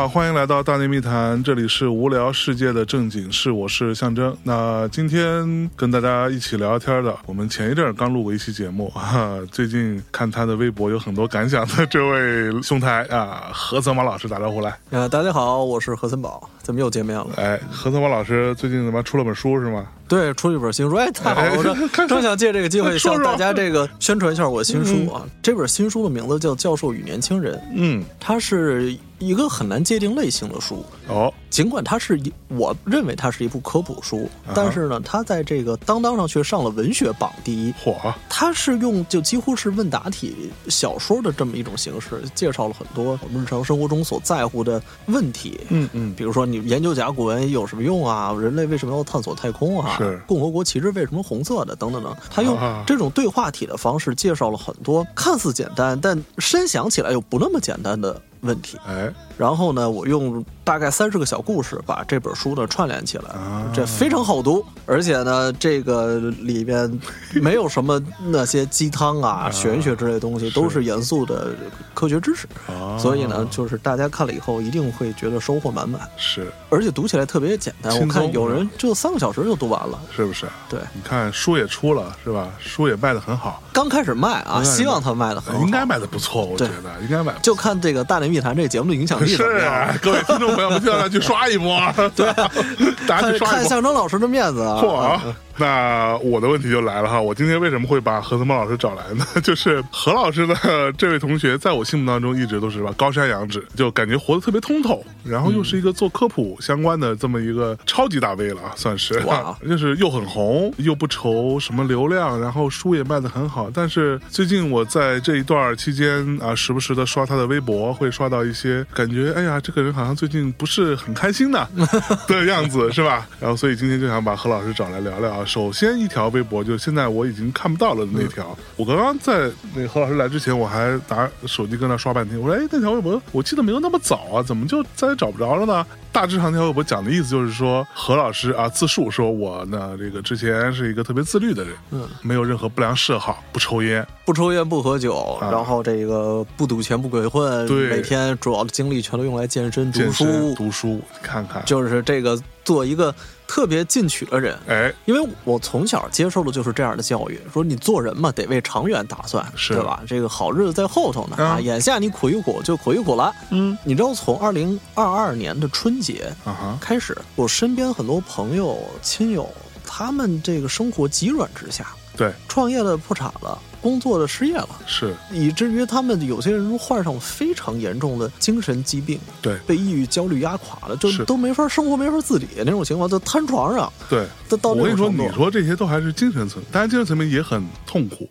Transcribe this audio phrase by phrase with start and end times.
[0.00, 4.34] 好，欢迎来到大内密谈，这里是无聊世界的正经事，我是象征。
[4.44, 14.74] 那今天跟大家一起聊天的，我们前一阵儿刚录过一期节目，哈，最近看他的微博有很多感想的这位兄台啊，何泽马老师打招呼来。
[14.88, 17.26] 呃，大家好，我是何森宝，怎么又见面了。
[17.36, 19.86] 哎，何泽马老师最近怎么出了本书是吗？
[20.10, 21.56] 对，出了一本新书， 哎，太好了！
[21.56, 25.24] 我正 正想借这个机会向大家这个宣传一下我新书啊。
[25.40, 30.84] 这本新书的名字叫《教授与年轻人》，嗯，它是一个很难界定类型的书。
[31.10, 37.72] 哦，尽管它是一，我认为它是一部科普书，但是呢，它在这个当当上却上了文学榜第一。
[37.72, 37.96] 嚯，
[38.28, 45.60] 它是用就几乎是问答体小说的这么一种形式，介绍了很多我们日常生活中所在乎的问题。
[45.68, 48.32] 嗯嗯，比如说你研究甲骨文有什么用啊？
[48.32, 49.96] 人类为什么要探索太空啊？
[49.98, 51.74] 是共和国旗帜为什么红色的？
[51.76, 58.78] 等等等，他用这种对话体的方式介绍了很多看似简单，但深想起来又不那么简单的问题。
[58.86, 67.00] 哎，然后呢，我用大概三十个小故事把这本书呢串联起来，啊这非常好读，而且呢，这个里边
[67.34, 71.48] 没有什么那些鸡汤啊、玄学之类的东西，都是严肃的
[71.94, 72.46] 科学知识。
[72.68, 77.98] 啊所以呢，就是大家看了以后一定会觉得收获满满，是而且读起来特别简单。
[77.98, 79.98] 我看有人就三个小时就读完了。
[80.14, 80.46] 是不是？
[80.68, 82.48] 对，你看书也出了是吧？
[82.58, 85.64] 书也卖的很好，刚开始卖啊，希望它卖的很好。
[85.64, 87.34] 应该卖的不错，我觉对得应该卖。
[87.42, 89.74] 就看这个《大内密谈》这个节目的影响力是怎么样。
[89.74, 91.78] 啊，各位听众朋友们，就让他去刷一波，
[92.16, 92.32] 对，
[93.06, 93.68] 大家看看去刷一波。
[93.68, 94.80] 象征老师的面子啊！
[94.82, 95.18] 嚯！
[95.60, 99.26] 那我的问题就来了哈，我今天为什么会把何森茂老师找来呢？
[99.44, 100.56] 就是何老师的
[100.96, 113.70] 这位同学，在我心目当中一直都是吧高山仰止，就感觉活得特别通透，然后又是一个做科普相关的这么一个超级大 V 了啊，算是哇， 就是又很红，又不愁什么流量，然后书也卖得很好。
[113.72, 121.68] 但是最近我在这一段期间啊，时不时的刷他的微博，会刷到一些感觉，哎呀，这个人好像最近不是很开心的
[122.26, 123.28] 的样子，是吧？
[123.38, 125.44] 然后所以今天就想把何老师找来聊聊啊。
[125.50, 135.84] 首先一条微博，就现在我已经看不到了的那条，我刚刚在那何老师来之前，我还拿手机跟那刷半天，我说，哎，那条微博我记得没有那么早啊，怎么就再也找不着了呢？
[136.12, 145.50] 大致上那条微博讲的意思就是说，何老师啊自述说我呢这个之前是一个特别自律的人，嗯，没有任何不良嗜好，不抽烟，不抽烟不喝酒，啊。
[145.50, 147.90] 然后这个不赌钱不鬼混，对。
[147.90, 153.14] 每天主要的精力全都用来健身、读书，读书，看看，就是这个做一个
[153.46, 154.58] 特别进取的人。
[154.68, 160.02] 哎，因为我从小接受的就是这样的教育，说你做人嘛，得为长远打算，是对吧？
[160.06, 163.32] 这个好日子在后头呢啊啊，眼下你苦一苦就苦一苦了。
[163.50, 169.48] 嗯你知道，从二零二二年的春节啊哈，开始，我身边很多朋友、亲友，
[169.86, 174.68] 他们这个生活急转直下，对，创业了破产了，工作的失业了。
[174.86, 184.26] 是以至于他们有些人都患上非常严重的精神疾病，对被抑郁、焦虑压垮了，就是都没法生活、没法自理那种情况，就瘫床上，对。
[184.48, 185.08] 都到我跟你说。
[185.08, 188.28] 你说这些都还是精神层，当然精神层面也很痛苦。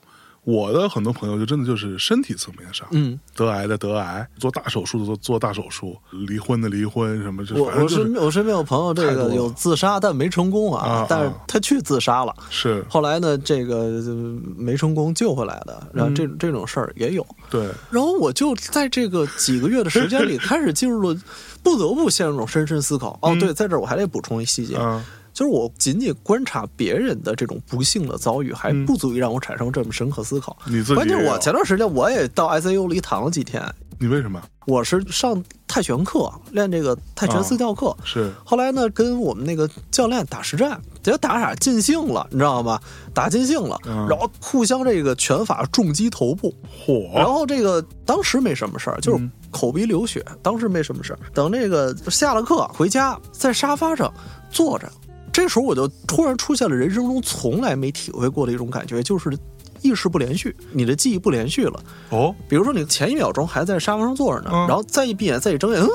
[0.49, 12.33] 我的很多朋友就真的就是身体层面上，嗯，得癌的得癌，做大手术的做做大手术，离婚的离婚，什么就我我反正就是身边我身边有朋友，这个有自杀但没成功啊，啊但是啊他去自杀了。
[12.49, 12.83] 是。
[12.89, 16.35] 后来呢，这个呃没成功救回来的，然后这、嗯。
[16.39, 17.25] 这种事儿也有。
[17.49, 21.19] 对，然后我就在这个几个月的时间里， 开始进入了
[21.61, 23.19] 不得不陷入这种深深思考。
[23.21, 23.39] 哦，嗯。
[23.39, 25.03] 对，在这儿我还得补充一细节，啊，
[25.39, 30.57] 就是我仅仅观察别人的这种不幸的遭遇，还嗯不足以让我产生这么深刻思考。
[30.65, 33.63] 你自己关键是我前段时间我也到 ICU 里躺了几天，
[33.97, 37.95] 你为什么我是上泰拳课，练这个泰拳私教课。
[38.03, 42.77] 是后来呢，跟我们那个教练打实战，结果打打尽兴了，你知道吗？
[43.13, 46.53] 打尽兴了，嗯然后互相这个拳法重击头部，
[47.15, 47.23] 然？
[47.23, 51.19] 后这个当时没什么事儿，就是嗯口鼻流血，当时没什么事儿。
[51.33, 54.13] 等这个下了课回家，在沙发上
[54.51, 54.91] 坐着，
[55.31, 59.29] 这时候我就突然出现了人生中从来没体会过的一种感觉，就是
[59.81, 61.79] 意识不连续，你的记忆不连续了。
[62.09, 65.87] 哦，比如说你前一秒钟还在沙发上坐着呢，嗯然后再一闭眼再一睁眼，嗯，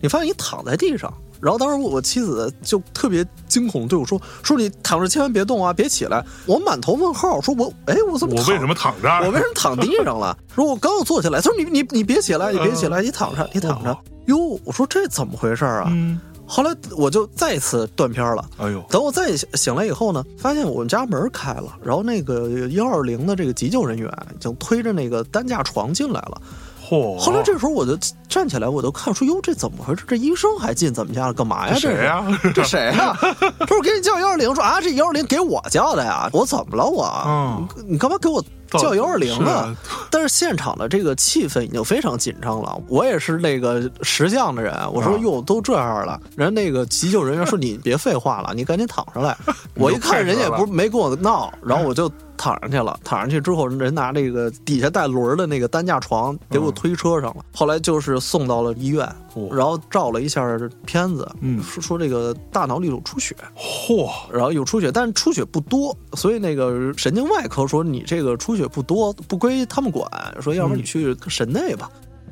[0.00, 1.12] 你发现你躺在地上。
[1.40, 9.24] 然后当时我我妻子就特别惊恐对我说：“说你躺着千万别动啊，别起来。”我满头问号，说我哎我怎么躺我为什么躺这儿？
[9.24, 10.36] 我为什么躺地上了？
[10.54, 13.96] 说我刚要坐起来，他说你你你别起来，你别起来，你躺着，你躺着。
[14.26, 15.86] 哟，我说这怎么回事啊？
[15.90, 16.20] 嗯，
[16.52, 18.44] 后来我就再次断片了。
[18.58, 26.42] 哎呦，等我再醒来以后呢，发现我们家门开了，然后那个幺二零的这个急救人员已经推着那个担架床进来了。
[26.88, 27.16] 嚯！
[27.16, 27.96] 后来这时候我就
[28.28, 30.02] 站起来，我就看说，哟，这怎么回事？
[30.08, 31.74] 这医生还进咱们家了，干嘛呀？
[31.74, 32.40] 这谁呀？
[32.52, 33.16] 这谁呀、
[33.64, 37.06] 这我给你叫幺二零，说啊，这幺二零给我叫的呀，我怎么了我？
[37.26, 39.74] 嗯你你干嘛给我到叫幺二零啊。
[40.10, 42.80] 但是现场的这个气氛已经非常紧张了。
[42.88, 49.36] 我也是那个识相的人，我说啊哟，都这样了，人那个急救人员说 你别废话了，你赶紧躺上来。
[49.74, 52.98] 我一看人家也不是没跟我闹，然后我就躺上去了。
[53.04, 57.44] 躺上去之后，人拿这个底下带轮儿的那个担架床给我推车上了。
[57.52, 60.42] 后来就是送到了医院，哦然后照了一下
[60.86, 63.36] 片子，嗯说说这个大脑里有出血。
[63.54, 70.10] 嚯，然后有出血，但是出血不多，所以那个神经外科说你这个出血不多，不归他们管，
[70.40, 71.90] 说要不然你去神内吧。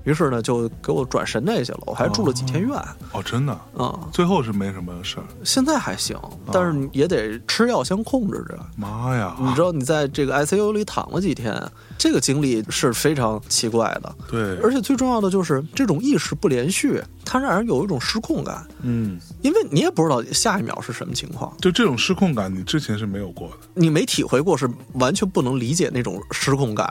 [0.08, 5.24] 于是呢，就给我转神内去了，我还住了几天院啊、哦，真的，嗯最后是没什么事儿。
[5.44, 6.18] 现在还行，
[6.50, 8.58] 但是也得吃药先控制着。
[8.74, 11.62] 妈呀，你知道你在这个 ICU 里躺了几天，
[11.98, 21.52] 这个经历是非常奇怪的，对，而且最重要的就是这种意识不连续，它让人有一种失控感，嗯，因为你也不知道下一秒是什么情况。
[21.60, 23.54] 就这种失控感，你之前是没有过的。
[23.74, 26.88] 你没体会过，是完全不能理解那种失控感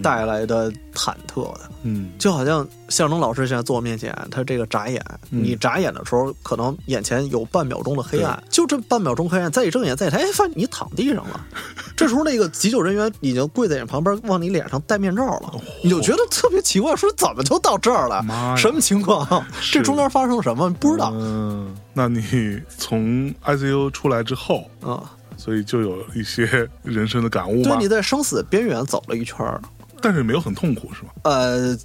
[0.00, 1.70] 带来的忐忑的。
[1.82, 11.40] 嗯，就好像向征老师现在坐我面前，他这个眨眼，嗯你眨眼的时候，可能眼前有半秒钟的黑暗，就这半秒钟黑暗，再一睁眼再一抬，哎，发现你躺地上了。
[11.96, 15.52] 这时候那个急救人员已经跪在你旁边，往你脸上戴面罩了，
[15.82, 18.24] 你就觉得特别奇怪，说怎么就到这儿了？
[18.56, 19.44] 什么情况？
[19.72, 20.70] 这中间发生什么？
[20.74, 21.10] 不知道。
[21.14, 27.88] 嗯，那你从 ICU 出来之后，啊、所以就有一些人生的感悟对，你？
[27.88, 29.60] 在生死边缘走了一圈儿，
[30.02, 31.10] 但是没有很痛苦，是吗？
[31.22, 31.76] 呃，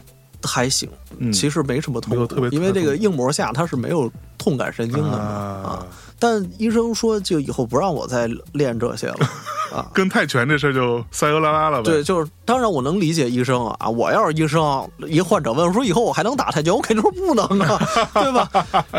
[0.44, 5.86] 还行，嗯其实没什么痛苦，没有特别因为这个硬膜下它是没有痛感神经的嘛啊，
[6.20, 9.20] 但医生说就以后不让我再练这些了
[9.74, 9.88] 啊。
[9.94, 11.84] 跟泰拳这事儿就撒由拉拉了呗。
[11.84, 17.80] 对，就是当然我能理解医生啊，我要是医生，一患者问我说以后我还能打泰拳，我肯定说不能啊，
[18.14, 18.50] 对吧？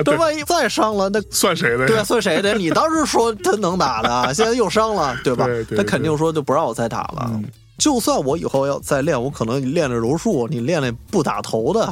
[0.04, 1.86] 这万一再伤了，那算谁的？
[1.86, 2.54] 对，算谁的？
[2.54, 5.46] 你当时说他能打的， 现在又伤了，对吧？
[5.46, 7.30] 对对他肯定说就不让我再打了。
[7.34, 7.44] 嗯
[7.78, 11.86] 就算我以后要再练，我可能练练柔术，你练练不打头的，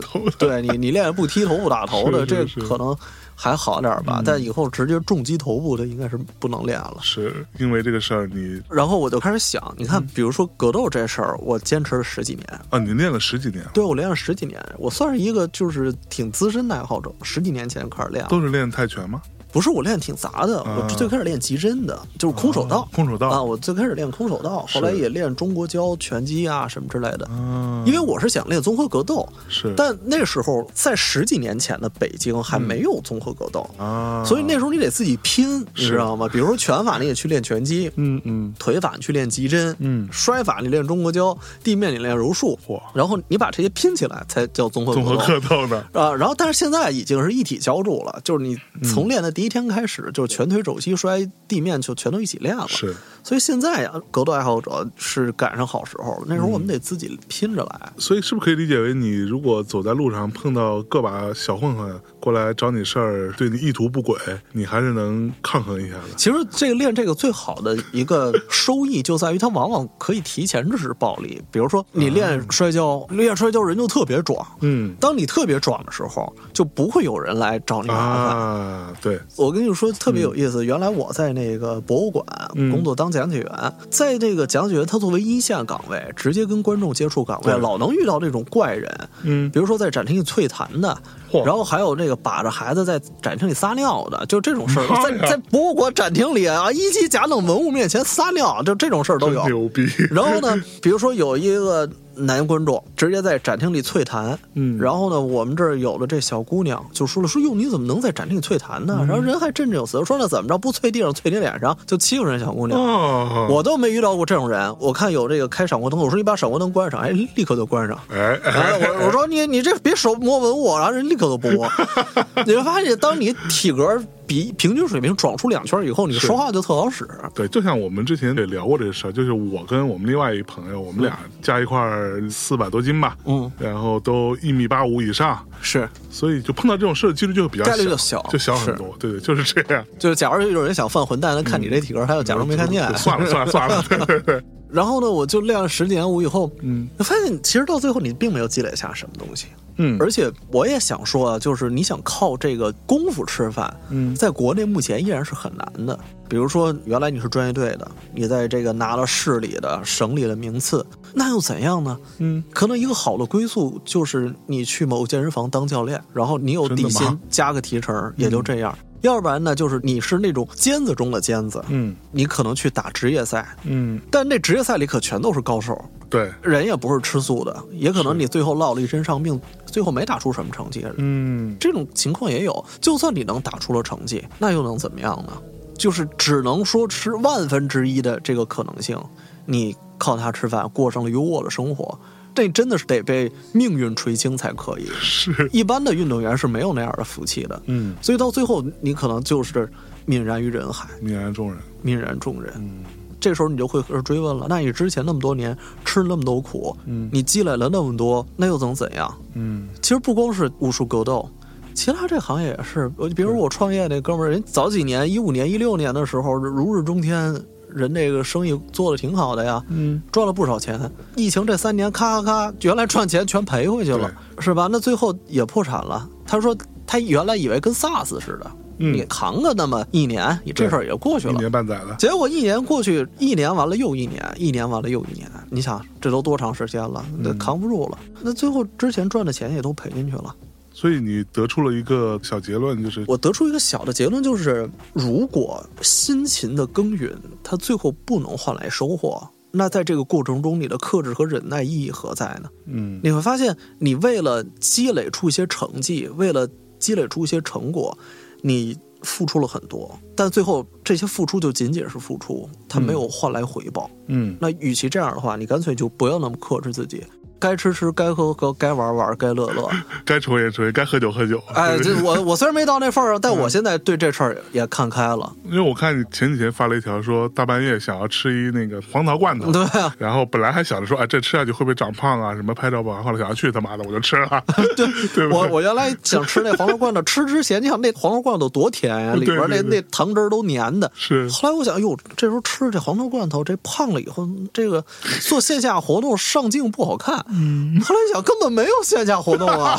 [0.00, 2.96] 头的对你你练练不踢头不打头的，这可能
[3.36, 4.20] 还好点儿吧。
[4.24, 6.96] 但以后直接重击头部的应该是不能练了。
[7.02, 18.24] 是因为这个事儿，你然后我就开始想，你嗯看，比如说格斗这事儿，我坚持了十几年，啊，你练了十几年，对我练了十几年，我算是一个就是挺资深的爱好者，十几年前开始练。
[18.28, 19.22] 都是练泰拳吗？
[19.52, 22.88] 不是我练挺杂的，啊我最开始练极真的，就是空手道。
[22.92, 23.28] 空手道。
[23.28, 27.28] 啊，我最开始练空手道，后来也练中国跤、拳击啊什么之类的。
[27.30, 29.72] 嗯，因为我是想练综合格斗，是。
[29.76, 36.28] 但那时候在十几年前的北京还没有综合格斗，啊，所以那时候你得自己拼，你知道吗？
[36.30, 38.20] 比如说拳法，你也去练拳击；嗯。
[38.24, 38.54] 嗯。
[38.58, 40.08] 腿法你去练极真，嗯。
[40.12, 45.40] 摔法你练中国跤，地面你练柔术嚯，然后你把这些拼起来才叫综合综合格斗。
[45.40, 45.84] 格斗呢？
[45.92, 48.88] 啊，然后但是现在已经是一体浇筑了，就是你嗯。
[48.88, 52.66] 从练的第一天开始，就是拳腿肘膝摔地面就全都一起练了。
[52.66, 52.92] 是
[53.22, 56.24] 所以现在呀，格斗爱好者是赶上好时候了。
[56.26, 57.92] 那时候我们得自己拼着来。
[57.98, 64.18] 所以是不是可以理解为你如果走在路上碰到个把小混混过来找你事儿，对你意图不轨，
[64.50, 66.08] 你还是能抗衡一下的？
[66.16, 71.40] 其实这个练这个最好的一个收益就在于它往往可以提前制止暴力。
[71.52, 74.44] 比如说你练摔跤，练摔跤人就特别壮。
[74.62, 78.36] 嗯当你特别壮的时候，就不会有人来找你麻烦。
[78.36, 90.96] 啊，对，我跟你说特别有意思，原来我在那个博物馆嗯工作当讲解员，在这个讲解员他作为一线岗位，直接跟观众接触岗位，对老能遇到这种怪人，嗯比如说在展厅里啐痰的，
[91.44, 99.44] 然后还有那个把着孩子在展厅里撒尿的，就这种事儿，在在博物馆展厅里啊，一级甲等文物面前撒尿，就这种事儿都有。
[99.46, 99.86] 牛逼。
[100.10, 108.98] 然后呢， 比如说有一个男观众直接在展厅里啐痰，嗯然后呢，我们这儿有了这小姑娘就说了，说哟，你怎么能在展厅里啐痰呢？
[109.00, 112.78] 嗯然后人还振振有词说那怎么着，不啐地上，啐你脸上，就欺负人小姑娘。
[112.80, 114.74] 哦，我都没遇到过这种人。
[114.78, 117.98] 我看有这个开闪光灯，我说你把闪光灯关上，哎，立刻就关上。
[118.10, 121.68] 哎，我我说你你这别手摸文物，然后人立刻都不摸。
[122.46, 127.08] 你会发现，当你体格比平均水平转出两圈以后，你说话就特好使。
[127.34, 138.94] 对，就像我们之前也聊过这个事儿，就是我跟我们另外一朋友，我们俩加一块儿四百多斤吧，嗯，然后都一米八五以上，是，所以就碰到这种事的几率就比较概率小，就小就小很多。
[138.98, 139.84] 对对，就是这样。
[139.98, 142.86] 就是假如有人想犯混蛋，他看你这体格，他就假装没看见。
[142.98, 149.46] 算了算了算了， 对对对，然后呢，我就练了十几年舞以后，嗯我发现其实到最后你并没有积累下什么东西。
[149.78, 155.98] 嗯，而且我也想说啊，就是你想靠这个功夫吃饭，嗯在国内目前依然是很难的。
[156.28, 161.98] 比如说，原来你是专业队的，你在这个拿了市里的、省里的名次，那又怎样呢？
[162.18, 168.76] 嗯，可能一个好的归宿就是你去某健身房当教练，然后你有底薪加个提成，也就这样。
[169.02, 175.78] 要不然呢，就是你是那种尖子中的尖子，嗯你可能去打职业赛，嗯，但那职业赛里可全都是高手，
[176.10, 180.84] 对，人也不是吃素的，也可能你最后落了一身伤病，最后没打出什么成绩。
[180.96, 182.64] 嗯这种情况也有。
[182.80, 185.32] 就算你能打出了成绩，那又能怎么样呢？
[185.76, 188.98] 就是只能说是万分之一的这个可能性，
[189.46, 191.96] 你靠它吃饭，过上了优渥的生活，
[192.38, 194.86] 这真的是得被命运垂青才可以。
[195.00, 199.68] 是，一般的运动员是没有那样的福气的，嗯，所以到最后你可能就是
[200.06, 202.52] 泯然于人海，泯然众人，泯然众人。
[202.58, 202.84] 嗯
[203.20, 209.12] 这时候你就会追问了：那你之前那么多年吃那么多苦，嗯你积累了那么多，那又能怎样？
[209.34, 211.28] 嗯其实不光是武术格斗，
[211.74, 212.88] 其他这行业也是。
[212.96, 217.34] 我比如我创业那哥们儿，人早几年一五年、一六年的时候如日中天，
[217.70, 220.78] 人这个生意做的挺好的呀，嗯，赚了不少钱。
[221.16, 224.68] 疫情这三年，咔咔咔，原来赚钱全赔回去了，是吧？
[224.70, 226.08] 那最后也破产了。
[226.26, 226.56] 他说
[226.86, 231.38] 他原来以为跟 SARS 似的，嗯你扛个那么一年，你这事儿也过去一了。
[231.38, 235.30] 年半载了，结果一年过去，一年完了又一年，一年完了又一年。
[235.50, 237.04] 你想，这都多长时间了？
[237.18, 237.98] 那扛不住了。
[238.22, 240.34] 那最后之前赚的钱也都赔进去了。
[240.80, 252.48] 所以你得出了一个小结论，就是我得出一个小的结论，就是如果辛勤的耕耘，它最后不能换来收获，那在这个过程中，你的克制和忍耐意义何在呢？
[252.66, 257.98] 嗯你会发现，你为了积累出一些成绩，为了积累出一些成果，
[258.42, 263.90] 你付出了很多，但最后这些付出就仅仅是付出，它没有换来回报。
[264.06, 267.02] 嗯那与其这样的话，你干脆就不要那么克制自己，
[267.38, 269.68] 该吃吃，该喝喝，该玩玩，该乐乐。
[270.04, 271.42] 该抽烟抽烟，该喝酒喝酒。
[271.54, 275.32] 哎，这我我虽然没到那份儿上，但我现在对这事儿也看开了。
[275.44, 282.34] 因为我看你前几天发了一条说大半夜想要吃一那个黄桃罐头，对啊，然后本来还想着说，哎，这吃下去会不会长胖啊？
[282.34, 283.02] 什么拍照吧？
[283.02, 284.42] 后来想要去他妈的，我就吃了。
[284.76, 290.90] 对 对我我原来想吃那黄桃罐头，吃之前你想那黄桃罐头多甜呀、里边那那糖汁儿都粘的。
[290.94, 294.84] 是后来我想，哎呦，这时候吃这黄桃罐头，这胖了以后，这个
[295.20, 297.24] 做线下活动上镜不好看。
[297.30, 299.78] 嗯，后来一想，根本没有线下活动啊。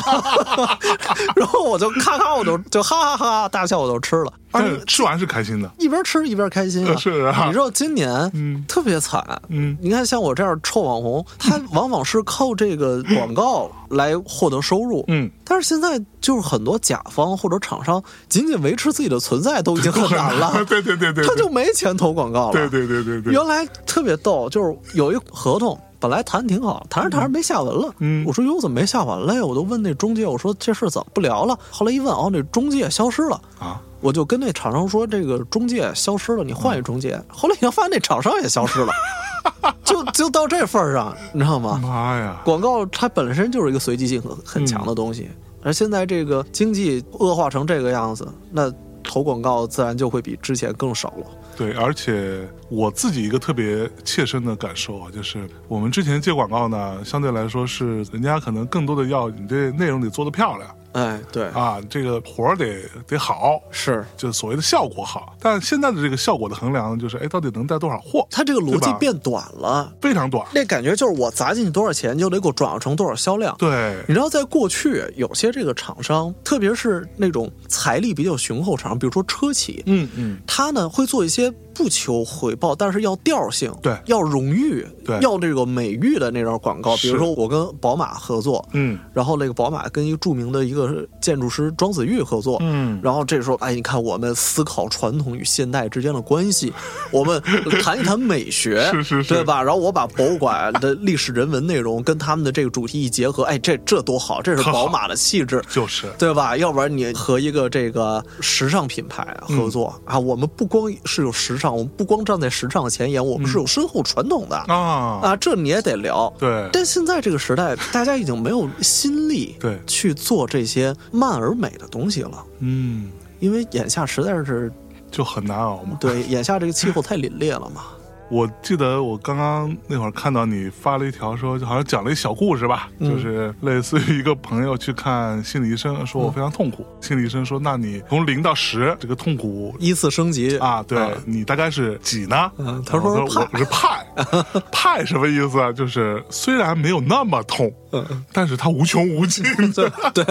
[1.36, 4.32] 然后我就咔咔，我就就哈哈哈大笑，我就吃了。
[4.52, 5.70] 而且吃完是开心的。
[5.78, 6.94] 一边吃一边开心啊！
[6.98, 22.52] 是啊你知道今年嗯特别惨，嗯你看像我这样臭网红，他往往是靠这个广告来获得收入，嗯，但是现在就是很多甲方或者厂商仅仅维持自己的存在都已经很难了， 对对对对，他就没钱投广告了。
[22.52, 25.80] 对对对对对，原来特别逗，就是有一合同。
[26.00, 27.94] 本来谈挺好，谈着谈着没下文了。
[27.98, 29.44] 嗯我说哟，怎么没下文了呀？
[29.44, 31.56] 我都问那中介，我说这事怎么不聊了？
[31.70, 33.40] 后来一问，哦，那中介消失了。
[33.58, 37.22] 啊，我就跟那厂商说，这个中介消失了，你换一中介。
[37.28, 38.92] 后来你发现那厂商也消失了，
[39.84, 41.78] 就就到这份儿上，你知道吗？
[41.82, 45.28] 妈呀，广告它本身就是一个随机性很很强的东西，
[45.62, 51.26] 而现在这个经济恶化成这个样子，那投广告自然就会比之前更少了。
[51.60, 65.36] 对，而且我自己一个特别切身的感受啊，就是我们之前接广告呢，相对来说是人家可能更多的要你这内容得做得漂亮哎，对，啊，这个活儿得得好，是就所谓的效果好。
[65.40, 68.26] 但现在的这个效果的衡量，就是哎，到底能带多少货？
[68.30, 69.92] 它这个逻辑变短了。
[70.00, 70.46] 非常短。
[70.52, 73.54] 那感觉就是我砸进去多少钱，就得给我转化成多少销量。
[73.58, 86.96] 对，你知道，在过去有些这个厂商，特别是那种财力比较雄厚厂商，比如说车企，嗯嗯，他呢会做一些不求回报，但是要调性，对要荣誉，对要这个美誉的那种广告。
[86.98, 96.72] 比如说我跟宝马合作，嗯然后那个宝马跟一个著名的一个建筑师庄子玉合作，嗯然后这时候，哎，你看我们思考传统与现代之间的关系，
[97.10, 97.40] 我们
[97.82, 99.62] 谈一谈美学，是是是对吧？
[99.62, 105.62] 然后我把博物馆的历史人文内容跟他们的这个主题一结合，哎，这这多好，这是宝马的气质。
[105.70, 106.56] 就是对吧？
[106.56, 116.32] 要不然你和一个这个时尚品牌合作、嗯啊，我们不光是有时尚，我们不光站在时尚的前沿，我们是有深厚传统的、啊，啊，这你也得聊。
[116.38, 124.72] 对，但现在这个时代，大家已经没有心力对去做这些慢而美的东西了，嗯，因为眼下实在是
[125.10, 125.96] 就很难熬嘛。
[126.00, 127.82] 对眼下这个气候太凛冽了嘛。
[128.30, 133.10] 我记得我刚刚那会儿看到你发了一条说，就好像讲了一小故事吧，嗯。
[133.10, 136.86] 就是类似于一个朋友去看心理医生，说我非常痛苦。
[137.00, 140.56] 心理医生说，那你从零到十，这个痛苦依次升级。
[140.58, 142.50] 啊，对、你大概是几呢？
[142.58, 144.06] 嗯他说我是派，
[144.70, 145.04] 派。
[145.04, 145.72] 什么意思啊？
[145.72, 148.24] 就是虽然没有那么痛，嗯。
[148.32, 150.24] 但是它无穷无尽，对 对，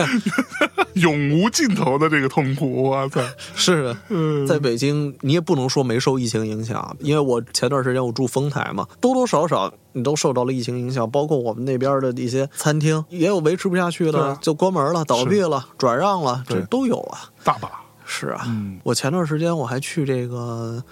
[1.01, 3.19] 永无尽头的这个痛苦，我操！
[3.55, 3.95] 是
[4.47, 17.29] 在北京，你也不能说没受疫情影响，因为我前段时间我住丰台嘛，多多少少你都受到了疫情影响，包括我们那边的一些餐厅也有维持不下去的啊，就关门了、倒闭了、转让了，这都有啊。
[17.43, 17.69] 大把。
[18.11, 20.83] 是啊，嗯我前段时间我还去这个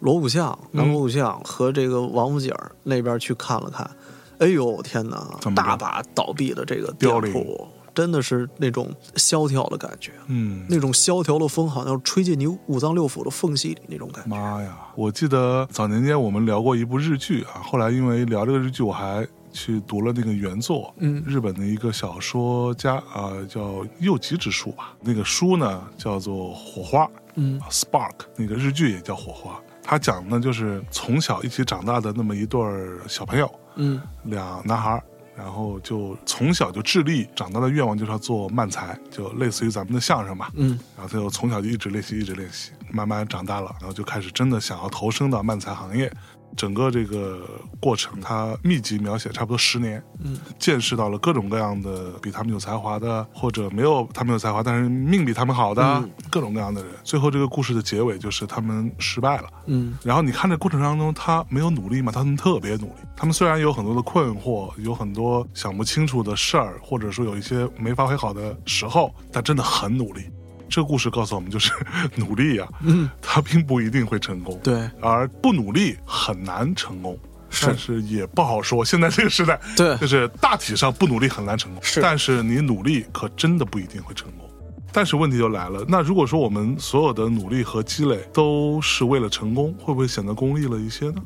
[0.00, 2.50] 锣鼓巷、南锣鼓巷和这个王府井
[2.82, 3.90] 那边去看了看。
[4.38, 14.30] 哎呦天哪大把倒闭的这个店铺，真的是那种萧条的感觉，嗯，那种萧条的风好像吹进你五脏六腑的缝隙里那种感觉。
[14.30, 14.76] 妈呀！
[14.94, 29.52] 我记得早年间我们聊过一部日剧啊，后来因为聊这个日剧，我还去读了那个原作，嗯日本的一个小说家啊、叫右吉之树吧，那个书呢叫做《火花》嗯，Spark，那个日剧也叫《火花》。
[29.82, 35.02] 他讲的就是从小一起长大的那么一对儿小朋友，嗯俩男孩儿，
[35.36, 40.50] 然后就从小就致力长大的愿望就是要做慢才，就类似于咱们的相声吧。
[40.54, 46.12] 嗯然后他就从小就一直练习，一直练习，慢慢长大了，然后就开始真的想要投身到慢才行业。
[46.56, 47.40] 整个这个
[47.80, 56.92] 过程，他密集描写差不多十年，嗯，见识到了各种各样的比他们有才华的，或者没有他们有才华，但是命比他们好的、嗯各种各样的人。
[57.04, 59.48] 最后这个故事的结尾就是他们失败了。
[59.66, 63.02] 嗯然后你看这过程当中，他没有努力嘛，他们特别努力。
[63.16, 70.22] 他们虽然有很多的困惑，有很多想不清楚的事儿，或者说有一些没发挥好的时候，但真的很努力。
[70.72, 71.70] 这个故事告诉我们，就是
[72.16, 77.18] 努力呀、嗯，他并不一定会成功，对而不努力很难成功。
[77.50, 84.48] 是但是也不好说，现在这个时代，对就是大体上不努力很难成功，是但是你努力可真的不一定会成功。
[84.90, 91.22] 但是问题就来了，那如果说我们所有的努力和积累都是为了成功，会不会显得功利了一些呢？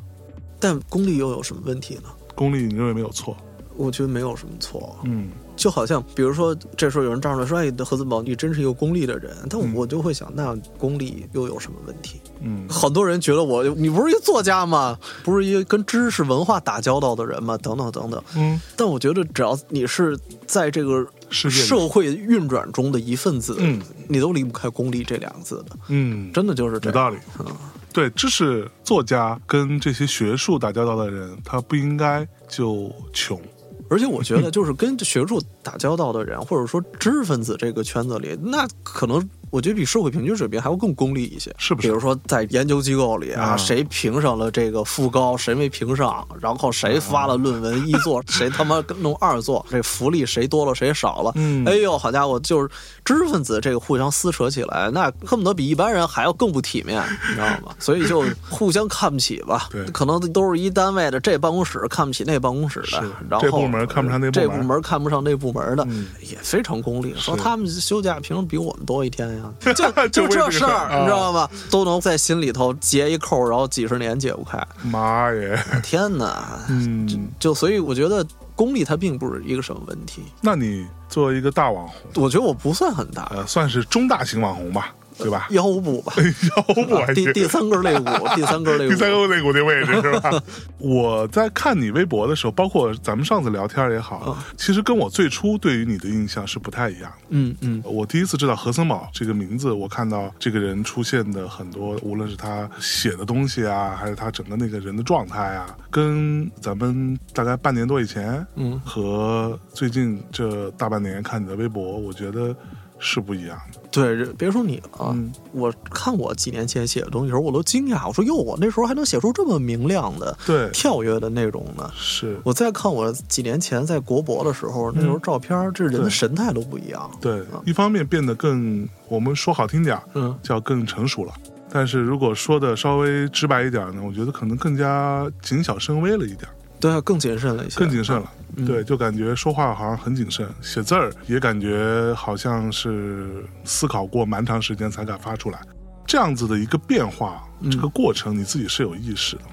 [0.59, 2.09] 但功利又有什么问题呢？
[2.35, 3.37] 功利，你认为没有错？
[3.77, 4.99] 我觉得没有什么错。
[5.03, 12.21] 嗯就好像，比如说，这时候有人站出来说：“哎，何子宝，你真是一个功利的人。”但嗯我就会想，那功利又有什么问题？
[12.41, 14.97] 嗯很多人觉得我，你不是一个作家吗？
[15.23, 17.57] 不是一个跟知识文化打交道的人吗？
[17.57, 18.23] 等等等等。
[18.35, 26.95] 嗯，但我觉得，只要你是在这个社会运转中的一份子，嗯你都离不开“功利”这两个字的，嗯，真的就是这样。
[26.95, 27.17] 有道理。
[27.39, 27.45] 嗯
[27.93, 33.41] 对，知识作家跟这些学术打交道的人，他不应该就穷。
[33.89, 41.87] 而且我觉得，就是跟学术打交道的人，或者说知识分子这个圈子里，那可能我觉得比社会平均水平还要更功利一些，是不是？
[41.87, 51.65] 比如说在研究机构里啊，啊谁评上了这个副高，谁没评上，然后谁发了论文一作， 谁他妈弄二作，这福利谁多了谁少了，嗯。
[51.65, 52.69] 哎呦，好家伙，就是
[53.05, 57.73] 知识分子这个互相撕扯起来，那恨不得比一般人还要更不体面，你知道吗？
[57.79, 59.85] 所以就互相看不起吧，对。
[59.91, 66.07] 可能都是一单位的，这办公室看不起那办公室的，然后这部门看不上那部这门部门看不上那部门的，嗯。
[66.21, 67.13] 也非常功利。
[67.17, 69.36] 说他们休假凭什么比我们多一天呀？
[69.59, 71.49] 就就就这事儿你知道吗？
[71.71, 74.61] 都能在心里头结一扣，然后几十年解不开。
[74.83, 75.57] 妈耶！
[75.83, 76.59] 天哪！
[76.69, 80.23] 嗯，就所以我觉得功力它并不是一个什么问题。
[80.41, 85.47] 那你作为一个大网红，我觉得我不算很大，呃，算是中大型网红吧，对吧？
[85.51, 86.13] 腰部吧，
[86.55, 87.25] 腰部还行。
[87.25, 90.43] 第第三根肋骨，第三根肋骨， 第三根肋骨那位置是吧？
[90.77, 97.17] 我在看你微博的时候，包括咱们上次聊天也好，其实跟我最初对于你的印象是不太一样的。
[97.29, 112.55] 嗯嗯我第一次知道何森宝这个名字，我看到这个人出现的很多，无论是他写的东西啊，还是他整个那个人的状态啊，跟咱们大概半年多以前，嗯和最近这大半年看你的微博，我觉得
[112.99, 113.79] 是不一样的。
[114.01, 115.15] 对，别说你了
[115.51, 121.89] 我看我几年前写的东西的时候，我都惊讶，我说哟，我那时候还能写出这么明亮的、对，跳跃的内容呢。
[121.95, 127.09] 是，我再看我几年前在国博的时候，那时候照片，这人的神态都不一样。
[127.19, 131.33] 对，一方面变得更，我们说好听点儿，嗯，叫更成熟了。
[131.69, 136.47] 但是如果说的稍微直白一点呢，我觉得可能更加谨小慎微了一点。
[136.79, 138.31] 对啊，更谨慎了一些，更谨慎了。
[138.55, 145.59] 嗯对，就感觉说话好像很谨慎，写字儿也感觉好像是思考过蛮长时间才敢发出来。
[146.07, 149.49] 这样子的一个变化，嗯这个过程你自己是有意识的吗？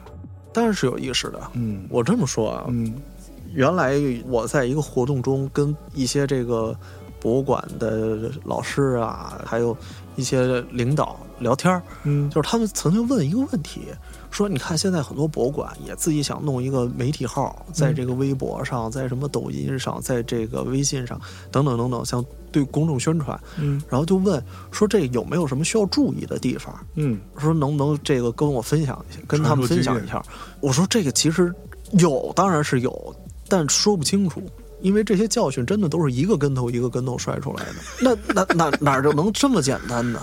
[0.52, 1.40] 当然是有意识的。
[1.52, 2.94] 嗯我这么说啊，嗯
[3.52, 3.94] 原来
[4.26, 6.74] 我在一个活动中跟一些这个
[7.24, 9.74] 博物馆的老师啊，还有
[10.14, 13.80] 一些领导聊天儿，嗯就是他们曾经问一个问题，
[14.30, 21.18] 说你看现在很多博物馆也自己想弄一个媒体号，在这个微博上，在什么抖音上，在这个微信上
[21.50, 26.78] 等等等等，想对公众宣传，嗯然后就问说这有没有什么需要注意的地方？
[26.94, 30.22] 嗯说能不能这个跟我分享一下，跟他们分享一下？
[30.60, 31.50] 我说这个其实
[31.92, 33.16] 有，当然是有，
[33.48, 34.42] 但说不清楚。
[34.84, 37.74] 因为这些教训真的都是一个跟头一个跟头摔出来的。
[38.02, 40.20] 那那哪哪儿就能这么简单呢？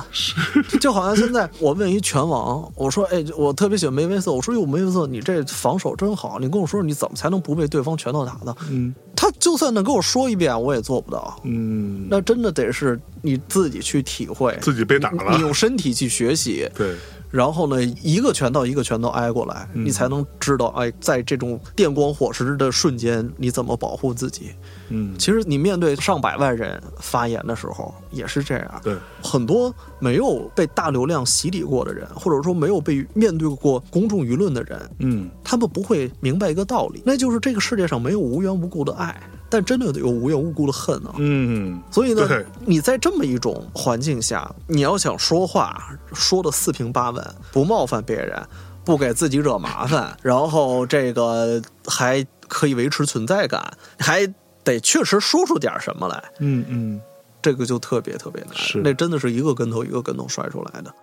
[0.69, 8.55] 就就好像现在我问一拳王，我说，哎，我特别喜欢梅威瑟，我说哟，梅威瑟，你这防守真好，你跟我说你怎么才能不被对方拳头打的？
[8.69, 11.39] 嗯他就算能跟我说一遍，我也做不到。
[11.43, 16.95] 嗯，那真的得是你自己去体会，自己被打了你了，用身体去学习，对，
[17.31, 19.85] 然后呢，一个拳头一个拳头挨过来，嗯。
[19.85, 24.51] 你才能知道，哎，在这种电光火石的瞬间，你怎么保护自己。
[24.89, 35.29] 嗯，其实你面对上百万人发言的时候也是这样，对，很多没有被大流量洗礼过的人，或者说没有被面对过公众舆论的人，嗯。
[35.43, 41.13] 他们不会明白一个道理，那就是这个世界上没有无缘无故的爱，但真的有无缘无故的恨啊。
[41.17, 42.27] 嗯，所以呢，
[42.65, 48.41] 你在这么一种环境下，你要想说话说的四平八稳，不冒犯别人，
[48.85, 54.25] 不给自己惹麻烦，然后这个还可以维持存在感，还
[54.63, 57.01] 得确实说出点什么来，嗯嗯。
[57.43, 58.53] 这个就特别特别难。
[58.53, 60.93] 是那真的是一个跟头一个跟头摔出来的。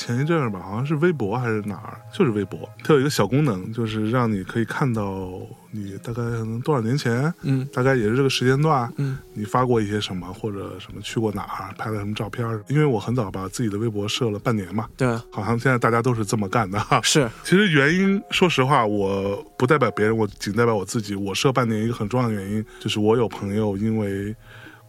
[0.00, 5.30] 前一阵儿吧，好像是微博还是哪儿，就是微博，它有一个小功能，就是让你可以看到
[5.70, 12.40] 你大概可能多少年前，嗯大概也是这个时间段，嗯你发过一些什么，或者什么去过哪儿，拍了什么照片。
[12.68, 16.98] 因为我很早把自己的微博设了半年嘛，对，好像现在大家都是这么干的哈。
[17.02, 21.14] 是其实原因，说实话，我不代表别人，我仅代表我自己。
[21.14, 24.34] 我设半年一个很重要的原因，就是我有朋友因为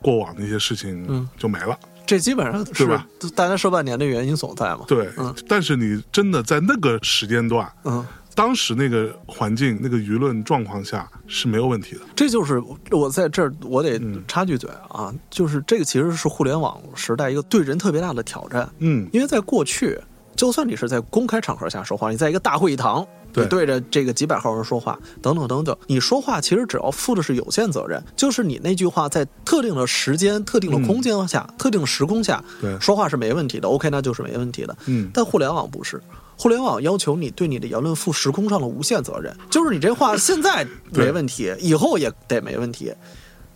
[0.02, 1.78] 过往的一些事情嗯就没了。
[2.12, 4.82] 这基本上 是吧大家说半年的原因所在嘛。
[4.86, 12.02] 对，嗯但是你真的在那个时间段，嗯，当时那个环境、那个舆论状况下是没有问题的。
[12.13, 18.69] 这就是我在这儿我得嗯插句嘴啊，就是这个其实是互联网时代一个对人特别大的挑战。
[18.80, 19.97] 嗯，因为在过去，
[20.36, 23.44] 就算你是在公开场合下说话，你在一个大会议堂，对。
[23.44, 32.80] 你对着这个几百号人说话，等等等等，你说话其实只要负的是有限责任，就是你那句话在特定的时间、特定的空间下、特定的时空下对。
[32.80, 34.76] 说话是没问题的，OK，那就是没问题的。
[34.86, 35.10] 嗯。
[35.13, 36.02] 但互联网不是。
[36.38, 42.91] 互联网要求你对你的言论负时空上的无限责任，就是你这话现在没问题，以后也得没问题，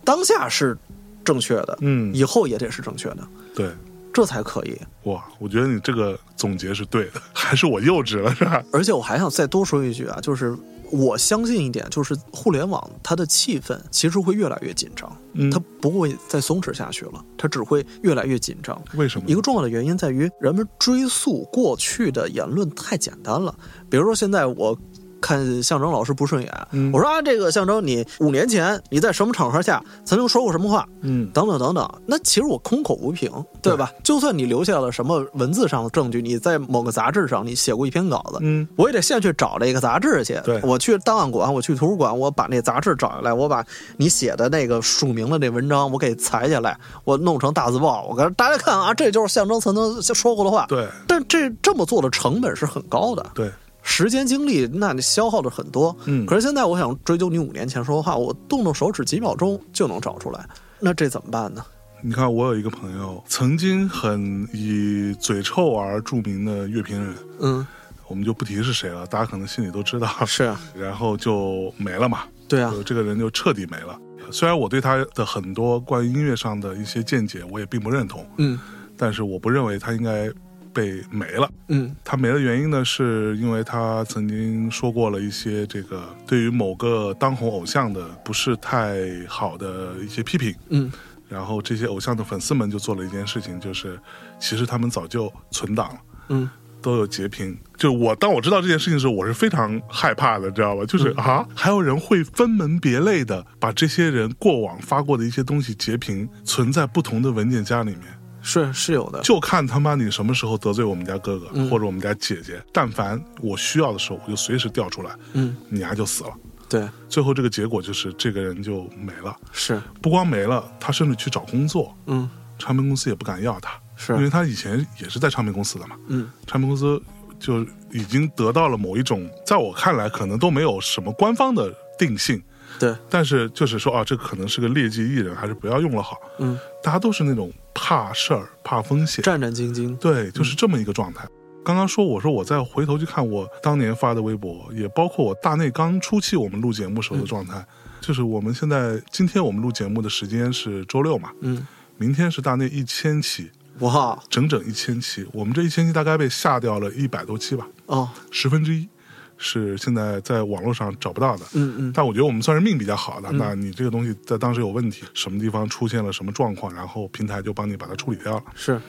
[0.04, 0.78] 当下是
[1.24, 2.14] 正确的，嗯。
[2.14, 3.70] 以后也得是正确的，对，
[4.16, 4.74] 这才可以。
[5.02, 8.64] 哇，我觉得你这个总结是对的， 还是我幼稚了是吧？
[8.72, 10.56] 而且我还想再多说一句啊，就是
[10.90, 18.80] 我相信一点，就是互联网它的气氛其实会越来越紧张，嗯它不会再松弛下去了，它只会越来越紧张。
[18.94, 19.28] 为什么？
[19.28, 23.54] 一个重要的原因在于，人们追溯过去的言论太简单了。
[23.90, 24.78] 比如说，现在我
[25.20, 26.92] 看象征老师不顺眼，嗯。
[26.92, 30.86] 我说啊，这个象征，你五年前你在什么场合下曾经说过什么话？
[31.02, 31.28] 嗯。
[31.32, 33.30] 等等等等，那其实我空口无凭，
[33.62, 33.76] 对。
[33.76, 33.90] 吧？
[34.02, 38.66] 就算你留下了什么文字上的证据，你在某个杂志上你写过一篇稿子，嗯。
[38.76, 40.40] 我也得先去找这个杂志去。
[40.44, 40.60] 对。
[40.62, 43.64] 我去档案馆，我去图书馆，我把那杂志找下来，我把
[43.96, 50.66] 你写的那个署名的那文章我给裁下来，我弄成大字报，我跟大家看啊，这就是象征曾经说过的话。
[50.68, 50.86] 对。
[51.06, 53.50] 但这这么做的成本是很高的，对，
[53.88, 55.96] 时间精力那你消耗的很多。
[56.06, 56.26] 嗯。
[56.26, 60.44] 可是现在我想追究你五年前说的话，我动动手指几秒钟就能找出来，
[60.80, 61.64] 那这怎么办呢？
[62.02, 67.66] 你看，我有一个朋友，曾经很以嘴臭而著名的乐评人，嗯，
[68.08, 70.08] 我们就不提是谁了，大家可能心里都知道。
[70.26, 73.98] 是啊，然后就没了嘛，对啊，这个人就彻底没了。
[74.30, 78.58] 虽然我对他的很多关于音乐上的一些见解，我也并不认同，嗯。
[78.98, 80.30] 但是我不认为他应该
[80.76, 81.50] 被没了。
[81.68, 90.92] 嗯他没的原因呢，是因为他曾经说过了一些这个对于某个当红偶像的不是太好的一些批评，嗯
[91.28, 93.98] 然后这些偶像的粉丝们就做了一件事情，就是
[94.38, 96.00] 其实他们早就存档了。
[96.28, 96.50] 嗯
[96.82, 100.84] 都有截屏，就我当我知道这件事情的时候，我是非常害怕的，知道吧？
[100.84, 108.02] 就是、啊，还有人会分门别类的把这些人过往发过的一些东西截屏，存在不同的文件夹里面，
[108.46, 109.20] 是是有的。
[109.22, 111.68] 就看他妈你什么时候得罪我们家哥哥、嗯。
[111.68, 116.30] 或者我们家姐姐，但凡我需要的时候，我就随时调出来，嗯，你丫就死了。
[116.68, 122.30] 对，最后这个结果就是这个人就没了，是，不光没了，他甚至去找工作，嗯。
[122.58, 124.14] 唱片公司也不敢要他，是。
[124.14, 125.94] 因为，他以前也是在唱片公司的嘛。
[126.06, 126.30] 嗯。
[126.46, 126.98] 唱片公司
[127.38, 132.42] 就已经得到了某一种，在我看来可能都没有什么官方的定性，
[132.78, 136.20] 对，但是就是说啊，这可能是个劣迹艺人，还是不要用了好。
[136.38, 139.96] 嗯，大家都是那种怕事儿、怕风险，战战兢兢。
[139.98, 141.26] 对，就是这么一个状态。
[141.64, 147.66] 刚刚说，我说我再回头去看我当年发的微博，也包括我大内刚初期我们录节目时候的状态，
[148.00, 158.88] 就是我们现在今天我们录节目的时间是周六嘛，嗯，明天是大内一千期，哇整整一千期，我们这一千期大概被下掉了一百多期吧，哦，十分之一。
[159.38, 161.44] 是现在在网络上找不到的。
[161.54, 168.80] 嗯嗯但我觉得我们算是命比较好的，那你这个东西在当时有问题，什么地方出现了什么状况，然后平台就帮你把它处理掉了，是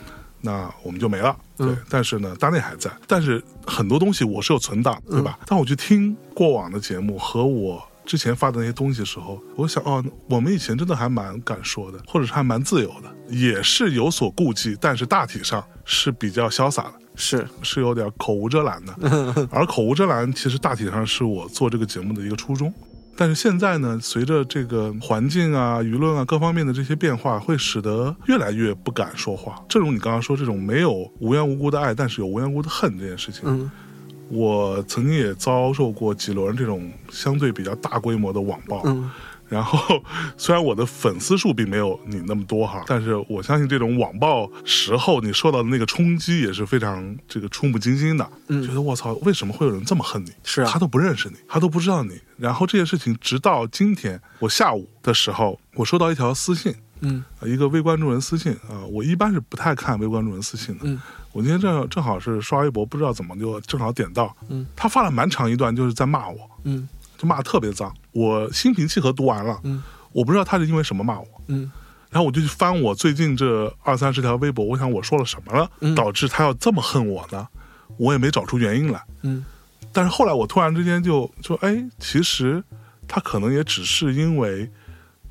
[0.42, 1.36] 那我们就没了。
[1.56, 5.40] 对，嗯但是呢，大内还在，但是很多东西我是有存档，对嗯吧？
[5.46, 7.87] 但我去听过往的节目和我。
[8.08, 16.94] 之前发的那些东西的时候，我想哦，我们以前真的还蛮敢说的，或者是还蛮自由的，也是有所顾忌，但是大体上是比较潇洒的。
[17.20, 18.94] 是，是有点口无遮拦的，
[19.52, 22.74] 而口无遮拦其实大体上是我做这个节目的一个初衷。
[23.20, 29.60] 但是现在呢，随着这个环境啊、舆论啊各方面的这些变化，会使得越来越不敢说话。
[29.68, 33.72] 正如你刚刚说，这种没有无缘无故的爱，但是有无缘无故的恨这件事情，嗯
[34.30, 38.82] 我曾经也遭受过几轮这种相对比较大规模的网暴。
[38.86, 39.10] 嗯
[39.50, 40.04] 然后，
[40.36, 48.30] 虽然我的粉丝数并没有你那么多哈，但是我相信这种网暴时候你受到的那个冲击也是非常这个触目惊心的。
[48.50, 50.34] 嗯觉得我操，为什么会有人这么恨你？
[50.44, 52.20] 是啊他都不认识你，他都不知道你。
[52.36, 60.82] 然后这件事情直到今天，我下午的时候，我收到一条私信，嗯呃一个微关注人私信啊、我一般是不太看微关注人私信的。
[60.84, 61.00] 嗯
[61.34, 67.94] 我今天正正好是刷微博，不知道怎么就正好点到，嗯，他发了蛮长一段，就是在骂我，嗯就骂得特别脏。
[68.12, 71.72] 我心平气和读完了，嗯我不知道他是因为什么骂我，嗯
[72.10, 77.48] 然后我就去翻我最近这二三十条微博，我想我说了什么了，嗯导致他要这么恨我呢？
[77.98, 79.04] 我也没找出原因来。
[79.22, 79.46] 嗯
[79.94, 82.64] 但是后来我突然之间就说，哎，其实
[83.08, 84.68] 他可能也只是因为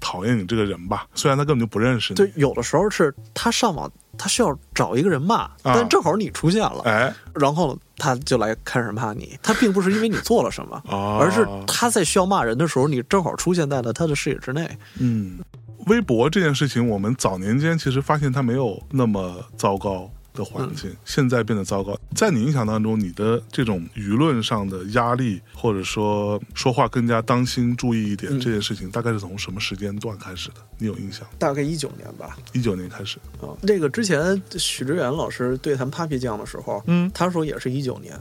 [0.07, 2.17] 讨厌你这个人吧，虽然他根本就不认识你。
[2.17, 9.37] 对，有的时候是他上网，他需要找一个人骂，但正好你出现了，哎，然后，他就来开始骂你。
[9.43, 14.79] 他并不是因为你做了什么，哦而是他在需要骂人的时候，你正好出现在了他的视野之内。
[15.01, 15.41] 嗯，
[15.87, 21.99] 微博这件事情，我们早年间其实发现它没有那么糟糕的环境，现在变得糟糕。
[22.15, 30.57] 在你印象当中，你的这种舆论上的压力，或者说说话更加当心、注意一点，这件事情大概是从什么时间段开始的？
[30.79, 31.27] 你有印象？
[31.39, 33.19] 大概一九年吧，一九年开始。
[33.41, 38.15] 啊，这个之前许知远老师对谈 Papi 酱的时候，嗯他说也是一九年。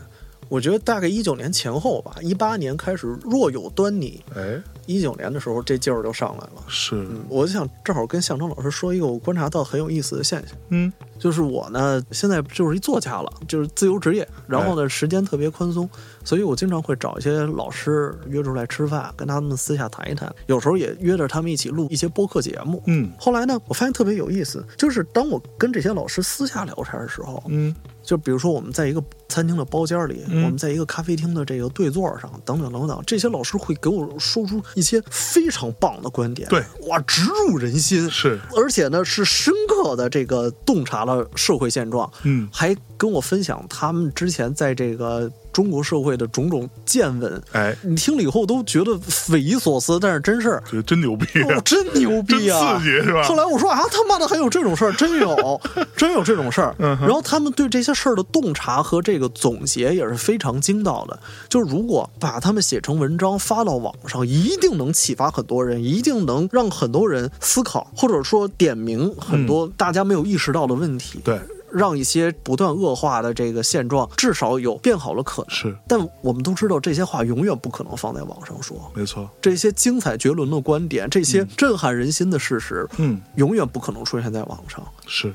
[0.48, 6.64] 我觉得大概一九年前后吧，一八年开始若有端倪，哎，一九年的时候这劲儿就上来了。
[6.68, 10.92] 是，嗯，我就想正好跟向征老师说一个我观察到很有意思的现象，嗯。
[11.18, 15.90] 就是我呢现在就是一作家了，就是自由职业，然后呢时间特别宽松，
[16.26, 22.84] 所以我经常会找一些老师约出来吃饭，跟他们私下谈一谈，有时候也约着他们一起录一些播客节目。
[22.88, 23.10] 嗯。
[23.18, 27.74] 后来呢，我发现特别有意思，就是当我跟这些老师私下聊天的时候，嗯。
[28.04, 30.44] 就比如说我们在一个餐厅的包间里，嗯。
[30.44, 42.48] 我们在一个咖啡厅的这个对座上，等等等等，这些老师会给我说出一些非常棒的观点，对，哇，直入人心，是，而且呢是深刻的这个洞察了社会现状，嗯。
[42.52, 47.42] 还跟我分享他们之前在这个中国社会的种种见闻。
[47.54, 50.62] 哎，你听了以后都觉得匪夷所思，但是真事儿。
[50.70, 52.78] 觉得真牛逼、哦，真牛逼啊！
[52.78, 55.62] 刺激是吧后来我说啊，他妈的还有这种事儿，真有，
[55.96, 56.76] 真有这种事儿。
[56.80, 61.18] 嗯然后他们对这些事儿的洞察和这个总结也是非常精到的。
[61.48, 71.22] 就是如果把他们写成文章发到网上，一定能启发很多人，一定能让很多人思考，或者说点明很多大家没有意识到的问题。
[71.24, 71.40] 对，
[71.76, 75.50] 让一些不断恶化的这个现状至少有变好的可能。
[75.52, 78.78] 是但我们都知道，这些话永远不可能放在网上说。
[78.94, 84.82] 没错，这些精彩绝伦的观点，这些震撼人心的事实，嗯，永远不可能出现在网上。
[85.06, 85.34] 是，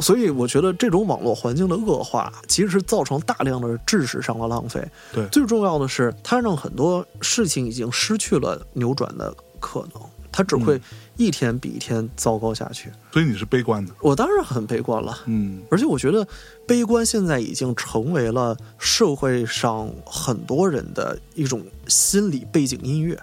[0.00, 4.86] 所以，我觉得这种网络环境的恶化，其实是造成大量的知识上的浪费。
[5.12, 10.80] 对，最重要的是，它让很多事情已经失去了扭转的可能，它只会
[11.16, 12.90] 一天比一天糟糕下去。
[13.12, 15.18] 所以你是悲观的，我当然很悲观了。
[15.26, 15.62] 嗯。
[15.70, 16.26] 而且我觉得，
[16.66, 23.18] 悲观现在已经成为了社会上很多人的一种心理背景音乐，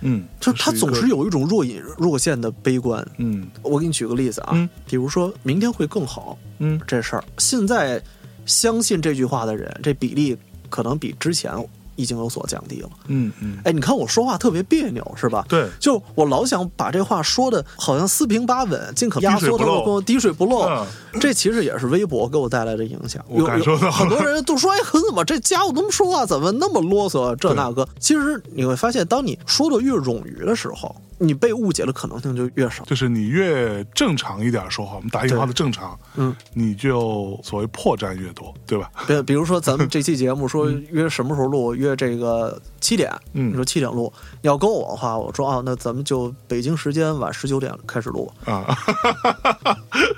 [0.00, 3.06] 嗯，就是他总是，有一种若隐若现的悲观。
[3.18, 3.48] 嗯。
[3.62, 4.68] 我给你举个例子啊，嗯。
[4.86, 6.80] 比如说明天会更好嗯。
[6.86, 8.02] 这事儿，现在
[8.44, 10.36] 相信这句话的人，这比例
[10.68, 11.52] 可能比之前
[11.96, 12.88] 已经有所降低了。
[13.08, 15.44] 嗯嗯，哎，你看我说话特别别扭，是吧？
[15.48, 20.60] 对，就我老想把这话说的好像四平八稳，尽可能压缩的光，滴水不漏。
[20.68, 20.86] 嗯
[21.18, 23.24] 这其实也是微博给我带来的影响。
[23.26, 24.78] 我有感受到很多人都说：“哎，
[25.08, 27.34] 怎么这家伙怎么说话怎么那么啰嗦？
[27.36, 32.84] 这那个。”其实你会发现，当你说的越冗余的时候，你被误解的可能性就越少。
[32.84, 38.90] 就是你越正常一点说话，我们打引号的正常，嗯，你就所谓破绽越多，对吧？
[39.06, 48.76] 比比如说咱们这期节目说约什么时候录，约这个七点，嗯你说七点录，你要跟我的话，我说啊，那咱们就北京时间晚十九点开始录， 啊，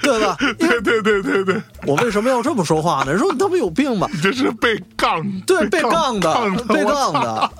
[0.02, 0.36] 对吧？
[0.58, 3.12] 对对对对对，我为什么要这么说话呢？
[3.12, 4.08] 人说你他妈有病吧？
[4.12, 6.34] 你这是被杠，对，被杠的，
[6.68, 7.52] 被我杠的。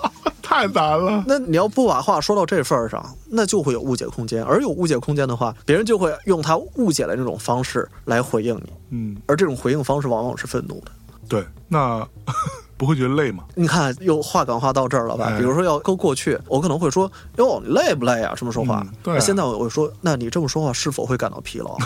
[0.48, 1.22] 太难了。
[1.26, 10.90] 那你要不把话说到这份儿上，那就会有误解空间，而有误解空间的话，别人就会用他误解的那种方式来回应你，嗯，而这种回应方式往往是愤怒的。
[11.28, 12.02] 对，那
[12.78, 13.44] 不会觉得累吗？
[13.54, 15.26] 你看，又话赶话到这儿了吧？
[15.28, 18.32] 哎比如说要搁过去，我可能会说：“哟，你累不累啊？
[18.34, 18.82] 这么说话。
[18.86, 21.76] 嗯对啊现在我我说：“那你这么说话是否会感到疲劳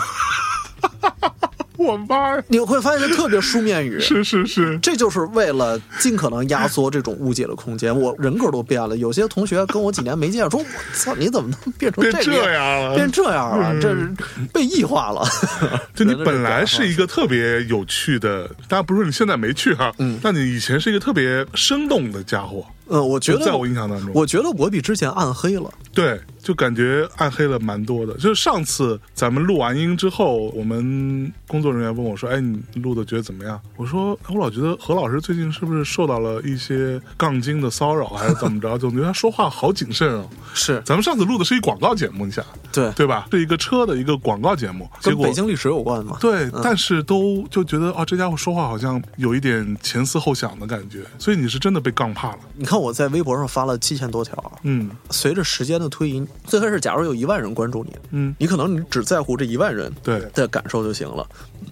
[1.77, 3.99] 我妈呀！？”你会发现特别书面语。
[4.01, 7.97] 是是是，这就是为了尽可能压缩这种误解的空间。
[7.97, 12.95] 我人格都变了，有些同学跟我几年没见，说：“我操，你怎么能变成变这样了。
[12.95, 13.79] 变这样了？
[13.81, 14.11] 这是
[14.51, 15.23] 被异化了。
[15.95, 25.71] 就你本来是一个特别有趣的，当然不是你现在没去哈，嗯，但你以前是一个特别生动的家伙，嗯，我觉得在我印象当中，我觉得我比之前暗黑了。
[25.93, 28.13] 对，就感觉暗黑了蛮多的。
[28.15, 38.75] 就是上次咱们录完音之后，我们工作人员问我说：“哎，你录的觉得怎么样？”我说：“我老觉得何老师最近是不是受到了一些杠精的骚扰，还是怎么着？
[38.77, 43.27] 总觉得他说话好谨慎啊。”是咱们上次录的是一广告节目，你想对，对吧？
[43.31, 46.17] 是一个车的一个广告节目，跟北京历史有关吗？
[46.19, 52.39] 对，但是都就觉得啊，这家伙说话好像有一点前思后想的感觉，所以你是真的被杠怕了。
[52.55, 61.27] 你看我在微博上发了七千多条，嗯随着时间的推移，最开始假如有一万人关注你，嗯，你可能你只在乎这一万人对的感受就行了。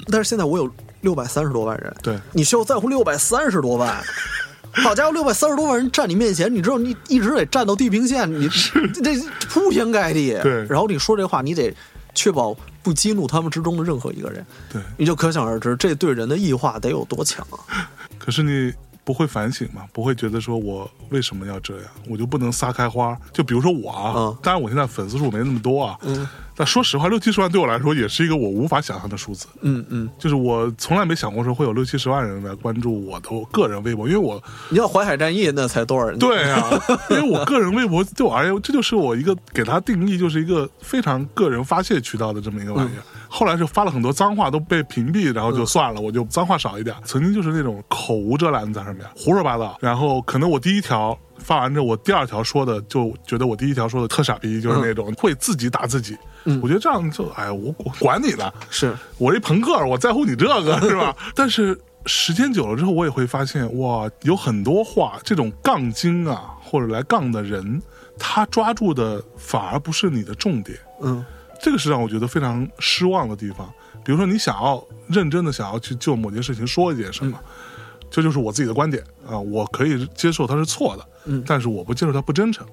[0.07, 0.69] 但是现在我有
[1.01, 4.01] 六百三十多万人，对，你需要在乎六百三十多万。
[4.73, 8.47] 好家伙，六百三十多万人站你面前，你知道你一直得站到地平线，你
[9.03, 10.39] 这铺天盖地。
[10.41, 11.75] 对然后你说这话，你得
[12.15, 14.81] 确保不激怒他们之中的任何一个人，对。
[14.97, 17.91] 你就可想而知，这对人的异化得有多强啊！
[18.17, 18.71] 可是你
[19.03, 19.85] 不会反省吗？
[19.91, 21.91] 不会觉得说我为什么要这样？
[22.07, 23.17] 我就不能撒开花？
[23.33, 26.27] 就比如说我啊，嗯当然我现在粉丝数没那么多啊，嗯
[26.61, 29.47] 但说实话，六七十万对我来说也是一个我无法想象的数字。
[29.61, 36.19] 嗯嗯，就是我从来没想过说会有六七十万人来关注我的个人微博，因为我你要淮海战役那才多少人？
[36.19, 36.69] 对啊，
[37.09, 43.01] 因为我个人微博对我而言，这就是我一个给他定义，就是一个非常个人发泄渠道的这么一个玩意儿。
[43.27, 46.95] 后来就发了很多脏话，都被屏蔽，然后就算了，我就脏话少一点。
[47.03, 51.17] 曾经就是那种口无遮拦在上面胡说八道，然后可能我第一条。
[51.43, 56.15] 发完之后，我第二条说的就觉得我第一条说的特傻逼，就是那种会自己打自己。
[56.61, 61.15] 我觉得这样就哎，我我管你呢，是我一朋克，我在乎你这个是吧？
[61.35, 67.81] 但是时间久了之后，我也会发现，哇，有很多话，这种杠精啊，或者来杠的人，
[68.17, 70.77] 他抓住的反而不是你的重点。
[71.01, 71.23] 嗯
[71.63, 73.71] 这个是让我觉得非常失望的地方。
[74.03, 77.39] 比如说，你想要认真的想要去就某件事情说一点什么，
[78.09, 82.65] 这就是我自己的观点啊，我可以接受它是错的，嗯但是我不接受它不真诚。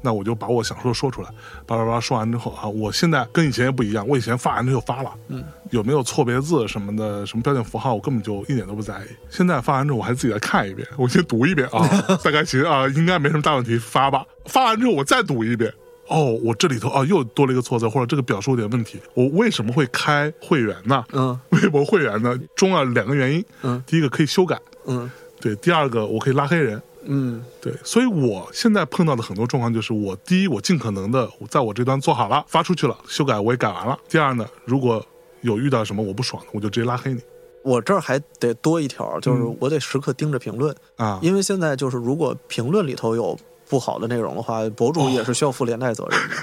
[0.00, 1.28] 那我就把我想说的说出来，
[1.66, 9.08] 叭叭叭说完之后啊，我现在跟以前也不一样，我以前发完之后发了，嗯，有没有错别字什么的，什么标点符号，我根本就一点都不在意。
[9.28, 11.86] 现在发完之后，我还自己再看一遍，我先读一遍啊，
[12.22, 14.24] 大概行啊，应该没什么大问题，发吧。
[14.46, 15.72] 发完之后我再读一遍，
[16.06, 21.04] 哦，我这里头啊又多了一个错字，或者这个表述有点问题，我为什么会开会员呢？
[21.12, 22.38] 嗯微博会员呢？
[22.56, 26.80] 重要两个原因，嗯第一个可以修改，嗯对，第二个我可以拉黑人。
[27.04, 33.98] 嗯对，所以我现在碰到的很多状况就是，我第一，我尽可能的在我这端做好了，发出去了，修改我也改完了。
[34.08, 35.04] 第二呢，如果
[35.40, 37.20] 有遇到什么我不爽的，我就直接拉黑你
[37.62, 41.18] 我这儿还得多一条，就是我得时刻盯着评论，啊。
[41.22, 46.36] 因为现在就是如果评论里头有不好的内容的话，博主也是需要负连带责任的。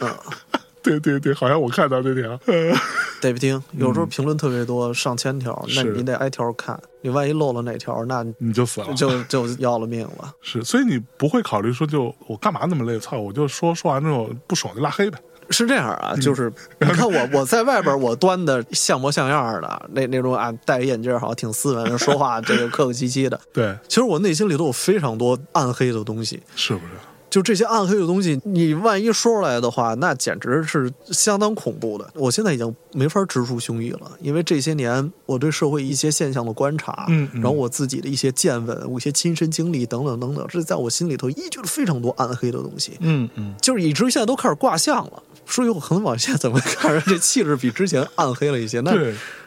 [0.06, 2.72] 嗯， 对对对，好像我看到这条， 呃
[3.20, 8.92] 得不听，有时候评论特别多，上千条，那你得挨条看，你万一漏了哪条，那你就死了。
[8.94, 10.34] 就就要了命了。
[10.42, 12.98] 是，所以你不会考虑说就我干嘛那么累？
[12.98, 15.18] 操，我就说说完之后不爽就拉黑呗。
[15.50, 23.38] 是这样啊，就是你看我我在外边我端的像模像样的，那那种啊戴眼镜好像挺斯文，说话这个客客气气的。
[23.52, 26.92] 对，其实我内心里头有非常多暗黑的东西，是不是？
[27.32, 32.06] 就这些暗黑的东西，你万一说出来的话，那简直是相当恐怖的。
[32.14, 45.22] 我现在已经没法直抒胸臆了，因为这些年我对社会一些现象的观察，嗯嗯然后我自己的一些见闻、我一些亲身经历等等等等，这在我心里头依据了非常多暗黑的东西，嗯嗯，就是以至于现在都开始卦象了。
[45.52, 48.92] 说有可能往下怎么看着这气质比之前暗黑了一些，那，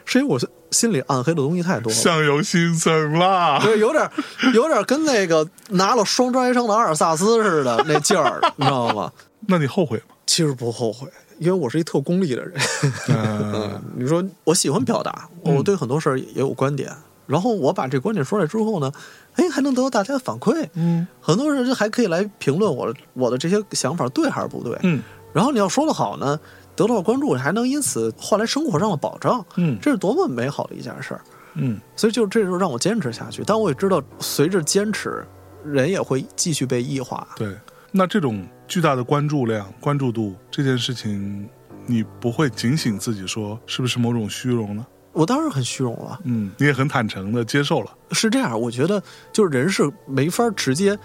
[0.04, 0.38] 是因为我
[0.70, 1.98] 心里暗黑的东西太多了。
[1.98, 3.58] 相由心生啦。
[3.60, 4.08] 对，有点，
[4.54, 9.10] 有点跟那个拿了双专业生的阿尔萨斯似的那劲儿，你知道吗？
[9.48, 10.14] 那你后悔吗？
[10.26, 11.08] 其实不后悔，
[11.38, 12.54] 因为我是一特功利的人。
[13.10, 16.92] 嗯你说我喜欢表达，我对很多事儿也有观点，
[17.26, 18.92] 然后我把这观点说出来之后呢，
[19.34, 24.78] 哎，还能得到大家的反馈，嗯很多人就还可以来评论我我的这些想法对还是不对。
[24.82, 25.02] 嗯
[25.36, 26.40] 然后你要说的好呢，
[26.74, 31.20] 得到关注，还能因此换来生活上的保障，嗯这是多么美好的一件事儿。
[31.56, 35.26] 嗯所以就这就让我坚持下去，但我也知道，随着坚持，
[35.62, 37.28] 人也会继续被异化。
[37.36, 37.54] 对。
[37.92, 41.46] 那这种巨大的关注量、关注度这件事情，
[41.84, 44.86] 你不会警醒自己说是不是某种虚荣呢？
[45.12, 47.90] 我当然很虚荣了，嗯，你也很坦诚的接受了。
[48.12, 50.98] 是这样，我觉得就是人是没法直接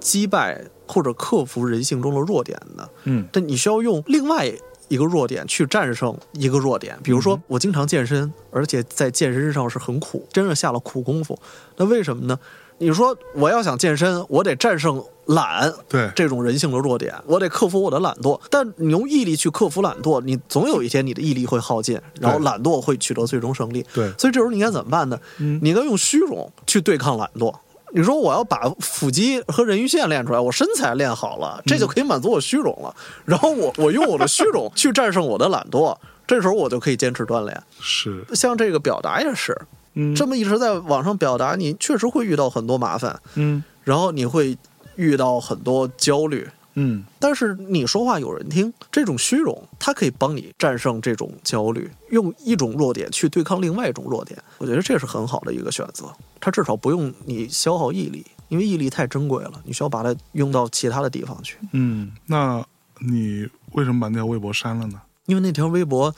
[0.00, 4.50] 击败或者克服人性中的弱点的，嗯但你需要用另外
[4.88, 6.96] 一个弱点去战胜一个弱点。
[7.02, 11.38] 比如说，我经常健身，而且在健身上是很苦，真的下了苦功夫。
[11.76, 12.38] 那为什么呢？
[12.78, 18.38] 你说我要想健身，我得战胜懒对，这种人性的弱点，我得克服我的懒惰。
[18.50, 23.82] 但你用毅力去克服懒惰，你总有一天你的毅力会耗尽，然后懒惰会取得最终胜利。
[23.94, 25.18] 对所以这时候你应该怎么办呢？
[25.38, 27.52] 嗯你应该用虚荣去对抗懒惰。
[27.92, 32.94] 你说我要把腹肌和人鱼线练出来，我身材练好了，这就可以满足我虚荣了。
[33.24, 37.62] 然后我我用我的虚荣去战胜我的懒惰，这时候我就可以坚持锻炼。
[37.80, 39.56] 是，像这个表达也是，
[39.94, 44.58] 嗯这么一直在网上表达，你确实会遇到很多麻烦，嗯然后你会
[44.96, 46.46] 遇到很多焦虑。
[46.76, 54.38] 嗯但是你说话有人听，这种虚荣，它可以帮你战胜这种焦虑，用一种弱点去对抗另外一种弱点。
[54.58, 56.12] 我觉得这是很好的一个选择。
[56.38, 61.56] 它至少不用你消耗毅力，因为毅力太珍贵了，你需要把它用到其他的地方去。
[61.72, 62.64] 嗯，那
[63.00, 65.00] 你为什么把那条微博删了呢？
[65.24, 66.14] 因为那条微博，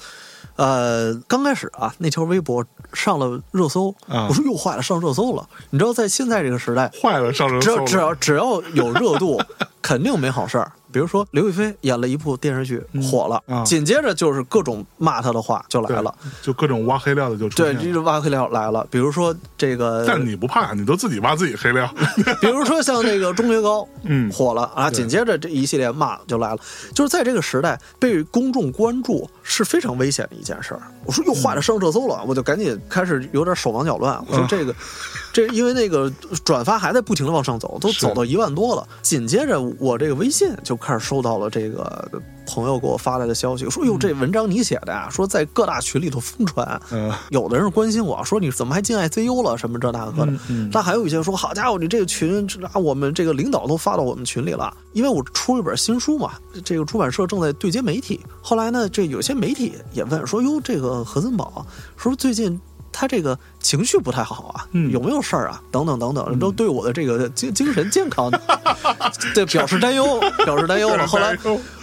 [0.56, 5.48] 呃，刚开始啊，那条微博上了热搜，啊我说又坏了，上热搜了。
[5.70, 7.86] 你知道，在现在这个时代，坏了，上热搜了。
[7.86, 9.40] 只要只要只要有热度，
[9.80, 10.72] 肯定没好事儿。
[10.90, 16.14] 比如说刘亦菲演了一部电视剧火了，啊紧接着就是各种骂她的话就来了。
[16.40, 17.82] 就各种挖黑料的就出对，现了。
[17.84, 18.86] 这就挖黑料来了。
[18.90, 21.86] 比如说这个，但你不怕，你都自己挖自己黑料。
[22.40, 26.58] 比如说像这个钟薛高， 嗯火了啊，对紧接着这一系列骂就来了。
[26.94, 30.80] 就是在这个时代，被公众关注是非常危险的一件事儿。
[31.04, 34.18] 我说又坏了，上热搜了，我就赶紧开始有点手忙脚乱。
[34.26, 34.74] 我说嗯这个，
[35.34, 36.10] 这因为那个
[36.42, 38.88] 转发还在不停的往上走，都走到一万多了。
[39.02, 42.08] 紧接着我这个微信就开始收到了这个
[42.46, 46.80] 朋友给我发来的消息，说哟这文章你写的呀，说在各大群里头疯传。
[46.90, 56.32] 嗯有的人关心我说你怎么还进 ICU 了什么这那个的嗯嗯，但还有一些说好家伙你这个群啊我们这个领导都发到我们群里了，因为我出了一本新书嘛，
[56.64, 58.20] 这个出版社正在对接媒体。
[58.40, 61.66] 后来呢，这有些媒体也问说哟这个何森宝
[61.96, 62.60] 说最近。
[63.00, 65.62] 他这个情绪不太好啊，嗯有没有事儿啊？
[65.70, 68.28] 等等等等，都对我的这个精精神健康，
[69.36, 71.06] 对表示担忧， 表示担忧了。
[71.06, 71.36] 后来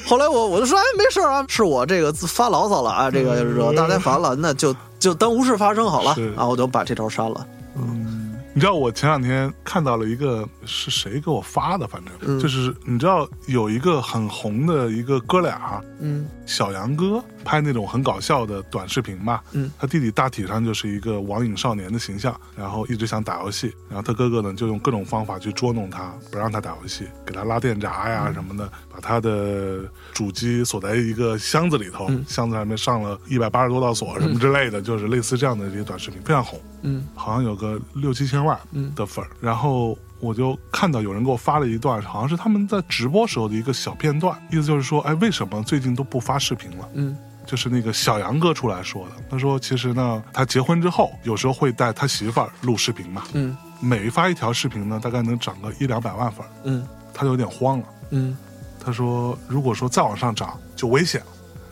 [0.06, 7.48] 后来我我就说，哎，没事儿啊，是我这个发牢骚了啊，这个惹大家烦了，那就就当无事发生好了啊，我就把这条删了。
[7.78, 8.25] 嗯，
[8.56, 12.40] 你知道我前两天看到了一个是谁给我发的，反正、嗯。
[12.40, 16.26] 就是你知道有一个很红的一个哥俩，嗯。
[16.46, 36.62] 小杨哥拍那种很搞笑的短视频嘛，嗯，他弟弟大体上就是一个网瘾少年的形象，然后一直想打游戏，然后他哥哥呢就用各种方法去捉弄他，不让他打游戏，给他拉电闸呀什么的，把他的主机锁在一个箱子里头，箱子上面上了一百八十多道锁什么之类的，就是类似这样的这些短视频，非常红。
[36.84, 37.08] 嗯。
[37.16, 38.58] 好像有个六七千万
[38.96, 46.90] 的粉儿，然后我就看到有人给我发了一段，好像是他们在直播时候的一个小片段，意思就是说，哎，为什么最近都不发视频了？
[46.94, 57.86] 嗯就是那个小杨哥出来说的，他说其实呢，他结婚之后有时候会带他媳妇儿录视频嘛，嗯每发一条视频呢，大概能涨个一两百万粉，嗯他就有点慌了。
[58.10, 58.36] 嗯
[58.84, 61.28] 他说，如果说再往上涨就危险了。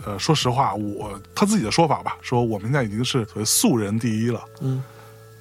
[0.05, 4.84] 呃，说实话，我他自己的说法吧，说我们现在已经是所谓素人第一了，嗯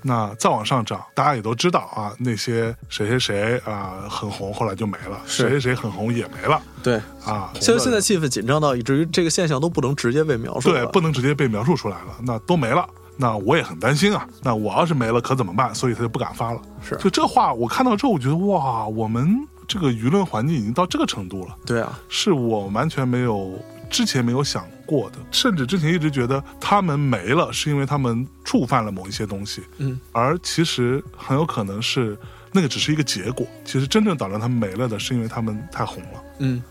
[0.02, 7.00] 那再往上涨，大家也都知道啊，那些谁谁谁啊很红，后来就没了；谁谁谁很红也没了对。
[7.24, 7.52] 啊。
[7.60, 10.84] 现在现在气氛紧张到以至于这个现象都不能直接被描述了。
[10.84, 12.86] 对不能直接被描述出来了，那都没了。
[13.16, 14.26] 那我也很担心啊。
[14.42, 15.74] 那我要是没了，可怎么办？
[15.74, 16.60] 所以他就不敢发了。
[16.82, 23.52] 是就这话，我看到之后，我觉得哇，我们这个舆论环境已经到这个程度了，对啊，是我完全没有
[23.88, 29.62] 之前没有想过的，甚至之前一直觉得他们没了，是因为他们触犯了某一些东西。
[29.78, 32.16] 嗯而其实很有可能是
[32.52, 36.62] 那个只是一个结果，其实真正导致他们没了的是因为他们太红了，嗯，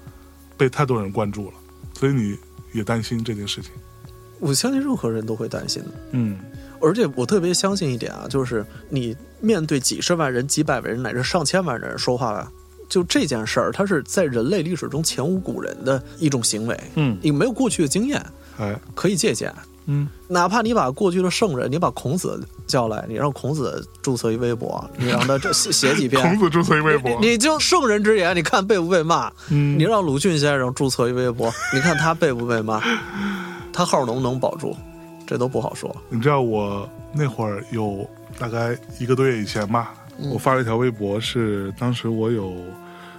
[0.56, 1.54] 被太多人关注了，
[1.96, 2.38] 所以你
[2.74, 3.72] 也担心这件事情。
[4.40, 5.92] 我相信任何人都会担心的。
[6.12, 6.38] 嗯
[6.84, 12.52] 而且我特别相信一点啊，就是你面对几十万人、几百万人乃至上千万人说话，
[12.92, 18.22] 就这件事儿，它是在人类历史中前无古人的一种行为，嗯你没有过去的经验
[18.60, 19.52] 哎，可以借鉴。
[19.86, 29.32] 嗯，哪怕你把过去的圣人，你把孔子叫来，你让孔子注册一微博， 你让他这写写几篇，孔子注册一微博，你你就圣人之言，你看被不被骂？
[29.50, 32.80] 嗯你让鲁迅先生注册一微博，你看他被不被骂？
[33.74, 34.76] 他号能不能保住？
[35.26, 35.96] 这都不好说。
[36.10, 38.06] 你知道我那会儿有
[38.38, 39.94] 大概一个多月以前吧，
[40.32, 42.54] 我发了一条微博，是当时我有，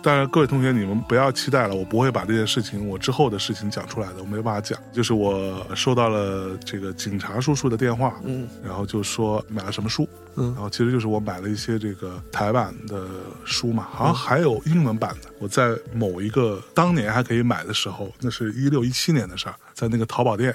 [0.03, 4.77] 当然各位同学你们不要期待了，我不会把这件事情我之后的事情讲出来的，我没办法讲。
[4.93, 13.07] 就是我收到了这个警察叔叔的电话，嗯然后就说买了什么书，嗯然后其实就是我买了一些这个台版的
[13.45, 15.31] 书嘛，好像还有英文版的。
[15.39, 20.55] 我在某一个当年还可以买的时候，那是一六一七年的事儿，在那个淘宝店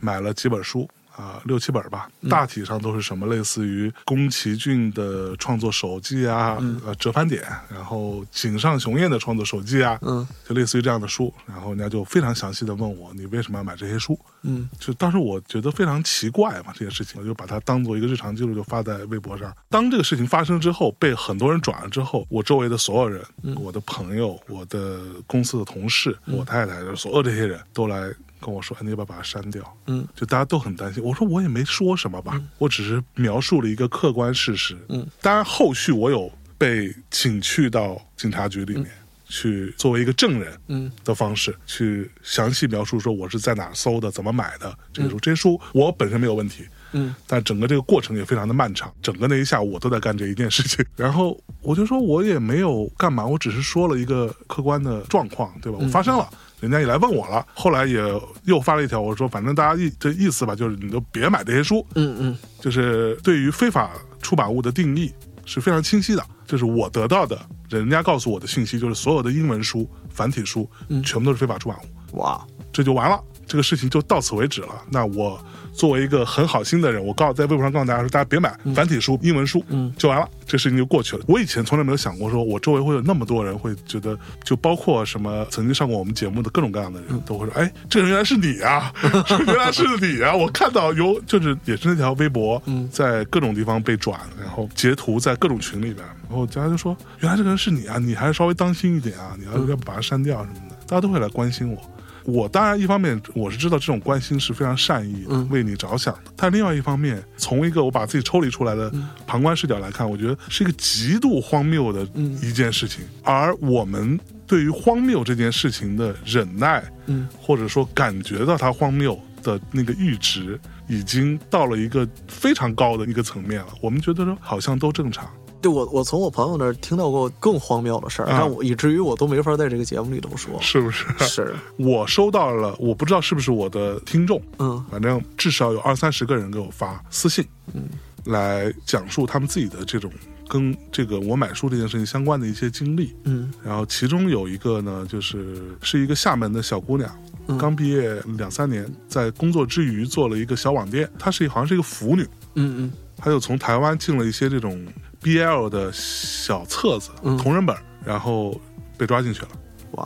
[0.00, 0.88] 买了几本书。
[1.18, 6.56] 啊，六七本吧，大体上都是什么类似于宫崎骏的创作手记啊，
[6.86, 11.34] 呃，折返点，然后井上雄彦的创作手记啊，嗯就类似于这样的书。
[11.44, 14.16] 然后人家就非常详细的问我，你为什么要买这些书？
[14.42, 19.52] 嗯就当时我觉得非常奇怪嘛，这件事情，我就把它当做一个日常记录，就发在微博上。
[19.68, 23.20] 当这个事情发生之后，被很多人转了之后，我周围的所有人，
[23.56, 28.08] 我的朋友、我的公司的同事、我太太，所有这些人都来
[28.40, 31.02] 跟我说：“哎你要不要把它删掉？”嗯，就大家都很担心。
[31.02, 34.76] 我说我也没说什么吧，我只是描述了一个客观事实。
[34.88, 38.86] 嗯，当然后续我有被请去到警察局里面。
[39.30, 45.20] 去作为一个证人，嗯的方式去详细描述说我是在哪儿搜的，怎么买的这些书。
[45.20, 50.82] 这些书我本身没有问题，嗯但整个这个过程也非常的漫长，整个那一下午我都在干这一件事情。
[50.96, 55.76] 然后我就说我也没有干嘛，我只是说了一个客观的状况，对吧？
[55.78, 56.26] 我发生了。
[56.60, 58.02] 人家也来问我了，后来也
[58.44, 65.12] 又发了一条，我说反正大家意这意思吧，就是你就别买这些书，嗯嗯就是对于非法出版物的定义
[65.44, 66.24] 是非常清晰的。
[66.46, 67.38] 就是我得到的，
[67.68, 70.68] 人家告诉我的信息，就是所有的英文书、繁体书，
[71.04, 72.18] 全部都是非法出版物。
[72.18, 72.42] 哇，
[72.72, 74.68] 这就完了，这个事情就到此为止了。
[74.90, 75.42] 那我
[75.72, 81.24] 作为一个很好心的人，我告在微博上告诉大家说，大家别买繁体书、英文书，嗯就完了，这事情就过去了。
[81.26, 88.92] 我以前从来没有想过，说我周围会有那么多人会觉得，就包括什么曾经上过我们节目的各种各样的人，都会说，哎，这个人原来是你啊，
[89.46, 90.34] 原来是你啊！
[90.34, 101.80] 我看到有，就是也是那条微博，在各种地方被转，然后截图在各种群里边，然后大家就说，原来这个人是你啊，你还是稍微当心一点啊，你要要把它删掉什么的，大家都会来关心我。
[102.28, 108.92] 我当然一方面我是知道这种关心是非常善意的，为你着想的，但另外一方面，从一个我把自己抽离出来的
[109.26, 112.06] 旁观视角来看，我觉得是一个极度荒谬的
[112.42, 113.02] 一件事情。
[113.22, 123.68] 而我们对于荒谬这件事情的忍耐，嗯，或者说感觉到它荒谬的那个阈值，已经到了一个非常高的一个层面了。
[123.80, 125.26] 我们觉得说好像都正常，
[125.60, 130.56] 对我我从我朋友那儿听到过更荒谬的事儿，啊让我以至于我都没法在这个节目里头说。
[130.60, 131.06] 是不是？
[131.20, 137.44] 是， 我收到了，我不知道是不是我的听众，嗯反正至少有二三十个人给我发私信，
[137.74, 137.88] 嗯，
[138.24, 140.10] 来讲述他们自己的这种
[140.48, 143.14] 跟这个我买书这件事情相关的一些经历。
[143.24, 147.10] 嗯然后其中有一个呢，就是是一个厦门的小姑娘，
[147.58, 151.10] 刚毕业两三年，在工作之余做了一个小网店。
[151.18, 152.22] 她是好像是一个腐女，
[152.54, 154.86] 嗯嗯她就从台湾进了一些这种
[155.28, 157.36] BL 的小册子、嗯。
[157.36, 158.58] 同人本，然后
[158.96, 159.48] 被抓进去了，
[159.92, 160.04] 哇，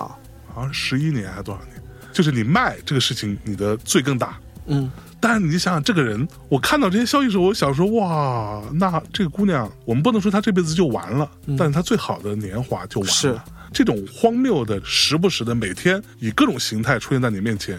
[0.52, 1.80] 好像十一年还是多少年？
[2.12, 4.38] 就是你卖这个事情，你的罪更大。
[4.66, 4.90] 嗯。
[5.20, 13.14] 但是你想想，这个人，我看到这些消息的时候，我想说，哇，那这个姑娘，我们不能说她这辈子就完了，但是她最好的年华就完了。
[13.14, 13.40] 是。
[13.72, 17.78] 这种荒谬的，时不时的每天以各种形态出现在你面前，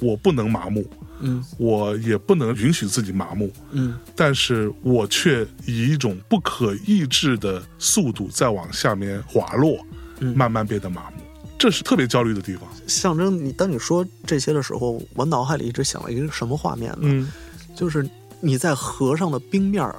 [0.00, 0.84] 我不能麻木，
[1.20, 9.78] 嗯我也不能允许自己麻木，嗯但是我却以一种不可抑制的速度在往下面滑落，
[10.20, 11.22] 嗯慢慢变得麻木，
[11.58, 12.68] 这是特别焦虑的地方。
[12.86, 17.00] 象征你当你说这些的时候，我脑海里一直想了一个什么画面呢？
[17.02, 17.30] 嗯
[17.76, 18.08] 就是
[18.40, 19.90] 你在河上的冰面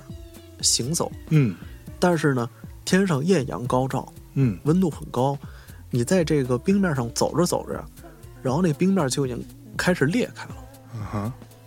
[0.61, 1.55] 行走，嗯
[1.99, 2.49] 但是呢，
[2.83, 5.37] 天上艳阳高照，嗯温度很高，
[5.89, 7.83] 你在这个冰面上走着走着，
[8.43, 9.43] 然后那冰面就已经
[9.77, 10.55] 开始裂开了。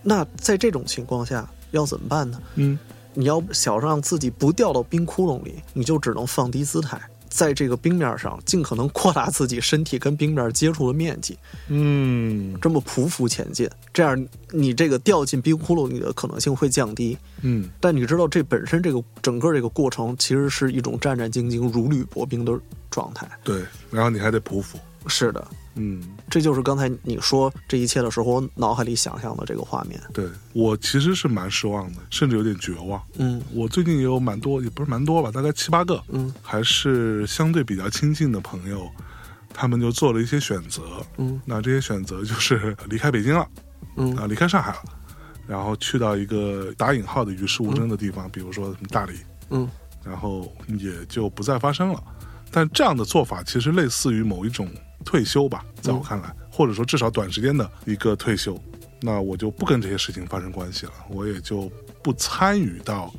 [0.03, 2.41] 那在这种情况下要怎么办呢？
[2.57, 2.79] 嗯
[3.17, 17.17] 你要想让自己不掉到冰窟窿里，你就只能放低姿态，在这个冰面上尽可能扩大自己身体跟冰面接触的面积，嗯这么匍匐前进，这样你这个掉进冰窟窿里的可能性会降低。
[17.43, 22.53] 嗯但你知道，这本身这个整个这个过程其实是一种战战兢兢、如履薄冰的
[22.91, 23.29] 状态。
[23.45, 23.63] 对，
[23.93, 24.77] 然后你还得匍匐。
[25.07, 30.01] 是的，嗯，这就是刚才你说这一切的时候，我脑海里想象的这个画面。
[30.13, 33.03] 对我其实是蛮失望的，甚至有点绝望。
[33.19, 38.89] 嗯我最近也有蛮多，也不是蛮多吧，大概七八个，嗯还是相对比较亲近的朋友，
[39.53, 40.83] 他们就做了一些选择。
[41.19, 43.47] 嗯那这些选择就是 离开北京了，
[43.97, 44.83] 嗯啊，离开上海了，
[45.47, 49.13] 然后去到一个打引号的与世无争的地方，比如说什么大理，
[49.51, 49.69] 嗯
[50.03, 52.03] 然后也就不再发生了。
[52.51, 54.69] 但这样的做法其实类似于某一种
[55.05, 58.61] 退休吧，在我看来，或者说至少短时间的一个退休。
[59.01, 61.71] 那我就不跟这些事情发生关系了，我也就
[62.03, 63.13] 不参与到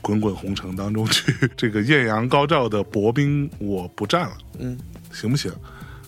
[0.00, 1.34] 滚滚红尘当中去。
[1.56, 4.78] 这个艳阳高照的薄冰，我不占了，嗯
[5.12, 5.52] 行不行？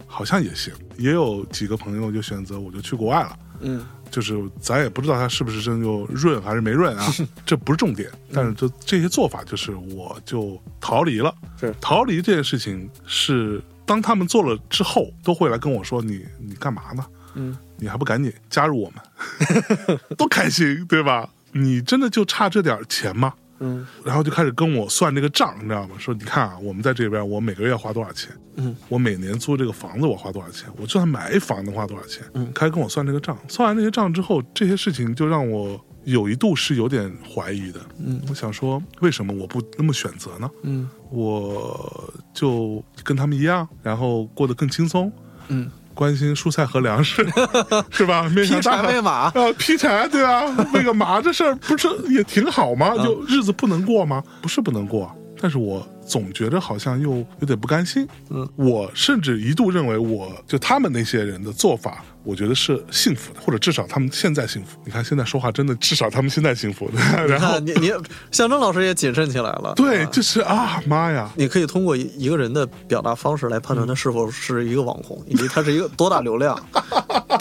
[0.06, 0.72] 好像也行。
[0.98, 3.36] 也有几个朋友就选择我就去国外了。
[3.60, 7.10] 嗯就是咱也不知道他是不是真就润还是没润啊，
[7.46, 8.10] 这不是重点。
[8.32, 11.34] 但是就这些做法，就是我就逃离了。
[11.58, 17.04] 是逃离这件事情是当他们做了之后，都会来跟我说：“你你干嘛呢？
[17.34, 19.98] 嗯你还不赶紧加入我们？
[20.16, 21.28] 多开心，对吧？
[21.52, 25.94] 你真的就差这点钱吗？”嗯然后就开始跟我算这个账，你知道吗？
[25.96, 28.30] 说你看啊，我们在这边，我每个月要花多少钱？
[28.56, 30.68] 嗯，我每年租这个房子我花多少钱？
[30.76, 32.24] 我就算买一房能花多少钱？
[32.34, 33.38] 嗯开始跟我算这个账。
[33.48, 37.80] 算完这些账之后，这些事情就让我有一度是有点怀疑的。
[37.98, 40.50] 嗯我想说，为什么我不那么选择呢？
[40.62, 45.12] 嗯我就跟他们一样，然后过得更轻松，
[45.48, 47.24] 嗯，关心蔬菜和粮食，
[47.90, 48.22] 是吧？
[48.30, 49.10] 面劈向大海柴喂马。
[49.12, 52.94] 啊，劈柴对啊，喂个马这事儿不是也挺好吗？
[52.96, 54.22] 嗯就日子不能过吗？
[54.40, 58.08] 不是不能过，但是我总觉得好像又有点不甘心。
[58.30, 64.78] 嗯，我甚至一度认为我，就他们那些人的做法，我觉得是幸福的，或者至少他们现在幸福。
[64.84, 66.90] 你看现在说话真的，至少他们现在幸福。
[67.28, 67.92] 然后你你
[68.30, 69.72] 象征老师也谨慎起来了。
[69.76, 71.30] 对，啊就是啊，妈呀！
[71.36, 76.58] 你可以通过一一个人的表达方式来判断他是否是一个网红，以及他是一个多大流量。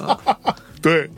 [0.81, 1.09] 对，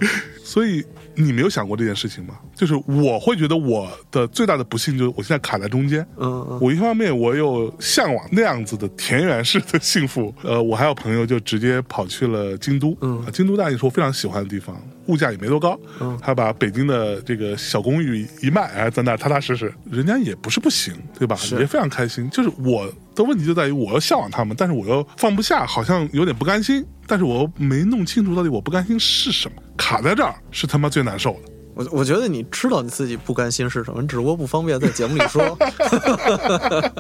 [0.44, 0.84] 所以
[1.16, 2.36] 你没有想过这件事情吗？
[2.56, 6.02] 就是我会觉得我的最大的不幸就是我现在卡在中间。
[6.18, 14.76] 嗯嗯我一方面我有向往那样子的田园式的幸福， 呃，我还有朋友就直接跑去了京都，嗯啊京都大也是我非常喜欢的地方，
[15.08, 21.36] 物价也没多高，嗯还把北京的这个小公寓一卖，哎，在那踏踏实实，人家也不是不行，对吧？
[21.36, 22.30] 是也非常开心。
[22.30, 31.52] 就是我的问题就在于我要向往他们，但是我又放不下，好像有点不甘心，但是我又没弄清楚到底我不甘心是什么，卡在这儿是他妈最难受的。
[31.76, 35.58] 我我觉得你知道你自己不甘心是什么，你只不过不方便在节目里说。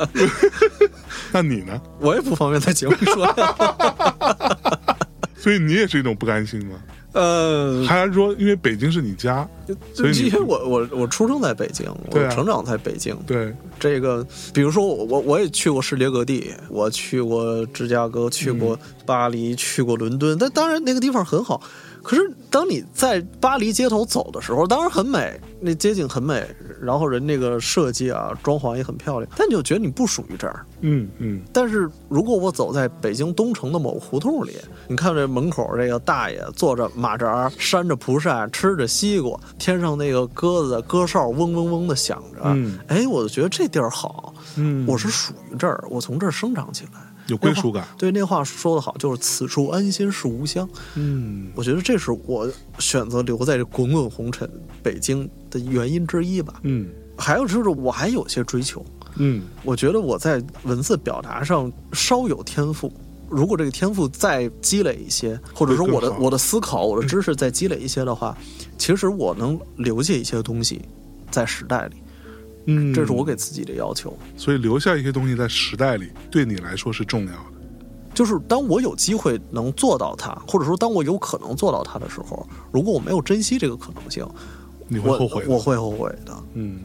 [1.32, 1.80] 那你呢？
[2.00, 3.26] 我也不方便在节目里说。
[5.36, 6.76] 所以你也是一种不甘心吗？
[7.12, 9.48] 呃，还是说因为北京是你家？
[9.94, 13.16] 所以因为我我我出生在北京，我成长在北京。
[13.28, 20.36] 对，这个，比如说我我我也去过世界各地，我去过芝加哥，去过巴黎，去过伦敦。
[20.40, 21.62] 但当然那个地方很好，
[22.04, 26.46] 可是当你在巴黎街头走的时候，当然很美，那街景很美，
[26.82, 30.66] 然后人那个设计啊、装潢也很漂亮，但你就觉得你不属于这儿。
[30.82, 34.52] 嗯嗯，但是如果我走在北京东城的某胡同里，
[34.88, 42.78] 你看这门口这个大爷坐着马扎，扇着蒲扇，吃着西瓜，天上那个鸽子鸽哨嗡嗡嗡的响着，嗯。
[42.88, 44.86] 哎，我就觉得这地儿好，嗯。
[44.86, 47.88] 我是属于这儿，我从这儿生长起来，有归属感。
[47.98, 50.68] 对，那话说的好，就是此处安心是吾乡。
[50.96, 52.50] 嗯我觉得这是我
[52.80, 54.50] 选择留在这滚滚红尘
[54.82, 56.60] 北京的原因之一吧。
[56.64, 58.84] 嗯还有就是我还有些追求，
[59.18, 62.92] 嗯我觉得我在文字表达上稍有天赋。
[63.30, 68.38] 如果这个天赋再积累一些，或者说我的我的思考、我的知识再积累一些的话，
[68.78, 70.82] 其实我能留下一些东西
[71.32, 71.96] 在时代里，
[72.66, 74.18] 嗯，这是我给自己的要求。
[74.38, 77.46] 所以留下一些东西在时代里，对你来说是重要的。
[78.14, 84.24] 就是当我有机会能做到它，或者说当我有可能做到它的时候，如果我没有珍惜这个可能性，
[84.88, 85.50] 你会后悔的。
[85.50, 86.44] 我会后悔的。
[86.54, 86.82] 嗯，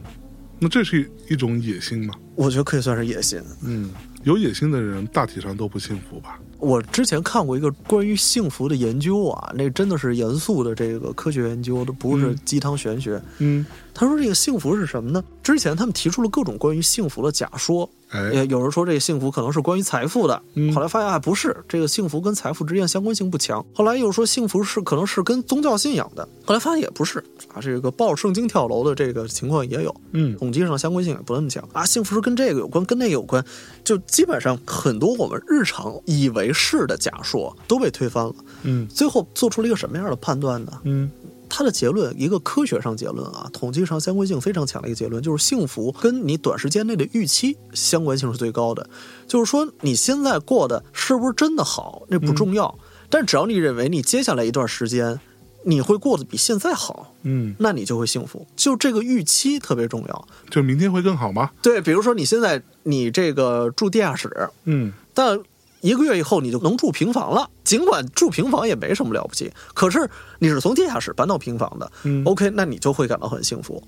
[0.57, 2.15] 那这是一种野心吗？
[2.35, 3.39] 我觉得可以算是野心。
[3.63, 3.91] 嗯，
[4.23, 6.39] 有野心的人大体上都不幸福吧？
[6.57, 13.21] 我之前看过一个关于幸福的研究啊，那真的是严肃的这个科学研究都，不是嗯鸡汤玄学。
[13.37, 13.65] 嗯，
[13.99, 15.21] 他说这个幸福是什么呢？
[15.43, 23.65] 之前他们提出了各种关于幸福的假说，哎，也有人说这个幸福可能是关于财富的，嗯后来发现啊不是，这个幸福跟财富之间相关性不强。
[23.73, 27.19] 后来又说幸福是可能是跟宗教信仰的，后来发现也不是
[27.53, 31.85] 啊，这个抱着圣经跳楼的这个情况也有，嗯统计上相关性也不那么强啊。
[31.85, 33.43] 幸福是跟这个有关，跟那个有关，
[33.83, 38.33] 就基本上很多我们日常以为是的假说都被推翻了。
[38.63, 40.71] 嗯最后做出了一个什么样的判断呢？
[40.85, 41.11] 嗯
[41.49, 48.87] 他的结论，一个科学上结论啊，统计上相关性非常强的一个结论，就是幸福跟你短时间内的预期相关性是最高的。
[49.27, 52.77] 就是说，你现在过的是不是真的好，那不重要，
[53.09, 55.19] 但只要你认为你接下来一段时间
[55.63, 58.47] 你会过得比现在好，嗯，那你就会幸福。
[58.55, 60.27] 就这个预期特别重要。
[60.49, 61.51] 就明天会更好吗？
[61.61, 65.37] 对，比如说你现在你这个住地下室，嗯，但
[65.81, 67.49] 一个月以后你就能住平房了。
[67.63, 70.09] 尽管住平房也没什么了不起，可是
[70.39, 73.81] 你是从地下室搬到平房的、嗯 o k 那你就会感到很幸福。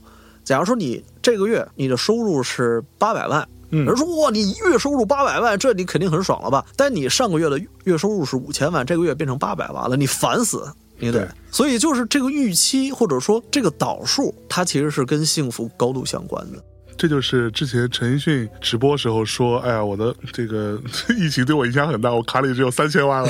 [0.43, 6.65] 假如说你这个月你的收入是八百万，嗯人说哇，你月收入八百万，这你肯定很爽了吧？
[6.75, 10.67] 但你上个月的月收入是五千万，这个月变成八百万了，你烦死，
[10.97, 11.27] 你得对。
[11.51, 16.63] 所以就是这个预期或者说这个导数，它其实是跟幸福高度相关的。
[17.01, 20.79] 这就是之前陈奕迅直播时候说：“哎呀，我的这个
[21.17, 23.29] 疫情对我影响很大，我卡里只有三千万了，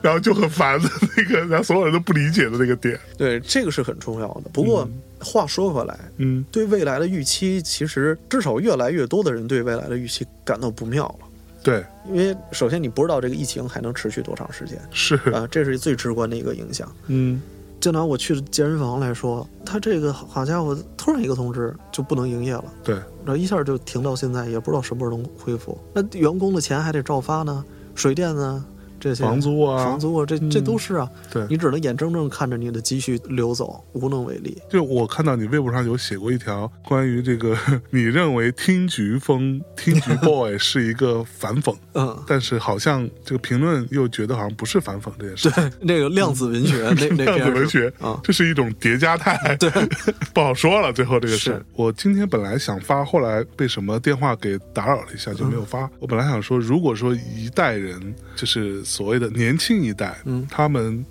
[0.00, 2.96] 然后就很烦的那个，然后所有人都不理解的那个点。
[3.16, 4.42] 对，这个是很重要的。
[4.52, 4.88] 不过
[5.18, 11.26] 话说回来，”嗯，对未来的预期，其实至少越来越多的人对未来的预期感到不妙了。
[11.64, 16.88] 对，因为首先你不知道这个疫情还能持续多长时间是，啊，这是最直观的一个影响。
[17.08, 17.42] 嗯
[17.80, 25.78] 就拿我去的健身房来说，他这个好家伙，突然一个通知就不能营业了，对，然后一下就停到现在，也不知道什么时候能恢复。
[25.94, 27.64] 那员工的钱还得照发呢，
[27.94, 28.64] 水电呢，
[29.00, 34.56] 这些房租啊，房租啊，这这都是啊，对你只能眼睁睁看着你的积蓄流走，无能为力。
[34.68, 37.56] 就我看到你微博上有写过一条关于这个，
[37.90, 45.50] 你认为听菊风、听菊 boy 是一个反讽，嗯，但是好像这个评论又觉得好像不是反讽这件事。
[45.50, 49.70] 对，那个量子文学那那量子文学啊，这是一种叠加态， 对，
[50.32, 50.92] 不好说了。
[50.92, 55.88] 最后这个事，我今天本来想发，后来被什么电话给打扰了一下，就没有发。
[55.98, 61.04] 我本来想说，如果说一代人，就是所谓的年轻一代，嗯他们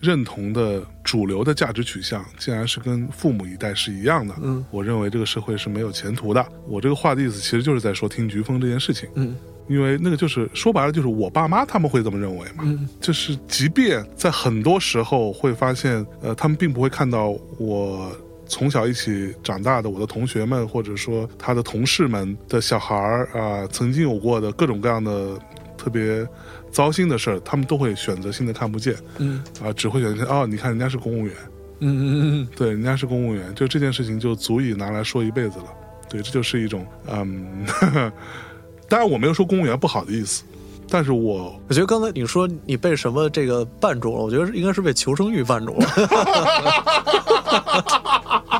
[0.00, 6.44] 认同的主流的价值取向，竟然是跟父母一代是一样的，嗯，我认为这个社会是没有前途的。
[6.66, 9.08] 我这个话的意思，其实就是在说听菊风这件事情。
[9.14, 9.36] 嗯
[9.68, 12.64] 因为那个就是说白了，就是我爸妈他们会这么认为嘛。
[12.64, 18.10] 嗯就是即便在很多时候会发现，呃，他们并不会看到我
[18.48, 25.38] 从小一起长大的我的同学们，或者说他的同事们的小孩儿啊、曾经有过的各种各样的
[25.78, 26.26] 特别
[26.70, 31.34] 糟心的事儿，他们都会选择性的看不见嗯啊、只会选择哦，你看人家是公务员，
[31.80, 35.66] 嗯嗯嗯对，人家是公务员，就这件事情就足以拿来说一辈子了。
[36.08, 37.66] 对，这就是一种嗯，
[38.88, 40.42] 当然我没有说公务员不好的意思，
[40.88, 45.86] 但是我我觉得刚才你说你被什么这个绊住了，我觉得应该是被求生欲绊住了。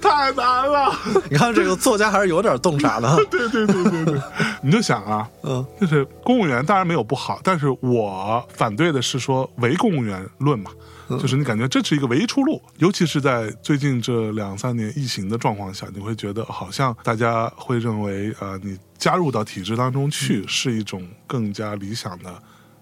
[0.00, 0.92] 太难了。
[1.30, 3.16] 你看这个作家还是有点洞察的。
[3.30, 4.20] 对对对对对，
[4.62, 10.70] 你就想啊，嗯就是公务员当然没有不好，但是我反对的是说唯公务员论嘛，
[11.08, 22.34] 就是你感觉这是一个唯一出路，尤其是在最近这两三年疫情的状况下，你会觉得好像大家会认为啊、呃你加入到体制当中去是一种更加理想的、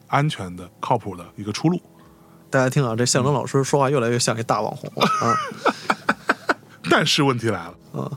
[0.07, 1.79] 安全的、靠谱的一个出路。
[2.49, 5.37] 大家听啊，这象征老师说话越来越像一大网红了啊。
[6.91, 8.11] 但是问题来了，啊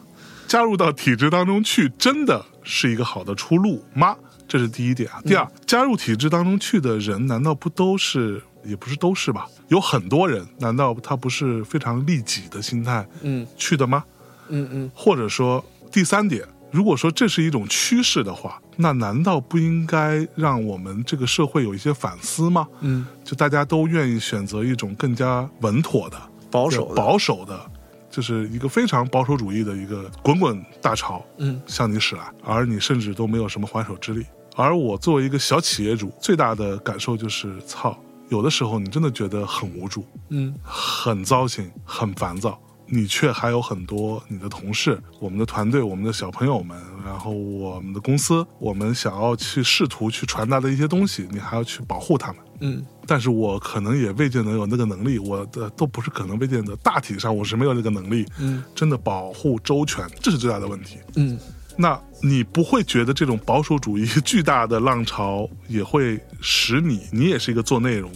[0.48, 4.16] 加入到体制当中去，真的是一个好的出路吗？
[4.48, 5.22] 这是第一点啊。
[5.24, 8.42] 第二，加入体制当中去的人，难道不都是？
[8.66, 9.48] 也不是都是吧？
[9.70, 14.04] 有很多人，难道他不是非常利己的心态嗯去的吗？
[14.50, 22.68] 嗯嗯或者说，第三点，如果说这是一种趋势的话，那难道不应该让我们这个社会有一些反思吗？
[22.82, 26.20] 嗯，就大家都愿意选择一种更加稳妥的、
[26.52, 27.69] 保守的保守的，
[28.10, 34.26] 就是一个非常保守主义的一个滚滚大潮嗯向你驶来，而你甚至都没有什么还手之力。
[34.55, 37.97] 而我作为一个小企业主，最大的感受就是，操，
[38.30, 42.60] 有的时候你真的觉得很无助，嗯很糟心，很烦躁。
[42.91, 52.41] 你却还有很多你的同事、我们的团队、我们的小朋友们，然后我们的公司，我们想要去试图去传达的一些东西，你还要去保护他们。
[52.60, 60.97] 嗯但是我可能也未见得有那个能力，我的都不是可能未见得，大体上我是没有那个能力，嗯真的保护周全，这是最大的问题。
[61.16, 61.38] 嗯
[61.76, 68.12] 那你不会觉得这种保守主义巨大的浪潮也会使你，你也是一个做内容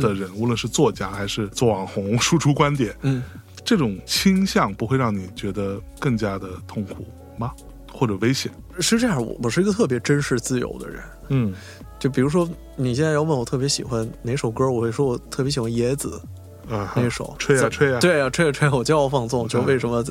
[0.00, 3.22] 的人，无论是作家还是做网红输出观点，嗯，
[3.64, 7.52] 这种倾向不会让你觉得更加的痛苦吗？
[7.92, 8.52] 或者危险？
[8.78, 11.02] 是这样，我我是一个特别珍视自由的人。
[11.30, 11.52] 嗯
[11.98, 16.20] 就比如说，你现在要问我特别喜欢哪首歌，我会说我特别喜欢野子。
[16.68, 20.04] 啊，那首在吹啊吹啊，对啊，吹啊吹啊，我骄傲放纵，就嗯为什么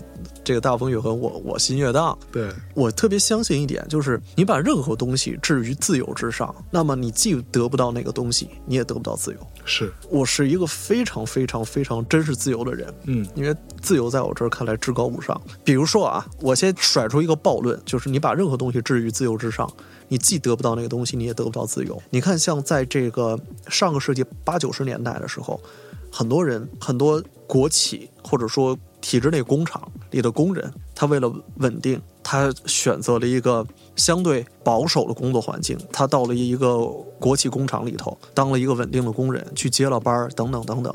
[0.43, 2.17] 这个大风越狠，我我心越荡。
[2.31, 9.37] 对，我特别相信一点，就是你把任何东西置于自由之上，那么你既得不到那个东西，你也得不到自由。
[9.65, 15.39] 是，我是一个非常非常非常珍视自由的人，嗯因为自由在我这儿看来至高无上。
[15.63, 19.71] 比如说啊，我先甩出一个暴论，就是你把任何东西置于自由之上，
[20.07, 22.01] 你既得不到那个东西，你也得不到自由。
[22.09, 25.59] 你看，像在这个上个世纪八九十年代的时候，
[26.11, 36.85] 很多人、很多国企或者说体制内工厂里的工人，他为了稳定，他选择了一个相对保守的工作环境，他到了一个
[37.19, 40.93] 国企工厂里头，当了一个稳定的工人，去接了班儿，等等等等。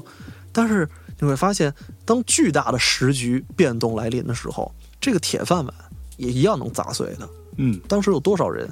[0.53, 0.89] 但是
[1.21, 1.73] 你会发现，
[2.05, 5.75] 当巨大的时局变动来临的时候，这个铁饭碗
[6.17, 7.29] 也一样能砸碎的。
[7.57, 8.69] 嗯，当时有多少人，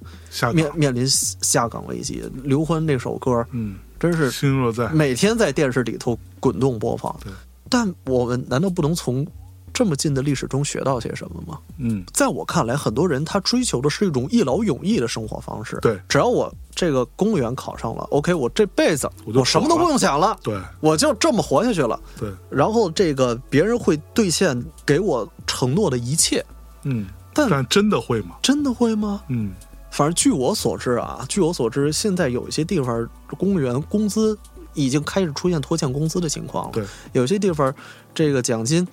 [0.52, 2.22] 面面临下岗危机？
[2.44, 7.32] 刘欢那首歌，嗯，真是心若在，每天在电视里头滚动播放对。
[7.68, 9.24] 但我们难道不能从
[9.72, 11.58] 这么近的历史中学到些什么吗？
[11.78, 15.78] 嗯，在我看来，很多人他追求的是一种一劳永逸的生活方式。
[15.80, 22.00] 对只要我这个公务员考上了，OK，我这辈子我我什么都不用想了，对我就这么活下去了。
[22.18, 26.44] 对，然后这个别人会兑现给我承诺的一切，
[26.82, 28.36] 嗯，但但真的会吗？
[28.42, 29.22] 真的会吗？
[29.28, 29.52] 嗯，
[30.00, 34.38] 反正据我所知啊，据我所知，现在有一些地方公务员工资
[34.72, 36.70] 已经开始出现拖欠工资的情况了。
[36.72, 37.74] 对，有些地方
[38.14, 38.88] 这个奖金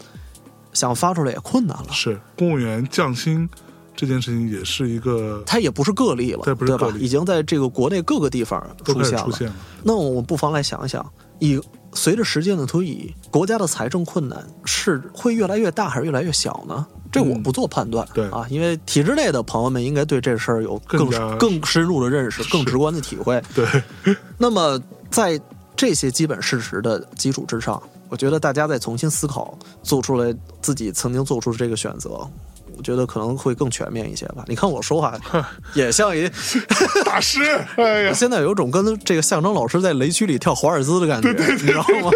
[0.74, 1.88] 想发出来也困难了。
[1.94, 3.48] 是公务员降薪
[3.96, 9.24] 这件事情也是一个它也不是个例了，对吧已经在这个国内各个地方出现了。
[9.24, 9.56] 出现了，
[9.86, 11.58] 那我们不妨来想一想，以
[11.94, 16.86] 随着时间的推移，国家的财政困难是会越来越大还是越来越小呢？
[17.12, 23.42] 这我嗯不做判断，对啊，因为体制内的朋友们应该对这事儿有更更更深入的认识、更直观的体会。
[23.56, 23.66] 对，
[24.38, 24.80] 那么
[25.10, 25.40] 在
[25.76, 32.30] 这些基本事实的基础之上，我觉得大家再重新思考，做出来自己曾经做出的这个选择，
[32.78, 34.44] 我觉得可能会更全面一些吧。
[34.48, 35.18] 你看我说话
[35.74, 36.30] 也像一，
[37.04, 37.42] 大师，
[37.76, 42.12] 哎呀，现在有种跟这个象征老师在雷区里跳华尔兹的感觉，你知道吗？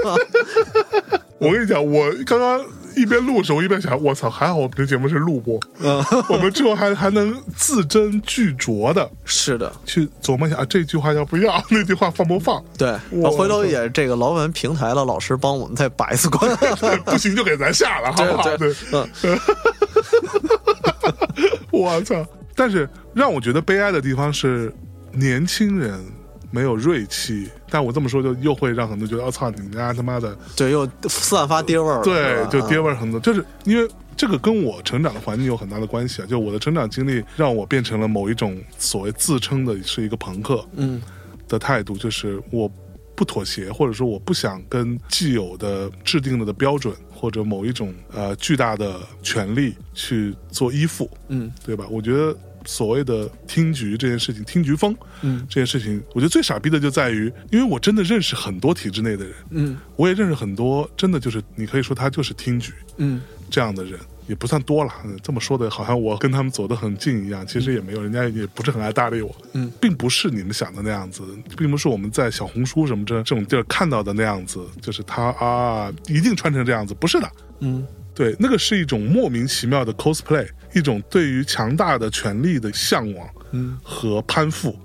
[1.39, 2.63] 我跟你讲，我刚刚
[2.95, 16.55] 一边录的时候，一边想，我操，还好我们这节目是录播，嗯，我们之后还还能字斟句酌的是的，去琢磨一下啊，这句话要不要，那句话放不放，对，我回头也这个劳文平台的老师帮我们再把一次关。
[17.05, 18.43] 不行就给咱下了，好不好？
[18.43, 19.09] 对对，嗯，
[21.79, 22.25] 我操！
[22.55, 24.73] 但是让我觉得悲哀的地方是，
[25.13, 25.99] 年轻人
[26.51, 27.49] 没有锐气。
[27.69, 33.19] 但我这么说，就又会让很多觉得，我、哦操，你们家他妈的，对，又散发爹味儿了，对，就爹味儿很多。
[33.21, 36.25] 就是因为这个跟我成长的环境有很大的关系啊。
[36.25, 41.01] 就我的成长经历，让我变成了某一种所谓自称的是一个朋克嗯
[41.47, 42.69] 的态度，就是我
[43.21, 51.07] 不妥协，或者说我不想跟既有的制定了的标准或者某一种呃巨大的权利去做依附。
[51.27, 51.85] 嗯对吧？
[51.87, 63.99] 我觉得所谓的听局这件事情，听局风嗯这件事情，我觉得最傻逼的就在于，因为我真的认识很多体制内的人，嗯我也认识很多真的就是你可以说他就是听局嗯这样的人。
[64.27, 71.23] 也不算多了，嗯这么说的好像我跟他们走得很近一样，其实也没有，人家也不是很爱搭理我，嗯，并不是你们想的那样子，
[71.57, 77.85] 并不是我们在小红书什么这这种地儿看到的那样子，就是他啊一定穿成这样子，不是的，嗯。
[78.13, 80.45] 对，那个是一种莫名其妙的 cosplay，
[80.75, 83.79] 一种对于强大的权力的向往嗯。
[83.81, 84.77] 和攀附，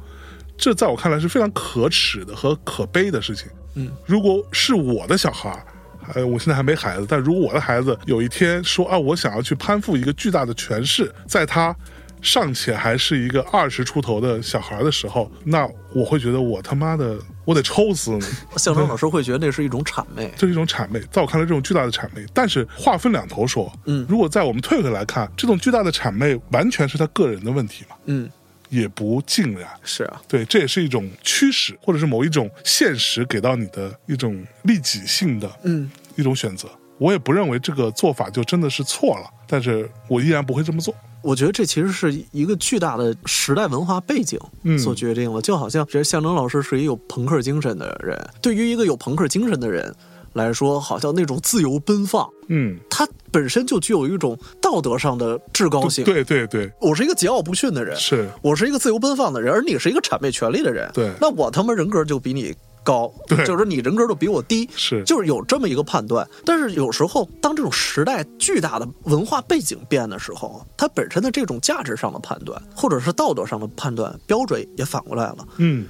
[0.56, 3.48] 这在我看来是非常可耻的和可悲的事情。
[3.74, 5.66] 嗯，如果是我的小孩儿，
[6.14, 11.74] 呃，我现在还没孩子，但如果我的孩子有一天说啊，我想要去攀附一个巨大的权势，在他
[12.22, 18.20] 尚且还是一个二十出头的小孩的时候，那我会觉得我他妈的我得抽死你。
[18.56, 20.32] 象征老师会觉得那是一种谄媚。
[20.36, 22.24] 这是一种谄媚，在我看来，这种巨大的谄媚。
[22.32, 28.28] 但是话分两头说，嗯如果在我们退回来看，这种巨大的谄媚完全是他个人的问题嘛，嗯，
[28.68, 29.68] 也不尽然。
[29.82, 36.68] 是啊，对，这也是一种驱使，或者是某一种现实给到你的一种利己性的嗯一种选择。
[36.98, 40.94] 我也不认为这个做法就真的是错了，但是我依然不会这么做。
[41.22, 49.94] 我觉得这其实是一个巨大的时代文化背景嗯所决定的，就好像这象征老师是一个有朋克精神的人，对于一个有朋克精神的人
[50.36, 56.04] 来说，好像那种自由奔放，嗯，它本身就具有一种道德上的至高性。
[56.04, 66.28] 对对对，我是一个桀骜不驯的人，是，我是一个自由奔放的人，而你是一个谄媚权力的人，对那我他妈人格就比你高，对就是你人格就比我低，是就是有这么一个判断。
[66.44, 75.38] 但是有时候，当这种时代巨大的文化背景变的时候，它本身的这种价值上的判断，或者是道德上的判断标准也反过来了。
[75.56, 75.86] 嗯，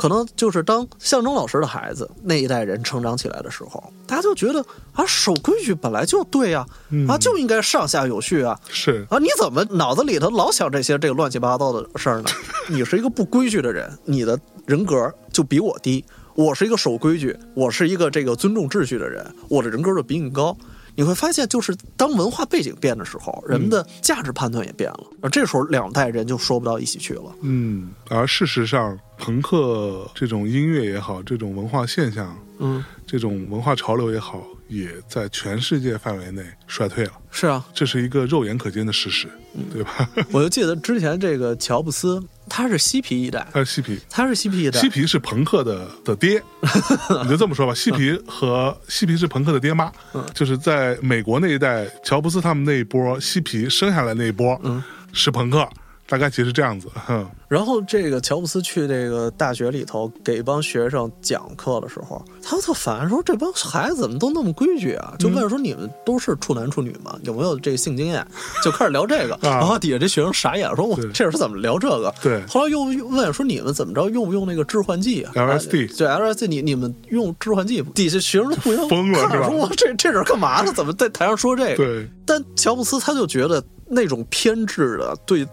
[0.00, 8.58] 可能就是当象征老师的孩子那一代人成长起来的时候，大家就觉得啊，守规矩本来就对呀、嗯啊，就应该上下有序啊。
[8.70, 12.30] 是啊，你怎么脑子里头老想这些这个乱七八糟的事儿呢？
[12.70, 16.02] 你是一个不规矩的人，你的人格就比我低。
[16.34, 20.56] 我是一个守规矩，我是一个这个尊重秩序的人，我的人格就比你高。
[21.00, 27.34] 你会发现，就是当文化背景变的时候，人们的价值判断也变了，而这时候两代人就说不到一起去了。
[27.40, 39.26] 嗯，而事实上，朋克这种音乐也好，这种文化现象，嗯，这种文化潮流也好，也在全世界范围内衰退了，是啊，这是一个肉眼可见的事实，
[39.72, 40.06] 对吧？
[40.32, 46.42] 我就记得之前这个乔布斯，他是嬉皮一代，他是嬉皮，他是嬉皮一代，嬉皮是朋克的的爹，
[47.22, 49.90] 你就这么说吧，嬉皮和嬉皮是朋克的爹妈，
[50.34, 54.82] 就是在美国那一代，乔布斯他们那一波嬉皮生下来那一波，嗯。
[55.12, 55.68] 是朋克，
[56.10, 65.14] 大概其实这样子， 哼，然后这个乔布斯去这个大学里头给一帮学生讲课的时候，他特烦说这帮孩子怎么都那么规矩啊？
[65.20, 67.16] 就问说你们都是处男处女吗？
[67.22, 68.26] 有没有这个性经验？
[68.64, 77.92] 就开始聊这个，然后底下这学生傻眼说：“我这是怎么聊这个？”对后来又问说你们怎么着用不用那个致幻剂啊 LSD 对 LSD，你你们用致幻剂吗？
[77.94, 80.72] 底下学生互相疯了是吧 说我这这是干嘛呢？
[80.74, 81.76] 怎么在台上说这个？
[81.76, 85.46] 对，但乔布斯他就觉得那种偏执的、对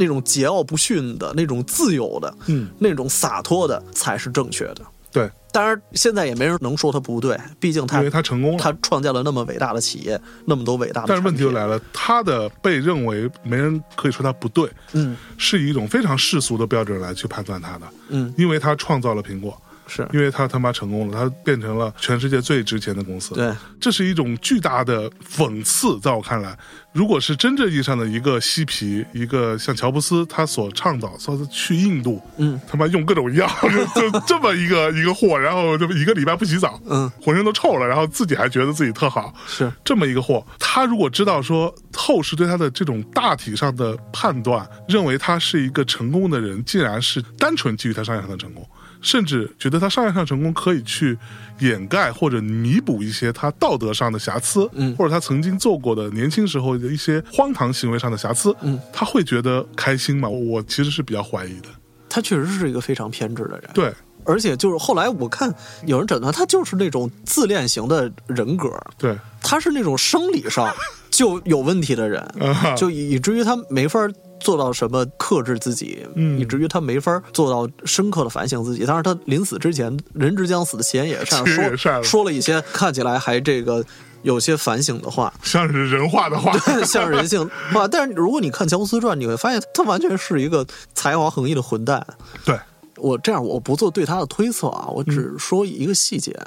[0.00, 4.80] 那种桀骜不驯的、那种自由的、嗯，那种洒脱的才是正确的。
[5.12, 8.58] 对，当然，现在也没人能说他不对，毕竟他因为他成功了。
[8.58, 11.08] 他创建了那么伟大的企业，那么多伟大的。
[11.08, 20.08] 但是问题就，来了，他的被认为没人可以说他不对，嗯是以一种非常世俗的标准来去判断他的，嗯，因为他创造了苹果，是。
[20.12, 23.34] 因为他他妈成功了，他变成了全世界最值钱的公司。
[23.34, 26.56] 对，这是一种巨大的讽刺，在我看来，
[26.92, 33.50] 如果是真正意义上的一个嬉皮，一个像乔布斯他所倡导，说是去印度，嗯，他妈用各种药，
[33.96, 39.70] 就就这么一个一个货，然后这么一个礼拜不洗澡，嗯，浑身都臭了，然后自己还觉得自己特好，是。
[39.84, 48.64] 这么一个货，他如果知道说后世对他的这种大体上的判断，认为他是一个成功的人，竟然是单纯基于他商业上的成功，
[49.00, 51.16] 甚至觉得他商业上成功可以去
[51.60, 60.28] 掩盖或者弥补一些他道德上的瑕疵，嗯或者他曾经做过的年轻时候的一些荒唐行为上的瑕疵，嗯，他会觉得开心吗？
[60.28, 61.68] 我其实是比较怀疑的。
[62.08, 63.70] 他确实是一个非常偏执的人。
[63.72, 63.92] 对，
[64.24, 65.54] 而且就是后来我看
[65.86, 70.74] 有人诊断他就是那种自恋型的人格，对，他是那种生理上
[71.10, 74.00] 就有问题的人， 啊就以以至于他没法
[74.40, 78.84] 做到什么克制自己，嗯以至于他没法做到深刻的反省自己。
[78.84, 83.84] 当然，他临死之前，人之将死，其言也善，说说了一些看起来还这个
[84.22, 86.52] 有些反省的话，像是人话的话，
[86.84, 87.86] 像是人性 话。
[87.86, 92.04] 但是如果你看乔布斯传，你会发现他完全是一个才华横溢的混蛋。
[92.44, 92.58] 对，
[92.96, 96.38] 我这样，我不做对他的推测啊，我只说一个细节，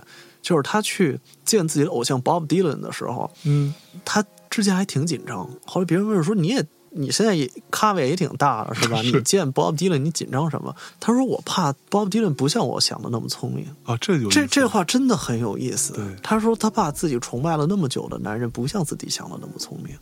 [0.42, 3.74] 就是他去见自己的偶像 Bob Dylan 的时候，嗯，
[4.06, 5.50] 他之前还挺紧张。
[5.66, 6.64] 后来别人问说：“你也
[6.96, 9.00] 你现在也咖位也挺大了是吧？
[9.04, 13.66] 你见 Bob Dylan 你紧张什么？”他说：“我怕 Bob Dylan 不像我想的那么聪明。
[13.84, 16.04] 啊，这有这这话真的很有意思对。
[16.22, 19.96] 他说他怕自己崇拜了那么久的男人不像自己想的那么聪明。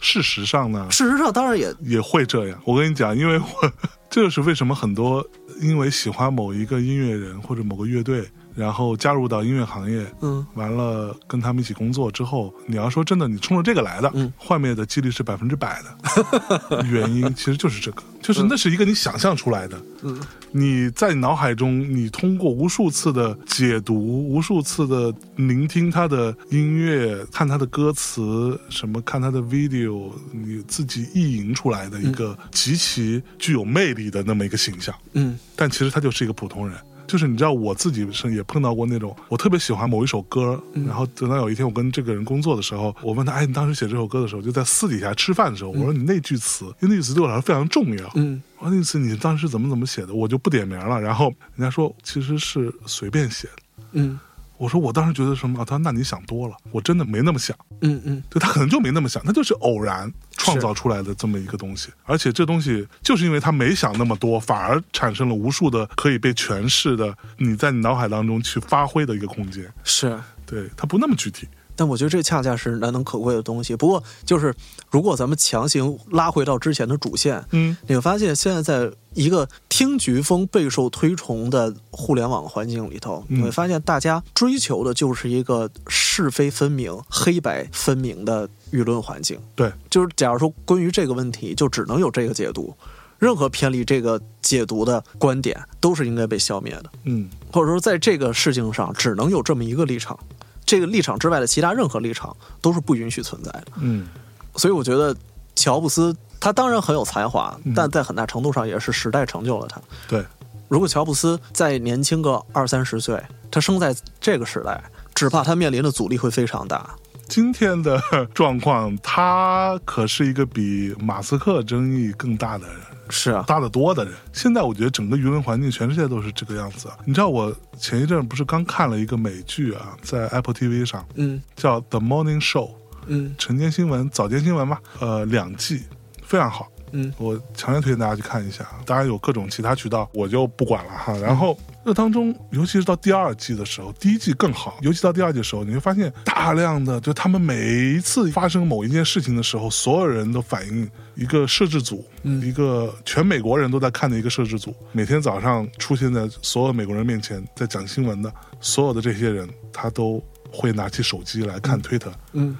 [0.00, 2.60] 事实上呢，事实上，当然也也会这样。
[2.66, 3.72] 我跟你讲，因为我
[4.10, 5.26] 这就是为什么很多
[5.60, 16.82] 因为喜欢某一个音乐人或者某个乐队，然后加入到音乐行业，嗯，完了跟他们一起工作之后，你要说真的，你冲着这个来的，嗯，幻灭的几率是百分之百的。
[16.90, 20.18] 原因其实就是这个，就是那是一个你想象出来的，嗯，
[20.50, 34.94] 你在脑海中，你通过无数次的解读，无数次的聆听他的音乐，看他的歌词，什么看他的 video，你自己意淫出来的一个极其具有魅力的那么一个形象。
[35.12, 36.78] 嗯但其实他就是一个普通人。
[37.06, 48.10] 就是你知道，我自己是也碰到过那种，我特别喜欢某一首歌，然后等到有一天我跟这个人工作的时候，我问他，哎，你当时写这首歌的时候，就在私底下吃饭的时候，我说你那句词，因为那句词对我来说非常重要。
[48.14, 51.00] 嗯我说那次你当时怎么怎么写的，我就不点名了。
[51.00, 53.82] 然后人家说其实是随便写的。
[53.92, 54.18] 嗯
[54.58, 55.60] 我说我当时觉得什么？
[55.60, 57.56] 啊他说那你想多了，我真的没那么想。
[57.80, 69.70] 嗯嗯，对他可能就没那么想，他就是偶然创造出来的这么一个东西，而且这东西就是因为他没想那么多，反而产生了无数的可以被诠释的，你在你脑海当中去发挥的一个空间。
[69.84, 70.18] 是。
[70.46, 71.48] 对，他不那么具体。
[71.76, 73.76] 但我觉得这恰恰是难能可贵的东西。
[73.76, 74.54] 不过，就是
[74.90, 89.38] 如果咱们强行拉回到之前的主线，嗯你会发现现在在一个听菊风备受推崇的互联网环境里头，嗯你会发现大家追求的就是一个是非分明、黑白分明的舆论环境。
[89.54, 92.74] 对，就是假如说关于这个问题，就只能有这个解读。
[93.18, 100.18] 任何偏离这个解读的观点都是应该被消灭的，嗯或者说在这个事情上只能有这么一个立场，
[100.66, 103.66] 这个立场之外的其他任何立场都是不允许存在的。
[103.80, 104.08] 嗯
[104.56, 105.16] 所以我觉得
[105.54, 109.80] 乔布斯他当然很有才华，但在很大程度上也是时代成就了他。
[110.08, 110.24] 对，
[110.68, 114.82] 如果乔布斯再年轻个二三十岁，他生在这个时代，
[115.14, 116.88] 只怕他面临的阻力会非常大。
[117.28, 118.00] 今天的
[118.32, 122.76] 状况，他可是一个比马斯克争议更大的人。
[123.08, 124.14] 是啊，大得多的人。
[124.32, 126.96] 现在我觉得整个舆论环境，全世界都是这个样子啊。
[127.04, 132.68] 你知道我前一阵不是刚看了一个美剧啊，在 Apple TV 上嗯叫《The Morning Show》
[133.06, 135.82] 嗯晨间新闻、早间新闻吧，呃，两季
[136.22, 136.68] 非常好。
[136.92, 141.12] 嗯我强烈推荐大家去看一下，当然有各种其他渠道，我就不管了哈。
[141.18, 152.04] 然后这当中，尤其是到第二季的时候，第一季更好，尤其到第二季的时候，你会发现大量的就他们每一次发生某一件事情的时候，所有人都反映一个摄制组，
[152.42, 160.20] 一个全美国人都在看的一个摄制组，每天早上出现在所有美国人面前，在讲新闻的所有的这些人，他都
[160.50, 162.12] 会拿起手机来看推特。
[162.32, 162.56] 嗯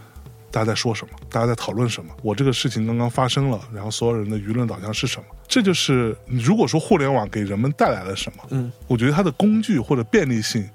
[0.57, 5.27] 大家在说什么，大家在讨论什么，我这个事情刚刚发生了，然后所有人的舆论导向是什么？
[5.47, 10.67] 这就是你如果说互联网给人们带来了什么，嗯，我觉得它的工具或者便利性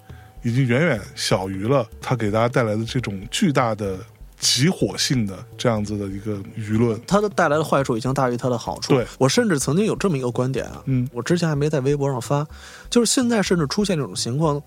[0.43, 3.97] 已经远远小于了它给大家带来的这种巨大的
[4.37, 7.01] 集火性的这样子的一个舆论。
[7.07, 8.93] 它的带来的坏处已经大于它的好处。
[8.93, 12.45] 对我甚至曾经有这么一个观点啊，嗯我之前还没在微博上发，
[12.87, 14.61] 就是现在甚至出现这种情况，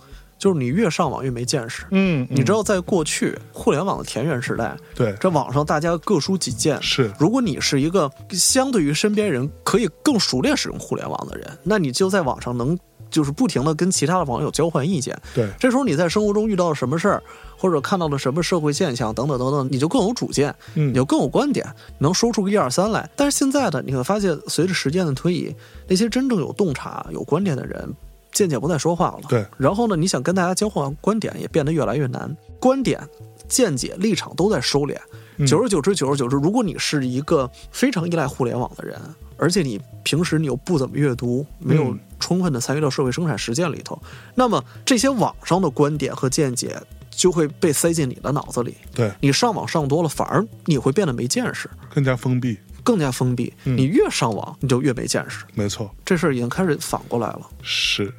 [0.45, 1.87] 就是你越上网越没见识。
[1.91, 6.79] 嗯，你知道，在过去互联网的田园时代，对，这网上大家各抒己见。
[6.83, 12.79] 是如果你是一个相对于身边人可以更熟练使用互联网的人，那你就在网上能
[13.09, 15.19] 就是不停的跟其他的网友交换意见。
[15.35, 17.23] 对，这时候你在生活中遇到了什么事儿，
[17.57, 21.67] 或者看到了什么社会现象等等等等，你就更有主见，嗯你就更有观点，
[22.01, 23.09] 能说出个一二三来。
[23.17, 25.57] 但是现在的，你会发现，随着时间的推移，
[25.89, 27.91] 那些真正有洞察、有观点的人，
[28.35, 29.21] 渐渐不再说话了。
[29.31, 32.37] 对，然后呢，你想跟大家交换观点，也变得越来越难。
[32.61, 33.01] 观点、
[33.49, 34.95] 见解、立场都在收敛。
[35.37, 38.97] 嗯久而久之，久而久之，如果你是一个非常依赖互联网的人，
[39.37, 44.01] 而且你平时你又不怎么阅读，没有嗯充分的参与到社会生产实践里头，
[44.37, 46.81] 那么这些网上的观点和见解
[47.11, 48.77] 就会被塞进你的脑子里。
[48.95, 53.53] 对，你上网上多了，反而你会变得没见识，更加封闭，更加封闭。
[53.65, 55.45] 嗯你越上网，你就越没见识。
[55.55, 55.93] 没错。
[56.05, 57.41] 这事儿已经开始反过来了。
[57.63, 58.13] 是，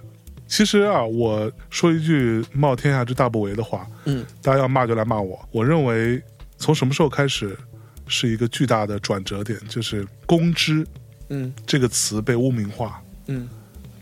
[0.48, 5.40] 其实啊，我说一句冒天下之大不韪的话，嗯大家要骂就来骂我。
[5.52, 6.22] 我认为
[6.58, 7.58] 从什么时候开始
[8.08, 10.86] 是一个巨大的转折点，就是“公知
[11.30, 13.48] 嗯”这个词被污名化嗯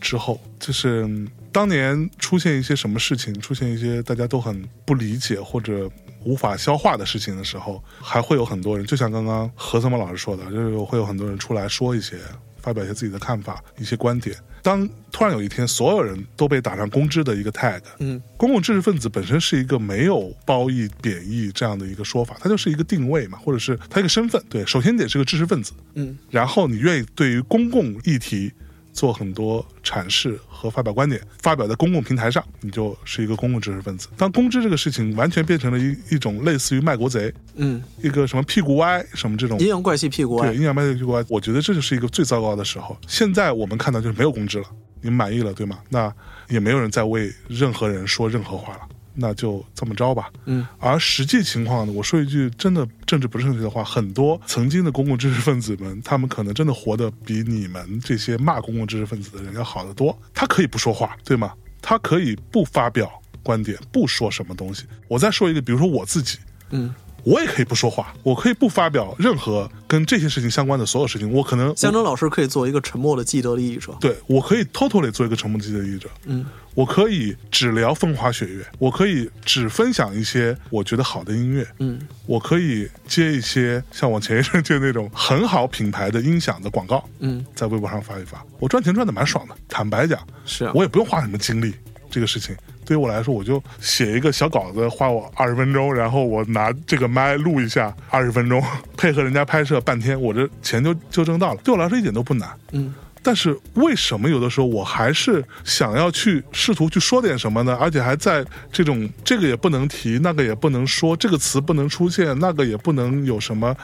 [0.02, 5.92] 之后，就是嗯当年出现一些什么事情，出现一些大家都很不理解或者。
[6.26, 12.18] 无法消化的事情的时候，还会有很多人，就像刚刚何森茂老师说的，就是会有很多人出来说一些，
[12.62, 14.36] 发表一些自己的看法、一些观点。
[14.62, 24.42] 当突然有一天，所有人都被打上公知的一个 tag，嗯公共知识分子本身是一个没有褒义、贬义这样的一个说法，它就是一个定位嘛，或者是它一个身份。
[24.50, 28.54] 对，首先得是个知识分子，嗯然后你愿意对于公共议题
[28.94, 34.08] 做很多阐释和发表观点，发表在公共平台上，你就是一个公共知识分子。
[34.16, 40.56] 当公知这个事情完全变成了一一种类似于卖国贼，嗯，一个什么屁股歪什么这种阴阳怪气屁股歪对，歪。
[40.56, 42.96] 阴阳怪气屁股歪，我觉得这就是一个最糟糕的时候。
[43.08, 44.66] 现在我们看到就是没有公知了，
[45.02, 45.80] 你们满意了对吗？
[45.90, 46.14] 那
[46.50, 48.82] 也没有人再为任何人说任何话了。
[49.16, 50.32] 那就这么着吧。
[50.46, 60.18] 嗯，而实际情况呢，我说一句真的政治不正确的话，很多曾经的公共知识分子们，他们可能真的活得比你们这些骂公共知识分子的人要好得多。
[60.34, 61.54] 他可以不说话，对吗？
[61.82, 63.12] 他可以不发表
[63.44, 64.86] 观点，不说什么东西。
[65.08, 66.40] 我再说一个，比如说我自己，
[66.70, 66.94] 嗯，
[67.24, 71.32] 我也可以不说话，我可以不发表任何跟这些事情相关的所有事情。
[71.32, 73.96] 我可能象征老师可以做一个沉默的既得利益者。
[74.00, 89.56] 对我可以 totally 做一个沉默的既得利益者，嗯，我可以只聊风花雪月，我可以只分享一些我觉得好的音乐，嗯我可以接一些像我前一阵接那种很好品牌的音响的广告，嗯，在微博上发一发，我赚钱赚的蛮爽的。
[89.70, 91.74] 坦白讲，是啊，我也不用花什么精力，
[92.10, 92.56] 这个事情
[92.86, 98.62] 对于我来说，我就写一个小稿子，花我二十分钟，然后我拿这个麦录一下二十分钟，
[98.98, 101.62] 配合人家拍摄半天，我这钱就就挣到了。
[101.64, 102.50] 对我来说一点都不难。
[102.72, 102.94] 嗯
[103.24, 107.76] 但是为什么有的时候我还是想要去试图去说点什么呢？
[107.80, 113.76] 而且还在这种这个也不能提，那个也不能说，这个词不能出现，那个也不能有什么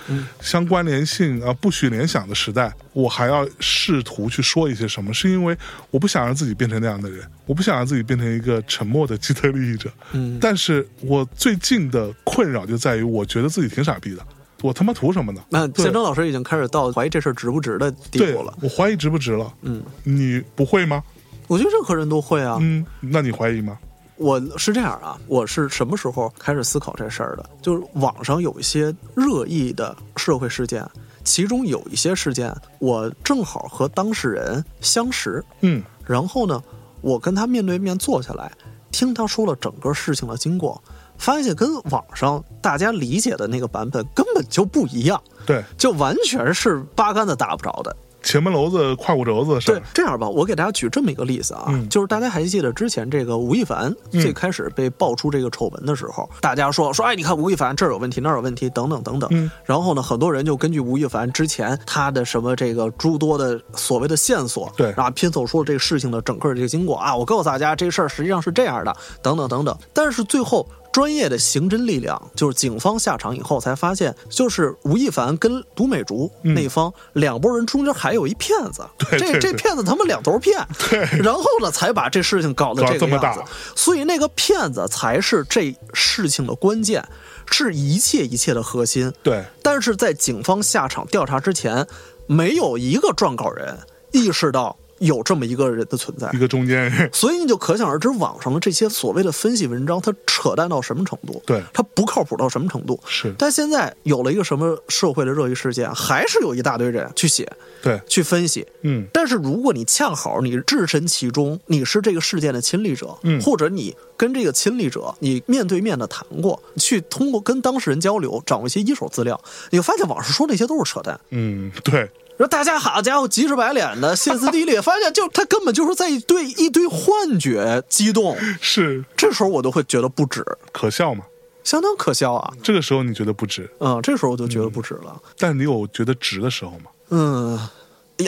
[0.42, 5.14] 相关联性啊，不许联想的时代，我还要试图去说一些什么？
[5.14, 5.58] 是因为
[5.90, 9.90] 我不想让自己变成那样的人，我不想让自己变成一个沉默的既得利益者。
[10.12, 14.26] 嗯但是我最近的困扰就在于，我觉得自己挺傻逼的。
[14.62, 15.42] 我他妈图什么呢？
[15.50, 19.54] 那对宪征老师已经开始到怀疑这事儿值不值的地步了。，我怀疑值不值了。
[19.62, 21.04] 嗯，你不会吗？
[21.48, 22.58] 我觉得任何人都会啊。
[22.62, 23.78] 嗯，那你怀疑吗？
[24.18, 27.50] 我是这样啊，我是什么时候开始思考这事儿的？
[27.62, 30.86] 就是网上有一些热议的社会事件，
[31.24, 36.62] 其中有一些事件，我正好和当事人相识，嗯然后呢，
[37.00, 38.52] 我跟他面对面坐下来，
[38.92, 40.84] 听他说了整个事情的经过，
[41.20, 47.96] 发现跟网上大家理解的那个版本根本就不一样，对，就完全是八竿子打不着的。
[48.22, 59.30] 前门楼子胯骨轴子的事对。，这样吧，我给大家举这么一个例子啊，嗯就是大家还记得之前这个吴亦凡最开始被爆出这个丑闻的时候，大家说说，哎，你看吴亦凡这儿有问题，那儿有问题，等等等等。
[59.32, 69.76] 嗯然后呢，很多人就根据吴亦凡之前他的什么这个诸多的所谓的线索，对啊，拼凑出了这个事情的整个这个经过啊，我告诉大家，这事儿实际上是这样的，等等等等。
[69.94, 70.68] 但是最后。
[70.92, 79.40] 专业的刑侦力量，就是警方下场以后才发现，就是吴亦凡跟独美竹那方、两拨人中间还有一骗子，这对对对。
[79.40, 80.58] 这骗子他们两头骗，
[81.24, 83.46] 然后呢才把这事情搞得这个样子大，
[83.76, 87.08] 所以那个骗子才是这事情的关键，
[87.52, 89.14] 是一切一切的核心。
[89.22, 91.86] 对，但是在警方下场调查之前，
[92.26, 93.78] 没有一个撰稿人
[94.12, 96.38] 意识到有这么一个人的存在一。
[96.38, 97.10] 个中间人。
[97.12, 101.42] 所以你就可想而知，网上的这些所谓的分析文章，它扯淡到什么程度？
[101.46, 103.00] 对它不靠谱到什么程度？
[103.08, 107.52] 是但现在有了一个什么社会的热议事件，还是有一大堆人去写、
[107.82, 108.66] 对，去分析。
[108.82, 119.40] 嗯但是如果你恰好你置身其中，你是这个事件的亲历者，嗯或者你跟这个亲历者你面对面的谈过，去通过跟当事人交流，掌握一些一手资料，
[119.72, 121.20] 你会发现网上说那些都是扯淡。
[121.30, 122.10] 嗯，对，
[122.40, 130.42] 然后大家好家伙急赤白脸的歇斯底里，发现就他根本就是在对一堆幻觉激动， 是这时候我都会觉得不值，
[130.72, 131.26] 可笑吗？
[131.66, 132.54] 相当可笑啊。
[132.64, 135.22] 这个时候你觉得不值，嗯，这时候我就觉得不值了。
[135.38, 136.86] 但你有觉得值的时候吗？
[137.10, 137.60] 嗯，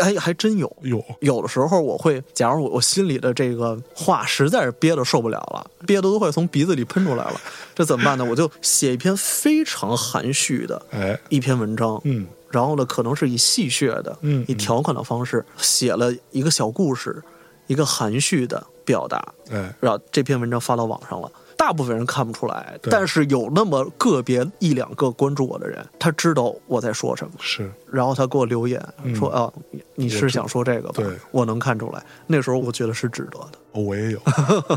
[0.03, 0.69] 还还真有。
[0.81, 7.39] 有，有的时候我会，假如我我心里的这个话实在是憋得受不了了，憋得都快从鼻子里喷出来了，
[7.73, 8.25] 这怎么办呢？
[8.25, 17.21] 我就写一篇非常含蓄的哎，一篇文章，嗯然后呢，可能是以戏谑的、嗯以调侃的方式写了一个小故事，
[17.67, 21.31] 一个含蓄的表达，哎，然后这篇文章发到网上了。
[21.57, 22.89] 大部分人看不出来，对。
[22.89, 28.83] 但是有那么个别一两个关注我的人，他知道我在说什么，是，然后他给我留言
[29.15, 29.53] 说：“啊，
[29.95, 32.03] 你你是想说这个吧？”对我能看出来。
[32.27, 33.59] 那时候我觉得是值得的。
[33.71, 34.21] 哦我也有，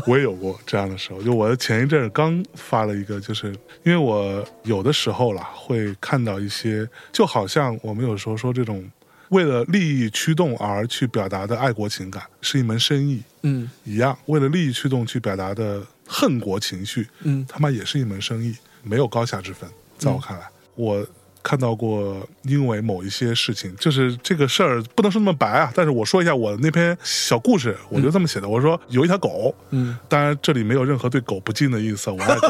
[0.07, 1.21] 我也有过这样的时候。
[1.21, 3.47] 就我前一阵儿刚发了一个，就是
[3.83, 8.89] 因为我有的时候啦，会看到一些，就好像我们有时候说这种
[9.29, 19.69] 为了利益驱动而去表达的爱国情感是一门生意嗯一样，为了利益驱动去表达的恨国情绪，嗯他妈也是一门生意，没有高下之分。
[19.97, 21.05] 在我看来，我
[21.47, 28.49] 看到过因为某一些事情，就是这个事儿不能说那么白啊，但是我说一下我那篇小故事，我就这么写的。
[28.49, 32.49] 我说有一条狗，嗯当然这里没有任何对狗不敬的意思，我爱狗。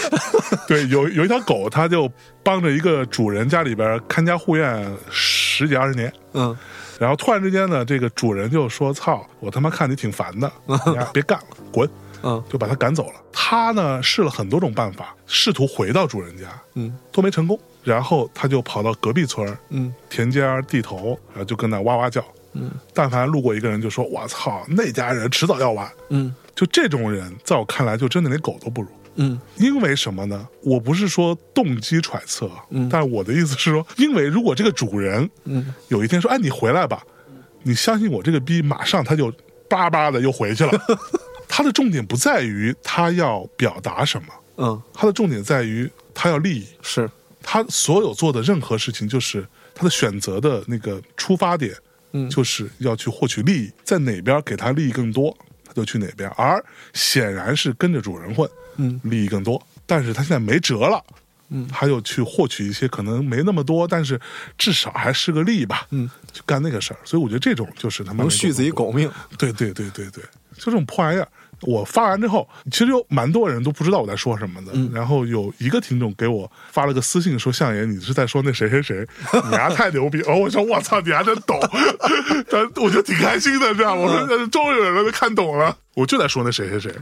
[0.66, 2.10] 对，有有一条狗，它就
[2.42, 6.10] 帮着一个主人家里边看家护院十几二十年。
[6.32, 6.56] 嗯
[6.96, 11.86] 然后突然之间呢，这个主人就说：“操，我他妈看你挺烦的， 你别干了，滚！”
[12.22, 13.14] 嗯就把他赶走了。
[13.32, 16.44] 他呢试了很多种办法，试图回到主人家，
[16.74, 17.58] 嗯都没成功。
[17.84, 22.24] 然后他就跑到隔壁村儿嗯田间地头，然后就跟那哇哇叫。
[22.54, 25.90] 嗯但凡路过一个人，就说：“我操，那家人迟早要完。
[26.08, 28.88] 嗯”就这种人，在我看来，就真的连狗都不如。
[29.16, 30.48] 嗯因为什么呢？
[30.62, 37.04] 我不是说动机揣测，嗯但是我的意思是说，因为如果这个主人嗯有一天说：“哎，你回来吧。”
[37.66, 39.32] 你相信我，这个逼马上他就
[39.68, 40.72] 叭叭的又回去了。
[41.48, 44.28] 他的重点不在于他要表达什么，
[44.58, 46.66] 嗯，他的重点在于他要利益。
[46.82, 47.10] 是
[47.46, 51.72] 他所有做的任何事情，就是他的选择的那个出发点，
[52.12, 56.28] 嗯就是要去获取利益，在哪边给他利益更多，他就去哪边。
[56.30, 56.64] 而
[56.94, 58.48] 显然是跟着主人混，
[58.78, 59.64] 嗯利益更多。
[59.86, 61.04] 但是他现在没辙了，
[61.50, 64.18] 嗯他又去获取一些可能没那么多，但是
[64.56, 66.98] 至少还是个利吧，嗯，去干那个事儿。
[67.04, 69.10] 所以我觉得这种就是他妈能续自己狗命。
[69.36, 70.24] 对对对对对，
[70.56, 71.28] 就这种破玩意儿。
[71.62, 74.72] 我发完之后，其实有蛮多人都不知道我在说什么的。
[74.74, 79.06] 嗯然后有一个听众给我发了个私信说：“相爷，你是在说那谁谁谁？
[79.50, 81.58] 你丫太牛逼！”哦，我说：“我操，你还真懂。”
[82.50, 86.94] 但我就挺开心的，这样我说：“呃终于有人看懂了。”我就在说那谁谁谁。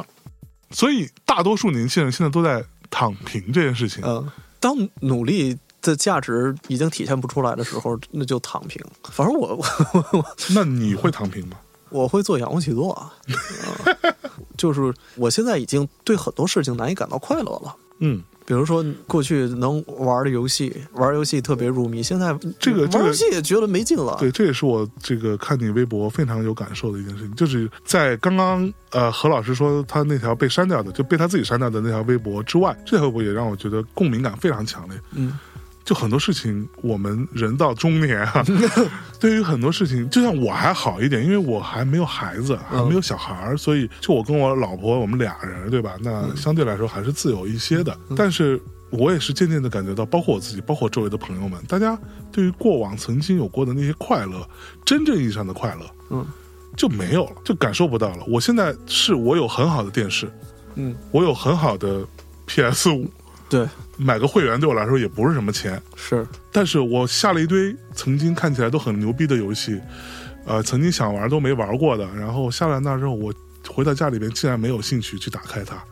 [0.70, 4.02] 所以大多数年轻人现在都在躺平这件事情。
[4.06, 4.30] 嗯，
[4.60, 8.80] 当努力的价值已经体现不出来的时候，那就躺平。
[9.04, 11.56] 反正我我我那你会躺平吗？
[11.90, 13.34] 我会做仰卧起坐啊，嗯
[14.56, 17.74] 就是我现在已经对很多事情难以感到快乐了。
[18.02, 24.16] 嗯，比如说过去能玩的游戏，玩游戏特别入迷，现在这个这个玩游戏也觉得没劲了。
[24.18, 34.98] 对，这也是我这个看你微博非常有感受的一件事情，就是在刚刚呃何老师说他那条被删掉的，就被他自己删掉的那条微博之外，这条微博也让我觉得共鸣感非常强烈。
[35.12, 35.38] 嗯，
[35.84, 38.42] 就很多事情，我们人到中年啊，
[39.20, 45.94] 对于很多事情，就像我还好一点，因为我还没有孩子，还没有小孩儿，所以就我跟我老婆我们俩人，对吧？
[46.00, 47.96] 那相对来说还是自由一些的。
[48.16, 48.58] 但是
[48.90, 51.96] 我也是渐渐的感觉到，包括我自己，包括周围的朋友们，大家
[52.32, 54.48] 对于过往曾经有过的那些快乐，
[54.84, 56.26] 真正意义上的快乐，嗯，
[56.76, 58.24] 就没有了，就感受不到了。
[58.26, 60.32] 我现在是我有很好的电视，
[60.76, 62.04] 嗯，我有很好的
[62.46, 63.06] PS 五，
[63.50, 63.68] 对，
[63.98, 65.82] 买个会员对我来说也不是什么钱。
[65.96, 69.80] 是，但是我下了一堆曾经看起来都很牛逼的游戏，
[70.46, 73.34] 呃，曾经想玩都没玩过的，然后下了那之后，我
[73.68, 75.82] 回到家里边竟然没有兴趣去打开它，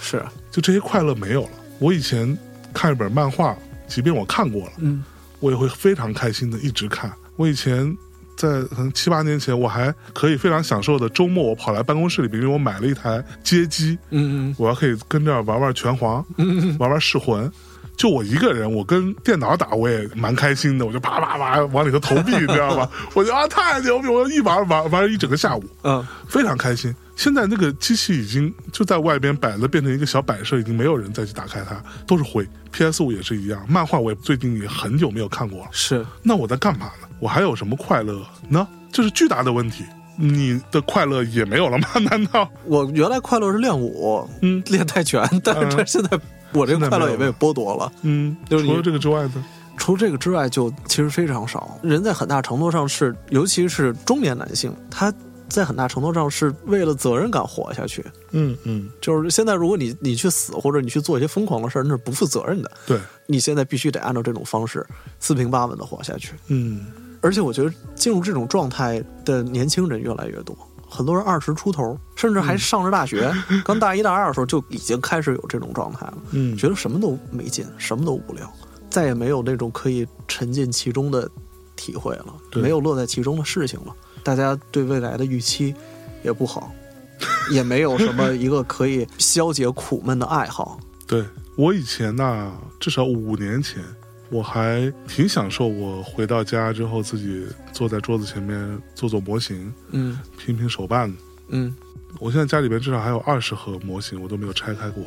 [0.00, 1.50] 是，就这些快乐没有了。
[1.78, 2.36] 我以前
[2.72, 3.54] 看一本漫画，
[3.86, 5.04] 即便我看过了，嗯
[5.38, 7.12] 我也会非常开心的一直看。
[7.36, 7.94] 我以前
[8.36, 17.50] 在可能七八年前，我还可以非常享受的周末，我跑来办公室里边，因为我买了一台街机，嗯嗯我要可以跟这儿玩玩拳皇，嗯嗯玩玩噬魂。
[17.96, 22.86] 就我一个人，我跟电脑打，我也蛮开心的，我就啪啪啪往里头投币，你知道吗？
[23.16, 26.94] 我觉得啊太牛逼，我一玩玩玩一整个下午，嗯非常开心。
[27.16, 32.46] 现在那个机器已经就在外边摆了，变成一个小摆设，已经没有人再去打开它，都是灰。
[32.70, 35.68] PS 五也是一样，漫画我也最近也很久没有看过了。
[35.72, 37.05] 是，那我在干嘛呢？
[37.18, 38.66] 我还有什么快乐呢？
[38.92, 39.84] 这是巨大的问题。
[40.18, 41.88] 你的快乐也没有了吗？
[42.10, 42.48] 难道？
[42.64, 46.18] 我原来快乐是练武，嗯练泰拳，但是现在
[46.54, 47.92] 我这个快乐也被剥夺了。
[48.00, 49.44] 嗯，就是除了这个之外呢？
[49.76, 51.78] 除这个之外，就其实非常少。
[51.82, 55.12] 人在很大程度上是，尤其是中年男性，他
[55.50, 58.02] 在很大程度上是为了责任感活下去。
[58.30, 62.70] 嗯嗯，就是现在，如果你你去死，或者你去做一些疯狂的事儿，那是不负责任的。
[62.86, 64.86] 对，你现在必须得按照这种方式
[65.20, 66.32] 四平八稳的活下去。
[66.48, 66.86] 嗯
[67.20, 70.56] 而且我觉得进入这种状态的年轻人越来越多，
[70.88, 73.32] 很多人二十出头，甚至还上着大学，
[73.64, 76.18] 刚大一大二的时候就已经开始有这种状态了。
[76.30, 78.50] 嗯，觉得什么都没劲，什么都无聊，
[78.88, 81.28] 再也没有那种可以沉浸其中的
[81.74, 83.94] 体会了，没有乐在其中的事情了。
[84.22, 85.74] 大家对未来的预期
[86.22, 86.72] 也不好，
[87.52, 90.78] 也没有什么一个可以消解苦闷的爱好。
[91.06, 91.24] 对
[91.56, 93.82] 我以前呢，至少五年前，
[94.28, 101.12] 我还挺享受我回到家之后自己坐在桌子前面做做模型，嗯拼拼手办。
[101.48, 101.74] 嗯
[102.18, 105.04] 我现在家里边至少还有二十盒模型，我都没有拆开过。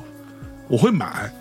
[0.68, 1.34] 我会买，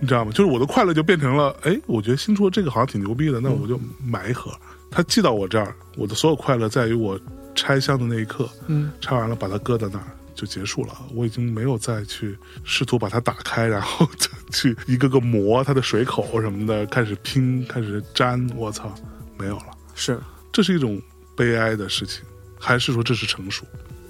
[0.00, 0.32] 你知道吗？
[0.32, 4.50] 就是我的快乐就变成了，哎，我觉得新出的这个好像挺牛逼的，那我就买一盒。
[4.90, 7.20] 它寄到我这儿，我的所有快乐在于我
[7.54, 10.92] 拆箱的那一刻，嗯，拆完了把它搁在那儿就结束了。
[11.14, 18.50] 我已经没有再去试图把它打开，然后 就去一个个磨它的水口什么的，开始拼，开始粘。
[18.56, 18.92] 我操，
[19.38, 19.66] 没有了。
[19.94, 20.20] 是，
[20.52, 21.00] 这是一种
[21.36, 22.22] 悲哀的事情，
[22.58, 23.64] 还是说这是成熟？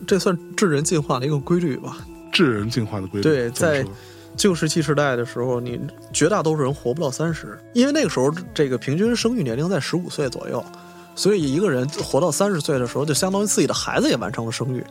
[0.06, 1.98] 这算智人进化的一个规律吧？
[2.32, 3.22] 智人进化的规律。
[3.22, 3.84] 对在
[4.36, 5.78] 旧石器时代的时候，你
[6.12, 10.64] 绝大多数人活不到三十，因为那个时候这个平均生育年龄在十五岁左右，
[11.14, 14.82] 所以一个人活到三十岁的时候，就相当于自己的孩子也完成了生育，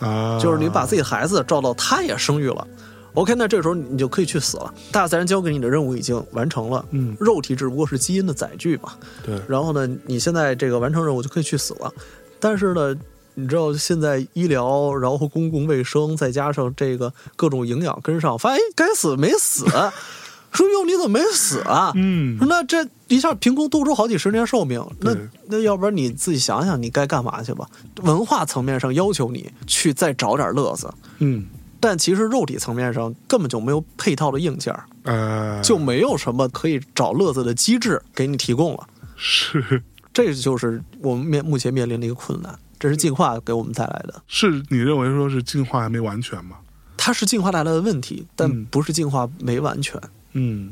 [0.00, 2.66] 啊，就是你把自己的孩子照到他也生育了。
[3.14, 4.72] OK，那这个时候你就可以去死了。
[4.92, 8.92] 大自然交给你的任务已经完成了，嗯肉体只不过是基因的载具嘛。
[9.24, 11.92] 对，然后呢，你现在这个完成任务就可以去死了。
[12.38, 12.94] 但是呢，
[13.34, 19.64] 你知道现在医疗，然后公共卫生，再加上这个各种营养跟上，发现哎，该死没死，
[20.52, 21.92] 说哟你怎么没死啊？
[21.94, 25.14] 嗯那这一下凭空多出好几十年寿命，那
[25.48, 27.66] 那要不然你自己想想，你该干嘛去吧？
[28.02, 31.46] 文化层面上要求你去再找点乐子，嗯
[31.82, 34.74] 但其实肉体层面上根本就没有配套的硬件，
[35.04, 38.86] 呃，就没有什么可以找乐子的机制给你提供了。
[39.16, 39.82] 是
[40.12, 44.22] 这就是我们面目前面临的一个困难，这是进化给我们带来的。
[44.26, 46.56] 是你认为说是进化还没完全吗？
[46.98, 49.98] 它是进化带来的问题，但嗯不是进化没完全。
[49.98, 50.10] 嗯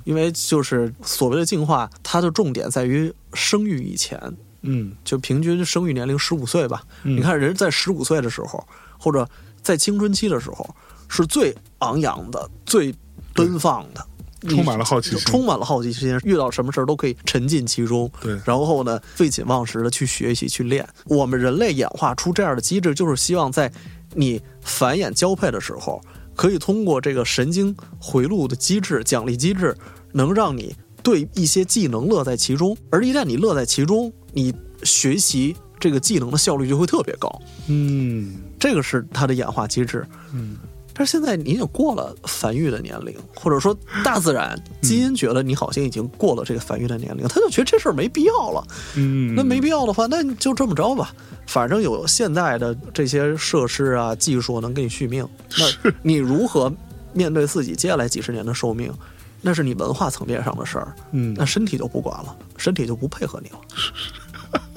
[0.04, 4.20] 因为就是所谓的进化，它的重点在于生育以前，
[4.62, 6.82] 嗯就平均生育年龄十五岁吧。
[7.04, 8.66] 嗯你看人在十五岁的时候，
[8.98, 9.28] 或者
[9.62, 10.74] 在青春期的时候，
[11.08, 12.94] 是最昂扬的、最
[13.34, 14.06] 奔放的。
[14.48, 18.08] 充满了好奇心充满了好奇心，遇到什么事儿都可以沉浸其中。
[18.20, 20.88] 对然后呢，废寝忘食的去学习、去练。
[21.06, 23.72] 我们人类演化出这样的机制，就是希望在
[24.14, 26.00] 你繁衍交配的时候，
[26.38, 29.76] 可以通过这个神经回路的机制、奖励机制，
[30.12, 32.76] 能让你对一些技能乐在其中。
[32.90, 34.54] 而一旦你乐在其中，你
[34.84, 37.28] 学习这个技能的效率就会特别高。
[37.66, 40.06] 嗯这个是它的演化机制。
[40.32, 40.56] 嗯，
[40.98, 43.72] 但是现在你已经过了繁育的年龄，或者说
[44.02, 48.66] 大自然基因觉得你好像已经过了这个繁育的年龄，他就觉得这事儿没必要了。
[48.96, 51.14] 嗯，那没必要的话，那就这么着吧。
[51.46, 55.24] 反正有现代的这些设施啊、技术能给你续命，
[55.56, 56.70] 那你如何
[57.12, 58.92] 面对自己接下来几十年的寿命？
[59.40, 63.48] 那是你文化层面上的事儿，嗯那身体就不管了，身体就不配合你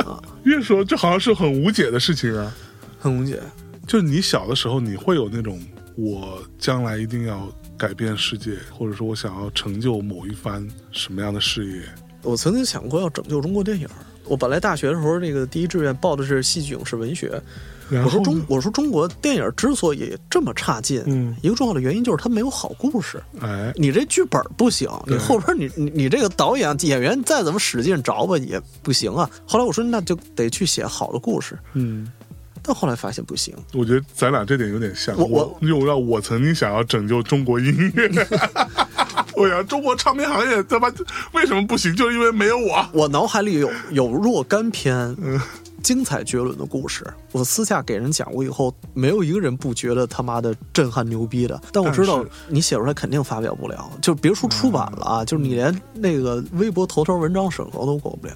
[0.06, 2.56] 了， 越说这好像是很无解的事情啊。
[3.00, 3.42] 很无解。
[3.88, 5.60] 就是你小的时候，你会有那种
[6.02, 7.48] 我将来一定要
[7.78, 11.84] 改变世界，或者说我想要成就某一番什么样的事业。
[12.24, 13.88] 我曾经想过要拯救中国电影。
[14.26, 17.40] 我本来大学的时候，那个第一志愿报的是戏剧影视文学。
[17.90, 23.22] 我说中，我说中国电影之所以这么差劲，嗯一个重要的原因就是它没有好故事。
[23.42, 29.30] 哎，你这剧本不行，你后边你你你这个导演演员再怎么使劲找吧也不行啊。
[29.46, 32.10] 后来我说那就得去写好的故事，嗯，
[32.64, 33.56] 但后来发现不行。
[33.74, 35.16] 我觉得咱俩这点有点像。
[35.18, 38.10] 我我因为我让我曾经想要拯救中国音乐，
[39.36, 40.92] 我想中国唱片行业他妈
[41.34, 41.96] 为什么不行？
[41.96, 42.86] 就是因为没有我。
[42.94, 45.40] 我脑海里有有若干篇嗯
[45.82, 51.60] 精彩绝伦的故事，我私下给人讲过以后，没有一个人不觉得他妈的震撼牛逼的。
[51.72, 58.34] 但我知道你写出来肯定发表不了，就别说出版了啊，就是你连那个微博头条文章审核都过不了。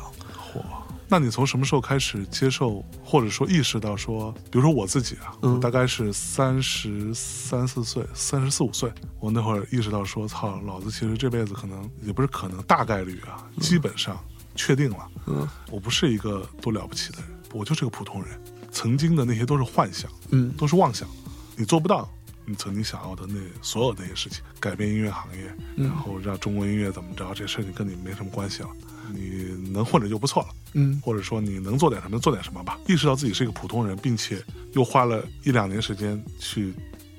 [1.07, 5.53] 那你从什么时候开始接受，或者说意识到说，比如说我自己啊，嗯。
[5.53, 14.17] 我大概是三十三四岁、三十四五岁，我那会儿意识到说，操，老子其实这辈子可能也不是可能，大概率啊，基本上
[14.55, 15.47] 确定了，嗯。
[15.69, 18.39] 我不是一个多了不起的人，我就是个普通人。
[18.71, 20.51] 曾经的那些都是幻想，嗯。
[20.57, 21.07] 都是妄想，
[21.55, 22.09] 你做不到
[22.45, 25.85] 你曾经想要的那所有那些事情，改变音乐行业，嗯。
[25.87, 28.69] 然后让中国音乐怎么着，这事情跟你没什么关系了，
[29.13, 30.49] 你能混着就不错了。
[30.73, 32.77] 嗯或者说你能做点什么，做点什么吧。
[32.87, 36.73] 意识到自己是一个普通人，并且又花了一两年时间去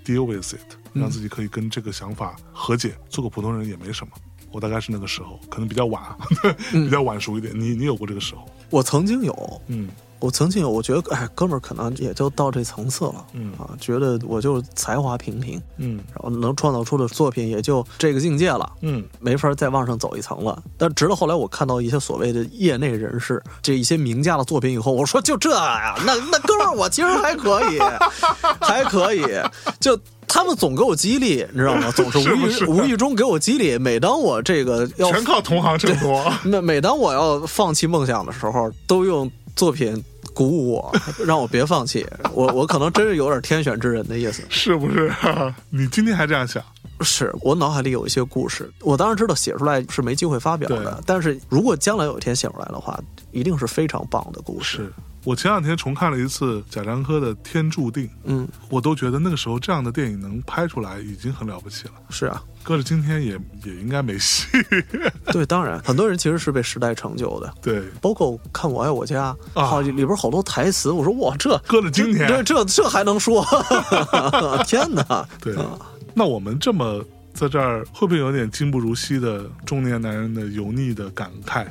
[0.05, 2.95] deal with it，让自己可以跟这个想法和解。
[3.09, 4.13] 做个普通人也没什么。
[4.53, 6.03] 我大概是那个时候，可能比较晚，
[6.73, 7.59] 比较晚熟一点。
[7.59, 8.49] 你你有过这个时候？
[8.71, 9.89] 我曾经有，嗯
[10.19, 20.63] 我曾经有，我觉得，哎，哥们儿可能也就到这层次了，嗯啊，觉得我就才华平平，嗯然后能创造出的作品也就这个境界了，嗯没法再往上走一层了。
[20.79, 27.79] 但直到后来，我看到一些所谓的业内人士，这一些名家的作品以后，我说就这呀，那那哥们儿我其实还可以，
[28.61, 29.25] 还可以，
[29.79, 29.99] 就。
[30.29, 31.91] 他们总给我激励，你知道吗？
[31.93, 33.79] 总是无意无意中给我激励。
[33.79, 36.31] 每当我这个要全靠同行衬托。
[36.43, 40.01] 每每当我要放弃梦想的时候，都用作品
[40.33, 40.95] 鼓舞我，
[41.27, 42.07] 让我别放弃。
[42.33, 44.43] 我我可能真是有点天选之人的意思。
[44.49, 45.13] 是不是？
[45.71, 46.63] 你今天还这样想？
[47.03, 52.99] 是我脑海里有一些故事，我当然知道写出来是没机会发表的，但是如果将来有一天写出来的话，
[53.33, 54.91] 一定是非常棒的故事。
[55.27, 61.95] 是我前两天重看了一次贾樟柯的《天注定》，嗯，我都觉得那个时候这样的电影能拍出来已经很了不起了。
[62.11, 63.33] 是啊，搁着今天也
[63.65, 64.47] 也应该没戏。
[65.33, 67.53] 对，当然很多人其实是被时代成就的。
[67.61, 73.45] 对，包括看《我爱我家》啊好里边好多台词，我说哇，这搁着今天这这这还能说？
[74.65, 75.27] 天哪！
[75.43, 75.79] 对啊，
[76.15, 77.05] 那我们这么
[77.35, 81.67] 在这儿，会不会有点今不如昔的中年男人的油腻的感慨？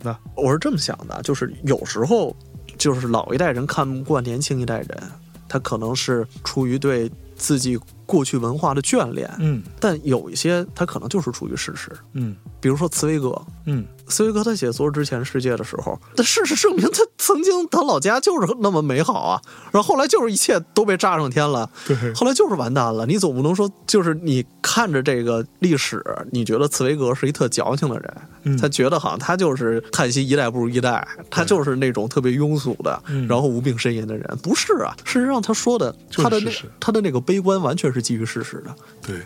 [0.00, 2.36] 那我是这么想的，就是有时候，
[2.78, 5.02] 就是老一代人看不惯年轻一代人，
[5.48, 7.78] 他可能是出于对自己
[8.08, 9.62] 过去文化的眷恋，嗯。
[9.78, 12.34] 但有一些他可能就是出于事实，嗯。
[12.60, 13.40] 比如说茨威格。
[13.66, 21.94] 嗯，茨威格他写《昨日之前世界》的时候，但事实证明他曾经他老家就是那么美好啊，然后后来就是一切都被炸上天了，对。
[22.14, 23.04] 后来就是完蛋了。
[23.04, 26.02] 你总不能说就是你看着这个历史，
[26.32, 28.56] 你觉得茨威格是一特矫情的人，嗯。
[28.56, 33.28] 他觉得好像他就是叹息一代不如一代，他就是那种特别庸俗的，嗯。
[33.28, 34.96] 然后无病呻吟的人，不是啊。
[35.04, 38.74] 事实上他说的，他的那他的那个悲观完全是基于事实的。
[39.02, 39.20] 对，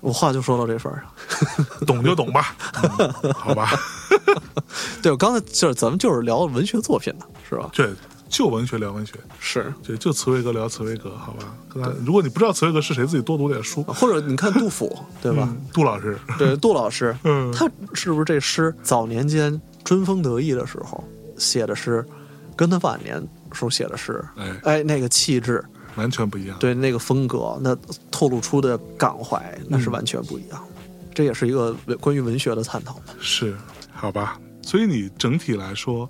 [0.00, 1.66] 我话就说到这份儿上。
[1.86, 2.54] 懂就懂吧，
[2.98, 3.70] 嗯好吧，
[5.02, 7.70] 对，我刚才就是咱们就是聊文学作品的，是吧？
[7.72, 7.90] 对，
[8.28, 9.72] 就文学聊文学，是。
[9.82, 11.92] 对，就茨威格聊茨威格，好吧？
[12.04, 15.48] 如果你不知道茨威格是谁，自己多读点书，或者你看杜甫，对吧？
[15.50, 21.02] 嗯杜老师，对，杜老师，嗯他是不是这诗早年间春风得意的时候
[21.38, 22.04] 写的诗，
[22.54, 23.16] 跟他晚年
[23.52, 25.64] 时候写的诗，哎，哎，那个气质，
[25.96, 26.56] 完全不一样。
[26.58, 27.76] 对那个风格，那
[28.10, 30.82] 透露出的感怀，那嗯是完全不一样的。
[31.14, 32.96] 这也是一个关于文学的探讨。
[33.20, 33.56] 是，
[33.92, 34.38] 好吧。
[34.62, 36.08] 所以你整体来说，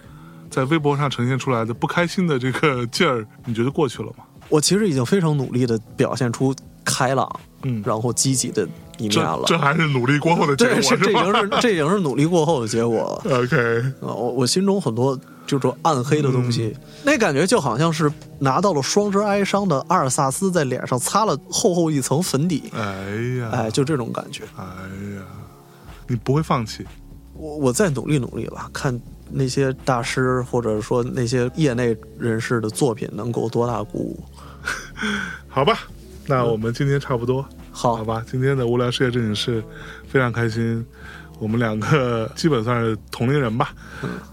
[0.48, 4.24] 在微博上呈现出来的不开心的这个劲儿，你觉得过去了吗？
[4.48, 6.54] 我其实已经非常努力的表现出
[6.84, 9.42] 开朗，嗯然后积极的一面了。
[9.46, 13.20] 这还是努力过后的结对，果，是这已经是 这已经是努力过后的结果。
[13.24, 13.56] ？OK，
[14.00, 22.80] 啊，我我心中很多就这暗黑的东西，那感觉就好像是拿到了双之哀伤的阿尔萨斯在脸上擦了厚厚一层粉底，哎
[23.40, 24.44] 呀，哎，就这种感觉。
[24.56, 24.64] 哎
[25.16, 25.22] 呀，
[26.06, 26.84] 你不会放弃，
[27.34, 28.98] 我我再努力努力吧，看
[29.30, 34.24] 那些大师或者说那些业内人士的作品能够多大鼓舞。
[35.48, 35.80] 好吧？
[36.26, 38.24] 那我们今天差不多，好好吧？
[38.30, 39.62] 今天的无聊世界正经事
[40.08, 40.84] 非常开心，
[41.38, 43.74] 我们两个基本算是同龄人吧，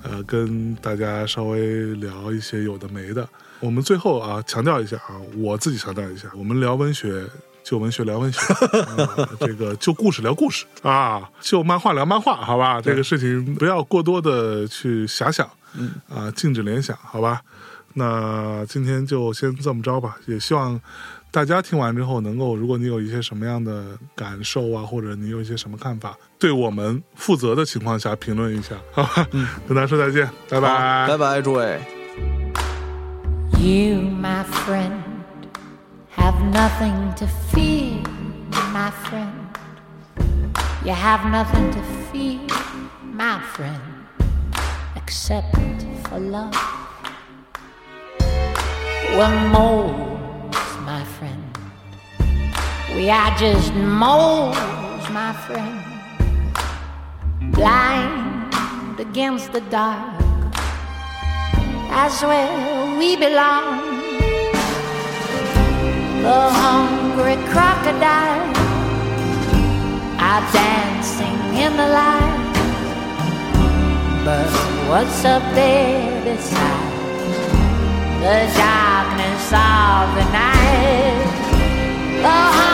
[0.04, 3.28] 呃，跟大家稍微聊一些有的没的。
[3.60, 7.26] 我们最后啊，强调一下啊，我自己强调一下，我们聊文学。
[7.64, 12.82] 就文学聊文学，啊 这个就故事聊故事啊，就漫画聊漫画，好吧？
[12.82, 15.48] 这个事情不要过多的去遐想，
[15.78, 17.40] 嗯啊，禁止联想，好吧？
[17.94, 20.82] 那今天就先这么着吧，也希望
[21.34, 29.26] 大家听完之后能够，如果你有一些什么样的感受啊，或者你有一些什么看法，对我们负责的情况下评论一下，好吧？
[29.32, 31.80] 嗯，跟大家说再见，拜拜，拜拜，诸位。
[33.54, 34.92] You, my friend,
[36.18, 38.04] have nothing to fear,
[38.74, 39.32] my friend.
[40.84, 41.80] You have nothing to
[42.12, 42.40] fear,
[43.16, 43.80] my friend,
[44.98, 45.56] except
[46.10, 46.54] for love.
[49.16, 50.21] We're my friend.
[52.96, 54.58] We are just moles,
[55.10, 55.80] my friend.
[57.54, 60.20] Blind against the dark.
[61.90, 63.80] That's where we belong.
[66.22, 68.52] The hungry crocodile
[70.20, 72.52] are dancing in the light.
[74.26, 74.52] But
[74.90, 76.92] what's up there beside
[78.22, 81.32] the darkness of the night?
[82.22, 82.71] The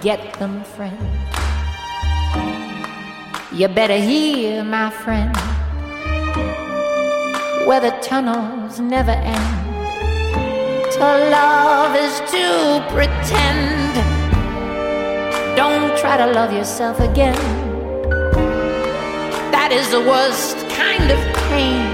[0.00, 0.96] Forget them, friend.
[3.52, 5.36] You better hear, my friend,
[7.66, 9.50] where the tunnels never end.
[10.94, 11.06] To
[11.36, 13.92] love is to pretend.
[15.54, 17.36] Don't try to love yourself again.
[19.52, 21.20] That is the worst kind of
[21.52, 21.84] pain.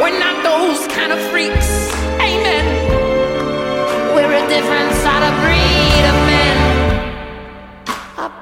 [0.00, 1.92] We're not those kind of freaks.
[2.16, 2.64] Amen.
[4.16, 6.25] We're a different sort of breed of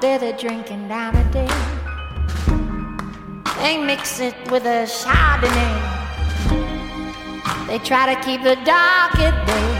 [0.05, 1.49] they're drinking down a day.
[3.57, 5.77] They mix it with a Chardonnay.
[7.67, 9.71] They try to keep the dark at bay.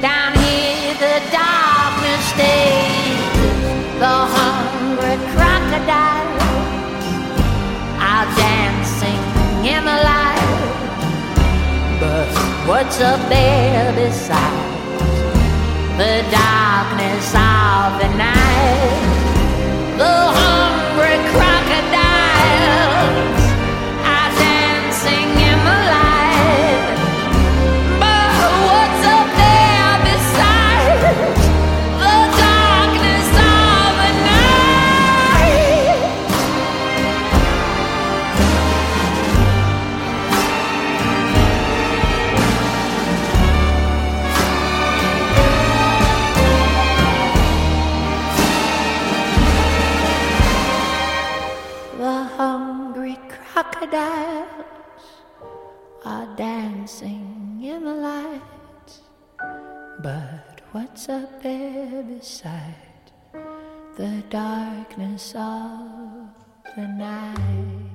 [0.00, 3.18] Down here, the darkness stays.
[3.98, 6.30] The hungry crocodile
[8.12, 9.22] are dancing
[9.72, 10.52] in the light.
[12.00, 12.28] But
[12.68, 14.73] what's up there beside
[15.96, 18.98] the darkness of the night?
[19.96, 21.63] The hungry crocodiles
[60.74, 62.74] what's up there beside
[63.96, 66.26] the darkness of
[66.74, 67.93] the night?